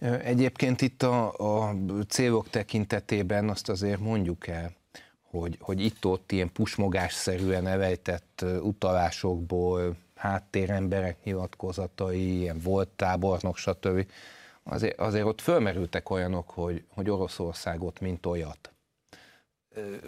Egyébként 0.00 0.80
itt 0.80 1.02
a, 1.02 1.32
a 1.66 1.74
célok 2.08 2.50
tekintetében 2.50 3.48
azt 3.48 3.68
azért 3.68 4.00
mondjuk 4.00 4.46
el, 4.46 4.72
hogy, 5.22 5.56
hogy 5.60 5.80
itt-ott 5.80 6.32
ilyen 6.32 6.52
pusmogásszerűen 6.52 7.66
elejtett 7.66 8.44
utalásokból, 8.60 9.96
háttéremberek 10.14 11.24
nyilatkozatai, 11.24 12.38
ilyen 12.38 12.58
volt 12.58 12.88
tábornok, 12.88 13.56
stb. 13.56 14.06
Azért, 14.62 14.98
azért 14.98 15.24
ott 15.24 15.40
fölmerültek 15.40 16.10
olyanok, 16.10 16.50
hogy, 16.50 16.84
hogy 16.88 17.10
Oroszországot, 17.10 18.00
mint 18.00 18.26
olyat, 18.26 18.72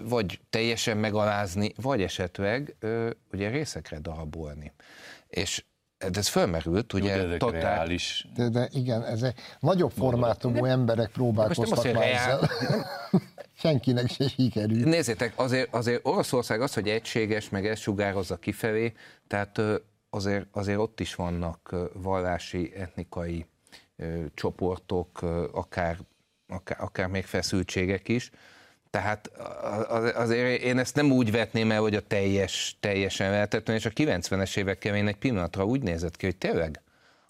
vagy 0.03 0.41
teljesen 0.51 0.97
megalázni, 0.97 1.73
vagy 1.83 2.03
esetleg 2.03 2.77
ugye 3.33 3.49
részekre 3.49 3.99
darabolni. 3.99 4.73
És 5.29 5.65
ez 5.99 6.29
fölmerült, 6.29 6.93
ugye? 6.93 7.17
Jó, 7.17 7.29
de 7.29 7.37
totál... 7.37 7.61
reális. 7.61 8.29
De, 8.35 8.49
de 8.49 8.69
igen, 8.73 9.05
ez 9.05 9.23
egy 9.23 9.35
nagyobb 9.61 9.91
formátumú 9.91 10.63
de, 10.63 10.71
emberek 10.71 11.11
próbálkoztak 11.11 11.93
már 11.93 12.03
ezzel. 12.03 12.51
Senkinek 13.59 14.11
se 14.11 14.29
sikerült. 14.29 14.85
Nézzétek, 14.85 15.33
azért, 15.37 15.75
azért 15.75 16.07
Oroszország 16.07 16.61
az, 16.61 16.75
hogy 16.75 16.89
egységes, 16.89 17.49
meg 17.49 17.67
ezt 17.67 17.83
sugározza 17.83 18.37
kifelé, 18.37 18.93
tehát 19.27 19.61
azért, 20.11 20.47
azért 20.53 20.79
ott 20.79 21.01
is 21.01 21.15
vannak 21.15 21.75
vallási, 21.93 22.73
etnikai 22.77 23.47
csoportok, 24.35 25.23
akár, 25.53 25.99
akár, 26.47 26.81
akár 26.81 27.09
még 27.09 27.25
feszültségek 27.25 28.09
is. 28.09 28.31
Tehát 28.97 29.31
azért 30.17 30.63
én 30.63 30.79
ezt 30.79 30.95
nem 30.95 31.13
úgy 31.13 31.31
vetném 31.31 31.71
el, 31.71 31.81
hogy 31.81 31.95
a 31.95 32.01
teljes, 32.01 32.77
teljesen 32.81 33.31
lehetetlen, 33.31 33.77
és 33.77 33.85
a 33.85 33.91
90-es 33.91 34.57
évekkel 34.57 34.97
én 34.97 35.07
egy 35.07 35.17
pillanatra 35.17 35.65
úgy 35.65 35.83
nézett 35.83 36.17
ki, 36.17 36.27
hogy 36.27 36.37
tényleg 36.37 36.81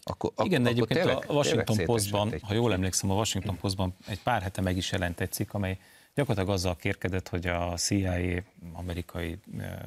akkor, 0.03 0.33
Igen, 0.45 0.63
de 0.63 0.69
egyébként 0.69 1.01
tényleg, 1.01 1.25
a 1.29 1.33
Washington 1.33 1.85
Postban, 1.85 2.35
ha 2.43 2.55
jól 2.55 2.73
emlékszem, 2.73 3.11
a 3.11 3.15
Washington 3.15 3.59
Postban 3.59 3.97
egy 4.07 4.23
pár 4.23 4.43
hete 4.43 4.61
meg 4.61 4.77
is 4.77 4.93
jelent 4.93 5.21
egy 5.21 5.33
cikk, 5.33 5.55
amely 5.55 5.79
gyakorlatilag 6.15 6.57
azzal 6.57 6.77
kérkedett, 6.77 7.29
hogy 7.29 7.47
a 7.47 7.75
CIA, 7.77 8.43
amerikai 8.73 9.39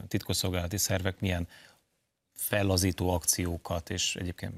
titkosszolgálati 0.08 0.78
szervek 0.78 1.20
milyen 1.20 1.48
fellazító 2.36 3.10
akciókat 3.10 3.90
és 3.90 4.16
egyébként 4.16 4.54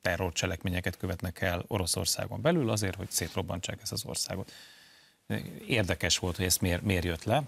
terrorcselekményeket 0.00 0.96
követnek 0.96 1.40
el 1.40 1.64
Oroszországon 1.66 2.40
belül 2.40 2.70
azért, 2.70 2.94
hogy 2.94 3.10
szétrobbantsák 3.10 3.78
ezt 3.82 3.92
az 3.92 4.04
országot. 4.04 4.52
Érdekes 5.66 6.18
volt, 6.18 6.36
hogy 6.36 6.44
ezt 6.44 6.60
miért, 6.60 6.82
miért 6.82 7.04
jött 7.04 7.24
le. 7.24 7.42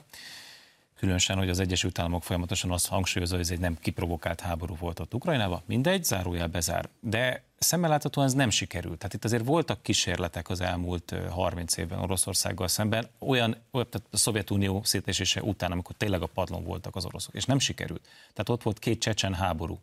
Különösen, 0.97 1.37
hogy 1.37 1.49
az 1.49 1.61
Egyesült 1.61 1.99
Államok 1.99 2.23
folyamatosan 2.23 2.71
azt 2.71 2.89
hangsúlyozza, 2.89 3.35
hogy 3.35 3.45
ez 3.45 3.51
egy 3.51 3.61
nem 3.61 3.79
kiprovokált 3.79 4.41
háború 4.41 4.77
volt 4.77 5.01
ott 5.01 5.15
Ukrajnában. 5.15 5.63
Mindegy, 5.67 6.05
zárójel 6.05 6.47
bezár. 6.47 6.89
De 7.01 7.43
szemmel 7.59 7.91
láthatóan 7.91 8.27
ez 8.27 8.33
nem 8.33 8.51
sikerült. 8.51 8.99
Tehát 8.99 9.15
itt 9.15 9.25
azért 9.25 9.45
voltak 9.45 9.83
kísérletek 9.83 10.49
az 10.49 10.61
elmúlt 10.61 11.15
30 11.31 11.77
évben 11.77 11.99
Oroszországgal 11.99 12.69
szemben, 12.69 13.09
olyan, 13.19 13.57
olyan 13.71 13.89
tehát 13.91 14.07
a 14.11 14.17
Szovjetunió 14.17 14.83
szétesése 14.85 15.43
után, 15.43 15.73
amikor 15.73 15.97
tényleg 15.97 16.23
a 16.23 16.27
padlón 16.27 16.65
voltak 16.65 16.97
az 16.97 17.05
oroszok, 17.05 17.35
és 17.35 17.45
nem 17.45 17.59
sikerült. 17.59 18.03
Tehát 18.21 18.49
ott 18.49 18.63
volt 18.63 18.79
két 18.79 19.01
csecsen 19.01 19.35
háború 19.35 19.81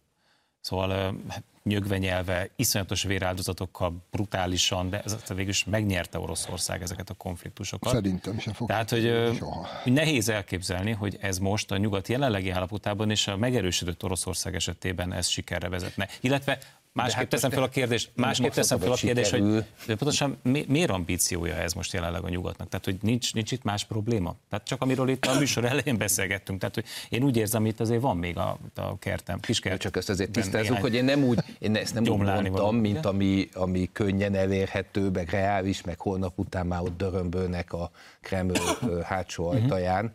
Szóval 0.65 1.15
nyögve 1.63 1.97
nyelve, 1.97 2.49
iszonyatos 2.55 3.03
véráldozatokkal, 3.03 3.93
brutálisan, 4.11 4.89
de 4.89 5.01
ez 5.01 5.17
végül 5.27 5.49
is 5.49 5.63
megnyerte 5.63 6.19
Oroszország 6.19 6.81
ezeket 6.81 7.09
a 7.09 7.13
konfliktusokat. 7.13 7.93
Szerintem 7.93 8.39
sem 8.39 8.53
fog. 8.53 8.67
Tehát, 8.67 8.89
hogy, 8.89 9.35
soha. 9.37 9.67
nehéz 9.83 10.29
elképzelni, 10.29 10.91
hogy 10.91 11.17
ez 11.21 11.37
most 11.37 11.71
a 11.71 11.77
nyugat 11.77 12.07
jelenlegi 12.07 12.49
állapotában 12.49 13.09
és 13.09 13.27
a 13.27 13.37
megerősödött 13.37 14.03
Oroszország 14.03 14.55
esetében 14.55 15.13
ez 15.13 15.27
sikerre 15.27 15.69
vezetne. 15.69 16.07
Illetve 16.21 16.59
Másképp 16.95 17.17
hát 17.17 17.29
teszem 17.29 17.49
fel 17.49 17.63
a 17.63 17.69
kérdést, 17.69 18.11
másképp 18.13 18.51
teszem 18.51 18.79
fel 18.79 18.91
a 18.91 18.95
kérdést, 18.95 19.31
hogy 19.31 19.65
pontosan 19.85 20.37
mi, 20.43 20.65
miért 20.67 20.89
ambíciója 20.89 21.55
ez 21.55 21.73
most 21.73 21.93
jelenleg 21.93 22.23
a 22.23 22.29
nyugatnak? 22.29 22.69
Tehát, 22.69 22.85
hogy 22.85 22.97
nincs, 23.01 23.33
nincs 23.33 23.51
itt 23.51 23.63
más 23.63 23.85
probléma? 23.85 24.35
Tehát 24.49 24.67
csak 24.67 24.81
amiről 24.81 25.09
itt 25.09 25.25
a 25.25 25.39
műsor 25.39 25.65
elején 25.71 25.97
beszélgettünk. 25.97 26.59
Tehát, 26.59 26.75
hogy 26.75 26.85
én 27.09 27.23
úgy 27.23 27.37
érzem, 27.37 27.61
hogy 27.61 27.69
itt 27.69 27.79
azért 27.79 28.01
van 28.01 28.17
még 28.17 28.37
a, 28.37 28.57
a 28.75 28.99
kertem, 28.99 29.39
kert. 29.39 29.81
Csak 29.81 29.97
ezt 29.97 30.09
azért 30.09 30.31
tisztázzuk, 30.31 30.77
hogy 30.77 30.93
én 30.93 31.03
nem 31.03 31.23
úgy, 31.23 31.39
én 31.59 31.75
ezt 31.75 31.93
nem 31.93 32.03
úgy 32.03 32.09
mondtam, 32.09 32.51
való. 32.51 32.71
mint 32.71 33.05
ami, 33.05 33.49
ami 33.53 33.89
könnyen 33.93 34.35
elérhető, 34.35 35.09
meg 35.09 35.29
reális, 35.29 35.81
meg 35.81 35.99
holnap 35.99 36.39
után 36.39 36.65
már 36.65 36.81
ott 36.81 36.97
dörömbölnek 36.97 37.73
a 37.73 37.91
Kreml 38.21 38.53
hátsó 39.03 39.51
mhm. 39.51 39.55
ajtaján. 39.55 40.13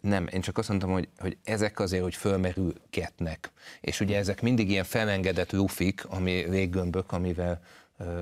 Nem, 0.00 0.26
én 0.32 0.40
csak 0.40 0.58
azt 0.58 0.68
mondtam, 0.68 0.90
hogy, 0.90 1.08
hogy 1.18 1.36
ezek 1.44 1.80
azért, 1.80 2.02
hogy 2.02 2.14
fölmerülgetnek. 2.14 3.50
És 3.80 4.00
ugye 4.00 4.18
ezek 4.18 4.42
mindig 4.42 4.70
ilyen 4.70 4.84
felengedett 4.84 5.52
lufik, 5.52 6.04
ami 6.04 6.32
léggömbök, 6.32 7.12
amivel 7.12 7.62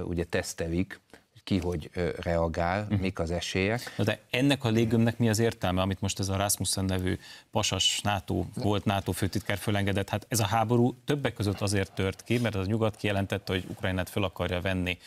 ugye 0.04 0.24
tesztelik, 0.24 1.00
ki 1.44 1.58
hogy 1.58 1.90
reagál, 2.16 2.82
uh-huh. 2.82 3.00
mik 3.00 3.18
az 3.18 3.30
esélyek. 3.30 3.94
De 3.96 4.20
ennek 4.30 4.64
a 4.64 4.68
léggömbnek 4.68 5.18
mi 5.18 5.28
az 5.28 5.38
értelme, 5.38 5.80
amit 5.80 6.00
most 6.00 6.18
ez 6.18 6.28
a 6.28 6.36
Rasmussen 6.36 6.84
nevű 6.84 7.18
pasas 7.50 8.00
NATO, 8.00 8.44
volt 8.54 8.84
NATO 8.84 9.12
főtitkár 9.12 9.58
fölengedett? 9.58 10.08
Hát 10.08 10.26
ez 10.28 10.40
a 10.40 10.46
háború 10.46 10.94
többek 11.04 11.34
között 11.34 11.60
azért 11.60 11.92
tört 11.92 12.22
ki, 12.22 12.38
mert 12.38 12.54
az 12.54 12.66
a 12.66 12.70
nyugat 12.70 12.96
kijelentette, 12.96 13.52
hogy 13.52 13.64
Ukrajnát 13.68 14.08
föl 14.08 14.24
akarja 14.24 14.60
venni, 14.60 14.98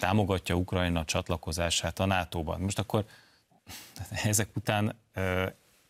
támogatja 0.00 0.54
Ukrajna 0.54 1.04
csatlakozását 1.04 1.98
a 1.98 2.06
NATO-ban. 2.06 2.60
Most 2.60 2.78
akkor 2.78 3.04
ezek 4.24 4.48
után 4.56 4.96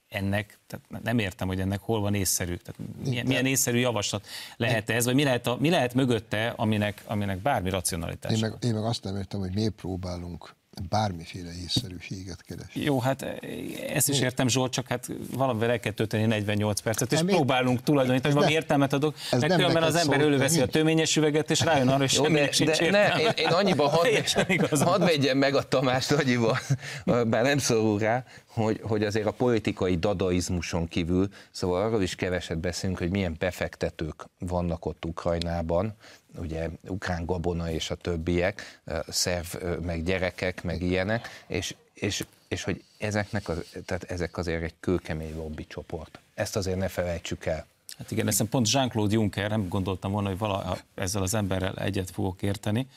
ennek, 0.09 0.59
tehát 0.67 1.05
nem 1.05 1.19
értem, 1.19 1.49
hogy 1.49 1.61
ennek 1.61 1.81
hol 1.81 2.01
van 2.01 2.15
észszerű, 2.15 2.57
tehát 2.57 2.93
milyen, 3.05 3.27
milyen 3.27 3.47
észszerű 3.47 3.79
javaslat 3.79 4.27
lehet 4.57 4.91
ez, 4.91 5.05
vagy 5.05 5.15
mi 5.15 5.23
lehet, 5.23 5.47
a, 5.47 5.57
mi 5.61 5.71
lehet 5.71 5.95
mögötte, 5.95 6.49
aminek, 6.57 7.03
aminek 7.07 7.39
bármi 7.39 7.71
racionalitás. 7.71 8.33
Én 8.33 8.39
meg, 8.39 8.55
én 8.61 8.75
meg 8.75 8.85
azt 8.85 9.05
nem 9.05 9.17
értem, 9.17 9.41
hogy 9.41 9.55
miért 9.55 9.73
próbálunk 9.73 10.55
bármiféle 10.89 11.51
észszerűséget 11.65 12.43
keres. 12.43 12.67
Jó, 12.73 13.01
hát 13.01 13.23
ezt 13.89 14.09
is 14.09 14.21
értem, 14.21 14.49
Zsolt, 14.49 14.73
csak 14.73 14.87
hát 14.87 15.09
valamivel 15.37 15.71
el 15.71 15.81
kell 15.81 15.93
tölteni 15.93 16.25
48 16.25 16.81
percet, 16.81 17.13
és 17.13 17.21
próbálunk 17.27 17.83
tulajdonítani, 17.83 18.33
hogy 18.35 18.43
valami 18.43 18.61
értelmet 18.61 18.93
adok, 18.93 19.15
ez 19.31 19.41
mert 19.41 19.55
különben 19.55 19.83
az 19.83 19.95
ember 19.95 20.21
előveszi 20.21 20.61
a 20.61 20.67
töményes 20.67 21.17
üveget, 21.17 21.51
és 21.51 21.61
rájön 21.61 21.89
arra, 21.89 21.99
hogy 21.99 22.09
semmi 22.09 22.39
de, 22.39 22.53
sincs 22.53 22.79
de 22.79 22.91
ne, 22.91 23.21
én, 23.21 23.31
én 23.37 23.47
annyiban 23.47 23.89
hadd 23.89 24.07
had 24.89 25.05
vegyem 25.05 25.39
meg 25.39 25.55
a 25.55 25.63
Tamást 25.63 26.13
annyiban, 26.13 26.57
bár 27.05 27.43
nem 27.43 27.59
szorul 27.59 27.99
rá, 27.99 28.25
hogy, 28.47 28.81
hogy 28.83 29.05
azért 29.05 29.27
a 29.27 29.33
politikai 29.33 29.97
dadaizmuson 29.97 30.89
kívül, 30.89 31.29
szóval 31.51 31.83
arról 31.83 32.03
is 32.03 32.15
keveset 32.15 32.59
beszélünk, 32.59 32.99
hogy 32.99 33.11
milyen 33.11 33.37
befektetők 33.39 34.27
vannak 34.39 34.87
ott 34.87 35.05
Ukrajnában, 35.05 35.97
ugye 36.39 36.69
ukrán 36.89 37.25
gabona 37.25 37.71
és 37.71 37.91
a 37.91 37.95
többiek, 37.95 38.81
szerv, 39.09 39.47
meg 39.83 40.05
gyerekek, 40.05 40.63
meg 40.63 40.83
ilyenek, 40.83 41.29
és, 41.47 41.75
és, 41.95 42.25
és 42.49 42.63
hogy 42.63 42.85
ezeknek 42.99 43.49
az, 43.49 43.65
tehát 43.85 44.05
ezek 44.05 44.37
azért 44.37 44.63
egy 44.63 44.75
kőkemény 44.81 45.37
lobby 45.37 45.67
csoport. 45.67 46.19
Ezt 46.35 46.57
azért 46.57 46.79
ne 46.79 46.89
felejtsük 46.89 47.47
el. 47.47 47.67
Hát 47.99 48.11
igen, 48.11 48.27
ezt 48.27 48.43
pont 48.43 48.71
Jean-Claude 48.71 49.15
Juncker, 49.15 49.51
nem 49.51 49.69
gondoltam 49.69 50.13
volna, 50.13 50.29
hogy 50.29 50.39
vala, 50.39 50.79
ezzel 50.95 51.23
az 51.23 51.35
emberrel 51.35 51.75
egyet 51.75 52.11
fogok 52.11 52.43
érteni, 52.43 52.89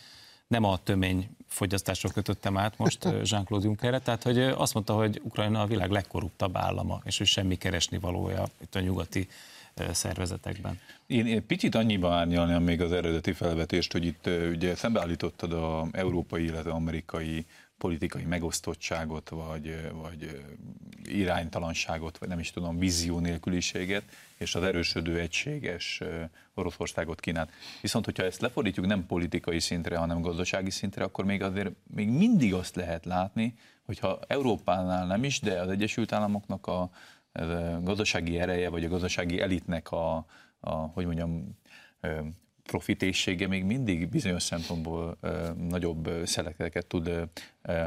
nem 0.48 0.64
a 0.64 0.80
tömény 0.84 1.30
fogyasztásról 1.48 2.12
kötöttem 2.12 2.58
át 2.58 2.78
most 2.78 3.04
Jean-Claude 3.04 3.66
Junckerre, 3.66 4.00
tehát 4.00 4.24
hogy 4.24 4.40
azt 4.40 4.74
mondta, 4.74 4.94
hogy 4.94 5.22
Ukrajna 5.24 5.62
a 5.62 5.66
világ 5.66 5.90
legkorruptabb 5.90 6.58
állama, 6.58 7.02
és 7.06 7.18
hogy 7.18 7.28
semmi 7.28 7.58
keresni 7.58 7.98
valója 8.00 8.48
itt 8.62 8.76
a 8.76 8.80
nyugati 8.80 9.28
szervezetekben. 9.92 10.80
Én, 11.08 11.28
én 11.28 11.46
picit 11.46 11.76
annyiba 11.76 12.14
árnyalnám 12.14 12.64
még 12.64 12.82
az 12.82 12.92
eredeti 12.92 13.32
felvetést, 13.32 13.92
hogy 13.92 14.06
itt 14.06 14.30
ugye 14.52 14.76
szembeállítottad 14.76 15.54
az 15.54 15.88
európai, 15.92 16.44
illetve 16.44 16.72
amerikai 16.72 17.46
politikai 17.80 18.24
megosztottságot, 18.24 19.30
vagy, 19.30 19.92
vagy 20.02 20.44
iránytalanságot, 21.04 22.18
vagy 22.18 22.30
nem 22.30 22.40
is 22.40 22.52
tudom, 22.52 22.78
vízió 22.78 23.20
nélküliséget, 23.20 24.04
és 24.38 24.56
az 24.56 24.64
erősödő 24.64 25.20
egységes 25.20 26.02
Oroszországot 26.54 27.20
kínált. 27.20 27.52
Viszont, 27.82 28.06
hogyha 28.06 28.24
ezt 28.24 28.42
lefordítjuk 28.42 28.86
nem 28.86 29.06
politikai 29.06 29.60
szintre, 29.60 29.98
hanem 29.98 30.22
gazdasági 30.22 30.70
szintre, 30.70 31.04
akkor 31.04 31.26
még 31.26 31.44
azért 31.44 31.72
még 31.96 32.10
mindig 32.10 32.54
azt 32.54 32.76
lehet 32.76 33.06
látni, 33.06 33.56
hogyha 33.86 34.20
Európánál 34.28 35.06
nem 35.06 35.24
is, 35.24 35.40
de 35.40 35.60
az 35.60 35.70
Egyesült 35.70 36.12
Államoknak 36.12 36.68
a, 36.68 36.82
a 36.82 36.92
gazdasági 37.82 38.40
ereje, 38.40 38.70
vagy 38.70 38.84
a 38.84 38.90
gazdasági 38.90 39.42
elitnek 39.42 39.92
a, 39.92 40.26
a 40.60 40.72
hogy 40.72 41.06
mondjam, 41.06 41.58
profitészsége 42.70 43.48
még 43.48 43.64
mindig 43.64 44.10
bizonyos 44.10 44.44
szempontból 44.44 45.18
ö, 45.22 45.50
nagyobb 45.70 46.10
szelekeket 46.26 46.86
tud 46.86 47.08
ö, 47.08 47.24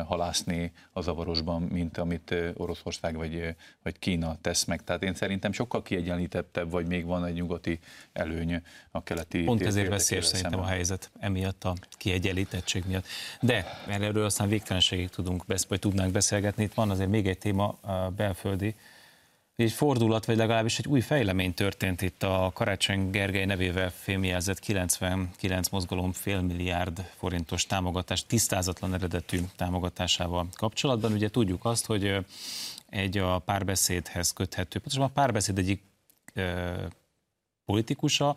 halászni 0.07 0.73
a 0.93 1.01
zavarosban, 1.01 1.63
mint 1.63 1.99
amit 1.99 2.35
Oroszország 2.55 3.17
vagy, 3.17 3.55
vagy 3.83 3.99
Kína 3.99 4.37
tesz 4.41 4.65
meg. 4.65 4.85
Tehát 4.85 5.03
én 5.03 5.15
szerintem 5.15 5.53
sokkal 5.53 5.83
kiegyenlítettebb, 5.83 6.71
vagy 6.71 6.87
még 6.87 7.05
van 7.05 7.25
egy 7.25 7.35
nyugati 7.35 7.79
előny 8.13 8.63
a 8.91 9.03
keleti 9.03 9.43
Pont 9.43 9.63
ezért 9.63 9.89
veszélyes 9.89 10.25
szerintem 10.25 10.61
a 10.61 10.67
helyzet, 10.67 11.11
emiatt 11.19 11.65
a 11.65 11.75
kiegyenlítettség 11.91 12.85
miatt. 12.87 13.07
De 13.41 13.67
erről 13.89 14.25
aztán 14.25 14.49
végtelenségig 14.49 15.09
tudunk, 15.09 15.45
vagy 15.69 15.79
tudnánk 15.79 16.13
beszélgetni. 16.13 16.63
Itt 16.63 16.75
van 16.75 16.91
azért 16.91 17.11
még 17.11 17.27
egy 17.27 17.39
téma, 17.39 17.79
belföldi, 18.17 18.75
egy 19.63 19.73
fordulat, 19.73 20.25
vagy 20.25 20.37
legalábbis 20.37 20.79
egy 20.79 20.87
új 20.87 21.01
fejlemény 21.01 21.55
történt 21.55 22.03
itt 22.03 22.23
a 22.23 22.51
Karácsony 22.55 23.11
Gergely 23.11 23.45
nevével 23.45 23.91
fémjelzett 23.91 24.59
99 24.59 25.69
mozgalom 25.69 26.13
félmilliárd 26.13 27.11
forintos 27.17 27.67
támogatás, 27.67 28.27
tisztázatlan 28.27 28.95
eredetű 28.95 29.39
támogatásával 29.57 30.49
kapcsolatban. 30.55 31.13
Ugye 31.13 31.29
tudjuk 31.29 31.65
azt, 31.65 31.87
hogy 31.87 32.17
egy 32.89 33.19
a 33.19 33.39
párbeszédhez 33.39 34.33
köthető, 34.33 34.79
pontosan 34.79 35.03
a 35.03 35.09
párbeszéd 35.09 35.59
egyik 35.59 35.83
e, 36.35 36.75
politikusa 37.65 38.37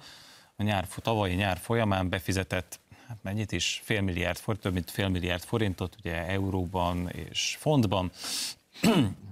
a 0.55 0.63
nyár, 0.63 0.88
tavalyi 1.01 1.34
nyár 1.34 1.57
folyamán 1.57 2.09
befizetett 2.09 2.80
hát 3.07 3.17
mennyit 3.21 3.51
is, 3.51 3.82
fél 3.84 4.01
milliárd 4.01 4.38
forint, 4.38 4.63
több 4.63 4.73
mint 4.73 4.91
fél 4.91 5.07
milliárd 5.07 5.43
forintot, 5.43 5.95
ugye 5.99 6.28
euróban 6.28 7.09
és 7.09 7.55
fontban, 7.59 8.11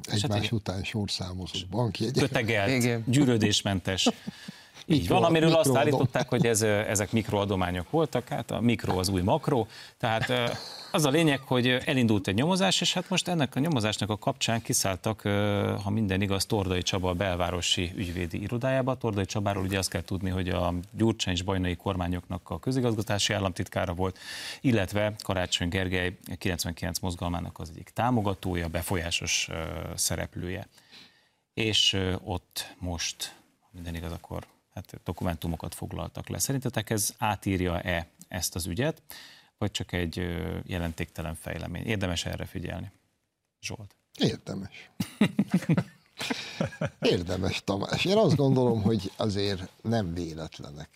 Egymás 0.04 0.42
hát 0.42 0.52
után 0.52 0.84
sorszámozott 0.84 1.68
bankjegyek. 1.70 2.28
Kötegelt, 2.28 3.10
gyűrődésmentes. 3.10 4.10
Így 4.86 5.08
van, 5.08 5.24
amiről 5.24 5.54
azt 5.54 5.76
állították, 5.76 6.30
hogy 6.30 6.46
ez, 6.46 6.62
ezek 6.62 7.12
mikroadományok 7.12 7.90
voltak, 7.90 8.28
hát 8.28 8.52
a 8.52 8.62
mikro 8.62 9.00
az 9.00 9.10
új 9.10 9.22
makro, 9.22 9.66
tehát 9.98 10.52
az 10.92 11.06
a 11.06 11.10
lényeg, 11.10 11.40
hogy 11.40 11.68
elindult 11.68 12.28
egy 12.28 12.36
nyomozás, 12.36 12.82
és 12.82 12.94
hát 12.94 13.10
most 13.10 13.28
ennek 13.28 13.56
a 13.56 13.60
nyomozásnak 13.60 14.10
a 14.10 14.18
kapcsán 14.18 14.62
kiszálltak, 14.62 15.22
ha 15.84 15.90
minden 15.90 16.22
igaz, 16.22 16.46
Tordai 16.46 16.82
Csaba 16.82 17.10
a 17.10 17.14
belvárosi 17.14 17.92
ügyvédi 17.96 18.42
irodájába. 18.42 18.98
Tordai 18.98 19.26
Csabáról 19.26 19.64
ugye 19.64 19.78
azt 19.78 19.90
kell 19.90 20.02
tudni, 20.02 20.30
hogy 20.30 20.50
a 20.50 20.74
Gyurcsány 20.92 21.34
és 21.34 21.42
Bajnai 21.42 21.76
kormányoknak 21.76 22.50
a 22.50 22.60
közigazgatási 22.60 23.34
államtitkára 23.34 23.94
volt, 23.94 24.18
illetve 24.62 25.14
Karácsony 25.24 25.70
Gergely 25.70 26.18
99 26.38 27.00
mozgalmának 27.00 27.60
az 27.60 27.70
egyik 27.70 27.90
támogatója, 27.94 28.68
befolyásos 28.68 29.50
szereplője. 29.96 30.68
És 31.54 31.98
ott 32.24 32.76
most, 32.80 33.36
minden 33.72 33.96
igaz, 33.96 34.12
akkor 34.12 34.46
hát 34.74 35.02
dokumentumokat 35.04 35.76
foglaltak 35.76 36.28
le. 36.28 36.40
Szerintetek 36.40 36.90
ez 36.90 37.14
átírja-e 37.18 38.08
ezt 38.28 38.56
az 38.56 38.66
ügyet? 38.66 39.02
vagy 39.64 39.72
csak 39.72 39.92
egy 39.92 40.16
jelentéktelen 40.66 41.36
fejlemény? 41.36 41.86
Érdemes 41.86 42.26
erre 42.26 42.46
figyelni. 42.46 42.92
Zsolt. 43.62 43.96
Érdemes. 44.18 44.92
Érdemes, 47.16 47.64
Tamás. 47.64 48.06
Én 48.06 48.18
azt 48.18 48.36
gondolom, 48.36 48.82
hogy 48.82 49.12
azért 49.16 49.70
nem 49.82 50.14
véletlenek 50.14 50.90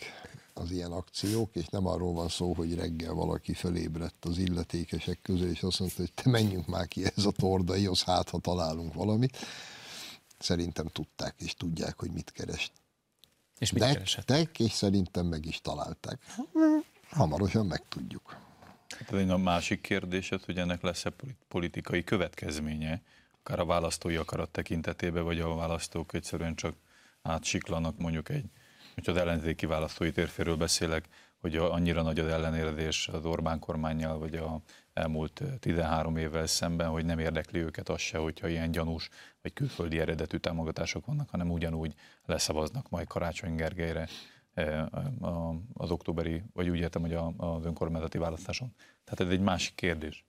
az 0.54 0.72
ilyen 0.72 0.92
akciók, 0.92 1.56
és 1.56 1.68
nem 1.68 1.88
arról 1.88 2.14
van 2.14 2.30
szó, 2.30 2.54
hogy 2.54 2.76
reggel 2.76 3.14
valaki 3.14 3.54
fölébredt 3.54 4.26
az 4.26 4.38
illetékesek 4.38 5.20
közül, 5.22 5.50
és 5.50 5.64
azt 5.64 5.80
mondta, 5.80 5.98
hogy 6.02 6.14
te 6.14 6.30
menjünk 6.30 6.68
már 6.68 6.88
ki 6.88 7.06
ez 7.16 7.26
a 7.26 7.32
tordaihoz, 7.32 8.04
hát 8.04 8.30
ha 8.30 8.40
találunk 8.40 8.94
valamit. 8.94 9.38
Szerintem 10.40 10.88
tudták 10.88 11.36
és 11.38 11.54
tudják, 11.54 12.00
hogy 12.00 12.12
mit 12.12 12.32
keres. 12.32 12.72
És 13.60 13.72
mit 13.72 13.84
keresett? 13.84 14.32
és 14.58 14.72
szerintem 14.72 15.26
meg 15.26 15.46
is 15.46 15.62
találták. 15.62 16.20
Hamarosan 17.10 17.66
megtudjuk. 17.66 18.36
Hát 18.90 19.30
a 19.30 19.38
másik 19.38 19.82
kérdésed, 19.82 20.44
hogy 20.44 20.58
ennek 20.58 20.82
lesz-e 20.82 21.14
politikai 21.48 22.04
következménye, 22.04 23.02
akár 23.40 23.60
a 23.60 23.66
választói 23.66 24.16
akarat 24.16 24.50
tekintetében, 24.50 25.24
vagy 25.24 25.40
a 25.40 25.56
választók 25.56 26.14
egyszerűen 26.14 26.56
csak 26.56 26.76
átsiklanak 27.22 27.98
mondjuk 27.98 28.30
egy 28.30 28.46
hogyha 28.98 29.12
az 29.12 29.18
ellenzéki 29.18 29.66
választói 29.66 30.12
térféről 30.12 30.56
beszélek, 30.56 31.06
hogy 31.42 31.56
annyira 31.56 32.02
nagy 32.02 32.20
az 32.20 32.28
ellenérzés 32.28 33.08
az 33.08 33.26
Orbán 33.26 33.60
kormányjal, 33.60 34.20
vagy 34.20 34.36
a 34.36 34.62
elmúlt 34.98 35.44
13 35.60 36.18
évvel 36.18 36.48
szemben, 36.48 36.90
hogy 36.90 37.06
nem 37.06 37.20
érdekli 37.20 37.60
őket 37.60 37.90
az 37.90 38.00
se, 38.00 38.18
hogyha 38.18 38.48
ilyen 38.48 38.72
gyanús 38.72 39.10
vagy 39.42 39.54
külföldi 39.54 40.00
eredetű 40.00 40.38
támogatások 40.38 41.06
vannak, 41.06 41.30
hanem 41.30 41.52
ugyanúgy 41.52 41.94
leszavaznak 42.26 42.90
majd 42.90 43.08
Karácsony 43.08 43.56
Gergelyre 43.56 44.08
az 45.74 45.92
októberi, 45.92 46.44
vagy 46.54 46.70
úgy 46.70 46.80
értem, 46.80 47.02
hogy 47.02 47.14
az 47.38 47.66
önkormányzati 47.66 48.18
választáson. 48.18 48.74
Tehát 49.04 49.20
ez 49.20 49.40
egy 49.40 49.44
másik 49.44 49.76
kérdés. 49.76 50.26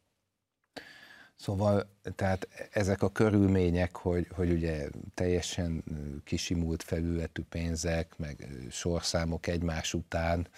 Szóval, 1.35 1.91
tehát 2.15 2.49
ezek 2.71 3.03
a 3.03 3.13
körülmények, 3.13 3.97
hogy, 3.97 4.29
hogy 4.35 4.51
ugye 4.51 4.89
teljesen 5.15 5.85
kisimult 6.25 6.83
felületű 6.83 7.43
pénzek, 7.49 8.17
meg 8.17 8.49
sorszámok 8.71 9.47
egymás 9.47 9.95
után, 9.95 10.49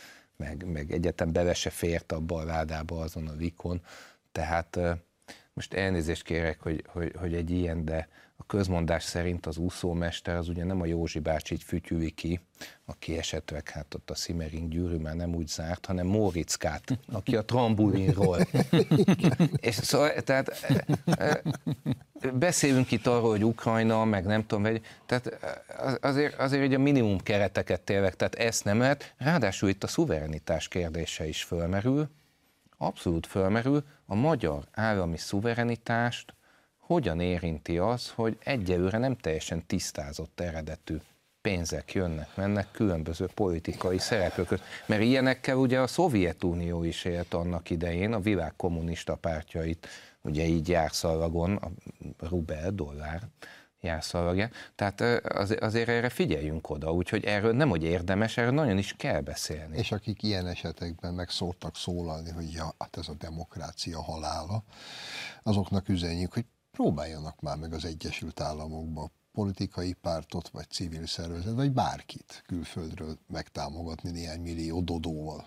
meg, 0.40 0.64
meg 0.66 0.92
egyetem 0.92 1.32
bele 1.32 1.54
se 1.54 1.70
fért 1.70 2.12
abba 2.12 2.36
a 2.36 2.44
ládába 2.44 3.00
azon 3.00 3.26
a 3.28 3.36
vikon, 3.36 3.82
tehát 4.32 4.78
most 5.52 5.74
elnézést 5.74 6.22
kérek, 6.22 6.60
hogy, 6.60 6.84
hogy, 6.86 7.12
hogy 7.16 7.34
egy 7.34 7.50
ilyen, 7.50 7.84
de 7.84 8.08
a 8.40 8.46
közmondás 8.46 9.02
szerint 9.02 9.46
az 9.46 9.56
úszómester 9.56 10.36
az 10.36 10.48
ugye 10.48 10.64
nem 10.64 10.80
a 10.80 10.86
Józsi 10.86 11.18
bácsi 11.18 11.54
így 11.54 11.62
fütyüli 11.62 12.10
ki, 12.10 12.40
aki 12.84 13.18
esetleg 13.18 13.68
hát 13.68 13.94
ott 13.94 14.10
a 14.10 14.14
Simmering 14.14 14.68
gyűrű 14.68 14.96
már 14.96 15.14
nem 15.14 15.34
úgy 15.34 15.48
zárt, 15.48 15.86
hanem 15.86 16.06
Móriczkát, 16.06 16.98
aki 17.12 17.36
a 17.36 17.44
trambulinról. 17.44 18.38
És 19.68 19.74
szóval, 19.74 20.10
tehát 20.10 20.48
e, 20.48 20.84
e, 21.04 21.42
beszélünk 22.30 22.90
itt 22.90 23.06
arról, 23.06 23.30
hogy 23.30 23.44
Ukrajna, 23.44 24.04
meg 24.04 24.24
nem 24.24 24.46
tudom, 24.46 24.62
vagy, 24.62 24.82
tehát 25.06 25.38
azért, 26.00 26.38
azért 26.38 26.62
hogy 26.62 26.74
a 26.74 26.78
minimum 26.78 27.18
kereteket 27.18 27.80
tényleg, 27.80 28.14
tehát 28.14 28.34
ezt 28.34 28.64
nem 28.64 28.78
lehet. 28.78 29.14
Ráadásul 29.18 29.68
itt 29.68 29.84
a 29.84 29.88
szuverenitás 29.88 30.68
kérdése 30.68 31.28
is 31.28 31.42
fölmerül, 31.42 32.08
abszolút 32.78 33.26
fölmerül, 33.26 33.84
a 34.06 34.14
magyar 34.14 34.64
állami 34.72 35.16
szuverenitást 35.16 36.34
hogyan 36.92 37.20
érinti 37.20 37.78
az, 37.78 38.10
hogy 38.14 38.38
egyelőre 38.44 38.98
nem 38.98 39.16
teljesen 39.16 39.66
tisztázott 39.66 40.40
eredetű 40.40 40.96
pénzek 41.40 41.92
jönnek, 41.92 42.36
mennek 42.36 42.70
különböző 42.70 43.28
politikai 43.34 43.98
szereplők. 43.98 44.48
Mert 44.86 45.02
ilyenekkel 45.02 45.56
ugye 45.56 45.80
a 45.80 45.86
Szovjetunió 45.86 46.82
is 46.82 47.04
élt 47.04 47.34
annak 47.34 47.70
idején, 47.70 48.12
a 48.12 48.20
világ 48.20 48.52
kommunista 48.56 49.14
pártjait, 49.14 49.88
ugye 50.22 50.44
így 50.44 50.68
járszalagon, 50.68 51.56
a 51.56 51.70
rubel, 52.28 52.70
dollár 52.70 53.20
járszalagja. 53.80 54.50
Tehát 54.74 55.00
azért 55.62 55.88
erre 55.88 56.08
figyeljünk 56.08 56.70
oda, 56.70 56.92
úgyhogy 56.92 57.24
erről 57.24 57.52
nem, 57.52 57.68
hogy 57.68 57.84
érdemes, 57.84 58.36
erről 58.36 58.52
nagyon 58.52 58.78
is 58.78 58.94
kell 58.98 59.20
beszélni. 59.20 59.76
És 59.78 59.92
akik 59.92 60.22
ilyen 60.22 60.46
esetekben 60.46 61.14
meg 61.14 61.28
szórtak 61.28 61.76
szólalni, 61.76 62.30
hogy 62.30 62.52
ja, 62.52 62.74
hát 62.78 62.96
ez 62.96 63.08
a 63.08 63.14
demokrácia 63.14 64.02
halála, 64.02 64.62
azoknak 65.42 65.88
üzenjük, 65.88 66.32
hogy 66.32 66.44
próbáljanak 66.70 67.40
már 67.40 67.56
meg 67.56 67.72
az 67.72 67.84
Egyesült 67.84 68.40
Államokba 68.40 69.10
politikai 69.32 69.92
pártot, 69.92 70.48
vagy 70.48 70.70
civil 70.70 71.06
szervezet, 71.06 71.54
vagy 71.54 71.70
bárkit 71.72 72.42
külföldről 72.46 73.18
megtámogatni 73.26 74.10
néhány 74.10 74.40
millió 74.40 74.80
dodóval. 74.80 75.46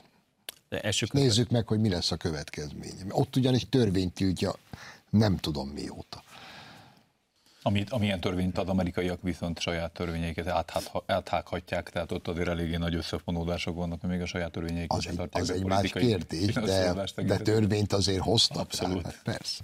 Nézzük 1.12 1.50
meg, 1.50 1.68
hogy 1.68 1.80
mi 1.80 1.90
lesz 1.90 2.12
a 2.12 2.18
következménye. 2.18 3.04
Ott 3.10 3.36
ugyanis 3.36 3.70
törvényt 3.70 4.14
tiltja 4.14 4.56
nem 5.10 5.38
tudom 5.38 5.70
mióta. 5.70 6.24
Amit, 7.62 7.90
amilyen 7.90 8.20
törvényt 8.20 8.58
ad, 8.58 8.70
amerikaiak 8.70 9.22
viszont 9.22 9.60
saját 9.60 9.92
törvényeiket 9.92 10.48
áthághatják, 11.06 11.90
tehát 11.90 12.12
ott 12.12 12.28
azért 12.28 12.48
eléggé 12.48 12.76
nagy 12.76 12.96
összefonódások 12.96 13.76
vannak, 13.76 14.02
hogy 14.02 14.10
még 14.10 14.22
a 14.22 14.26
saját 14.26 14.52
törvényeiket 14.52 14.98
az 14.98 15.08
egy, 15.08 15.30
az 15.32 15.50
egy 15.50 15.64
más 15.64 15.92
kérdés, 15.92 16.54
de, 16.54 17.06
de 17.16 17.38
törvényt 17.38 17.94
azért 17.94 18.22
hoztak. 18.22 18.58
Abszolút. 18.58 19.02
Tehát, 19.02 19.22
persze. 19.24 19.64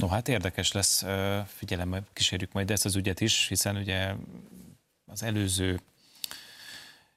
No 0.00 0.08
hát 0.08 0.28
érdekes 0.28 0.72
lesz, 0.72 1.04
figyelemmel 1.46 2.06
kísérjük 2.12 2.52
majd 2.52 2.70
ezt 2.70 2.84
az 2.84 2.96
ügyet 2.96 3.20
is, 3.20 3.48
hiszen 3.48 3.76
ugye 3.76 4.14
az 5.06 5.22
előző 5.22 5.80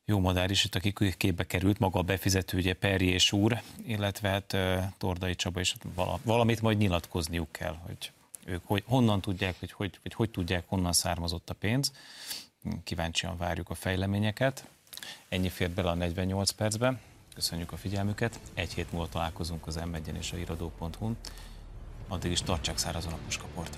jó 0.06 0.20
madár 0.20 0.52
is 0.52 0.66
itt, 0.66 0.76
aki 0.76 0.94
képbe 1.18 1.46
került, 1.46 1.80
maga 1.80 2.00
a 2.00 2.04
befizető, 2.04 2.58
ugye 2.58 2.74
Peri 2.74 3.06
és 3.06 3.32
úr, 3.32 3.62
illetve 3.86 4.30
hát 4.30 4.58
Tordai 4.98 5.36
Csaba 5.36 5.60
is 5.60 5.76
valamit 6.24 6.62
majd 6.62 6.78
nyilatkozniuk 6.78 7.52
kell, 7.52 7.76
hogy 7.86 8.12
ők 8.46 8.62
hogy, 8.66 8.84
honnan 8.86 9.22
tudják, 9.22 9.56
hogy 9.60 9.72
hogy, 9.72 10.00
hogy 10.02 10.14
hogy 10.14 10.30
tudják, 10.30 10.64
honnan 10.68 10.94
származott 10.94 11.50
a 11.50 11.54
pénz. 11.54 11.92
Kíváncsian 12.84 13.38
várjuk 13.38 13.70
a 13.70 13.76
fejleményeket. 13.76 14.66
Ennyi 15.30 15.50
fért 15.50 15.72
bele 15.72 15.90
a 15.90 15.94
48 15.94 16.52
percbe. 16.52 17.00
Köszönjük 17.34 17.72
a 17.72 17.78
figyelmüket. 17.78 18.40
Egy 18.54 18.74
hét 18.74 18.92
múlva 18.92 19.10
találkozunk 19.10 19.68
az 19.68 19.76
m 19.76 20.16
és 20.18 20.32
a 20.32 20.38
iradó.hu-n. 20.38 21.18
Addig 22.08 22.32
is 22.32 22.42
tartsák 22.42 22.78
szárazon 22.78 23.14
a 23.14 23.18
puskaport. 23.26 23.78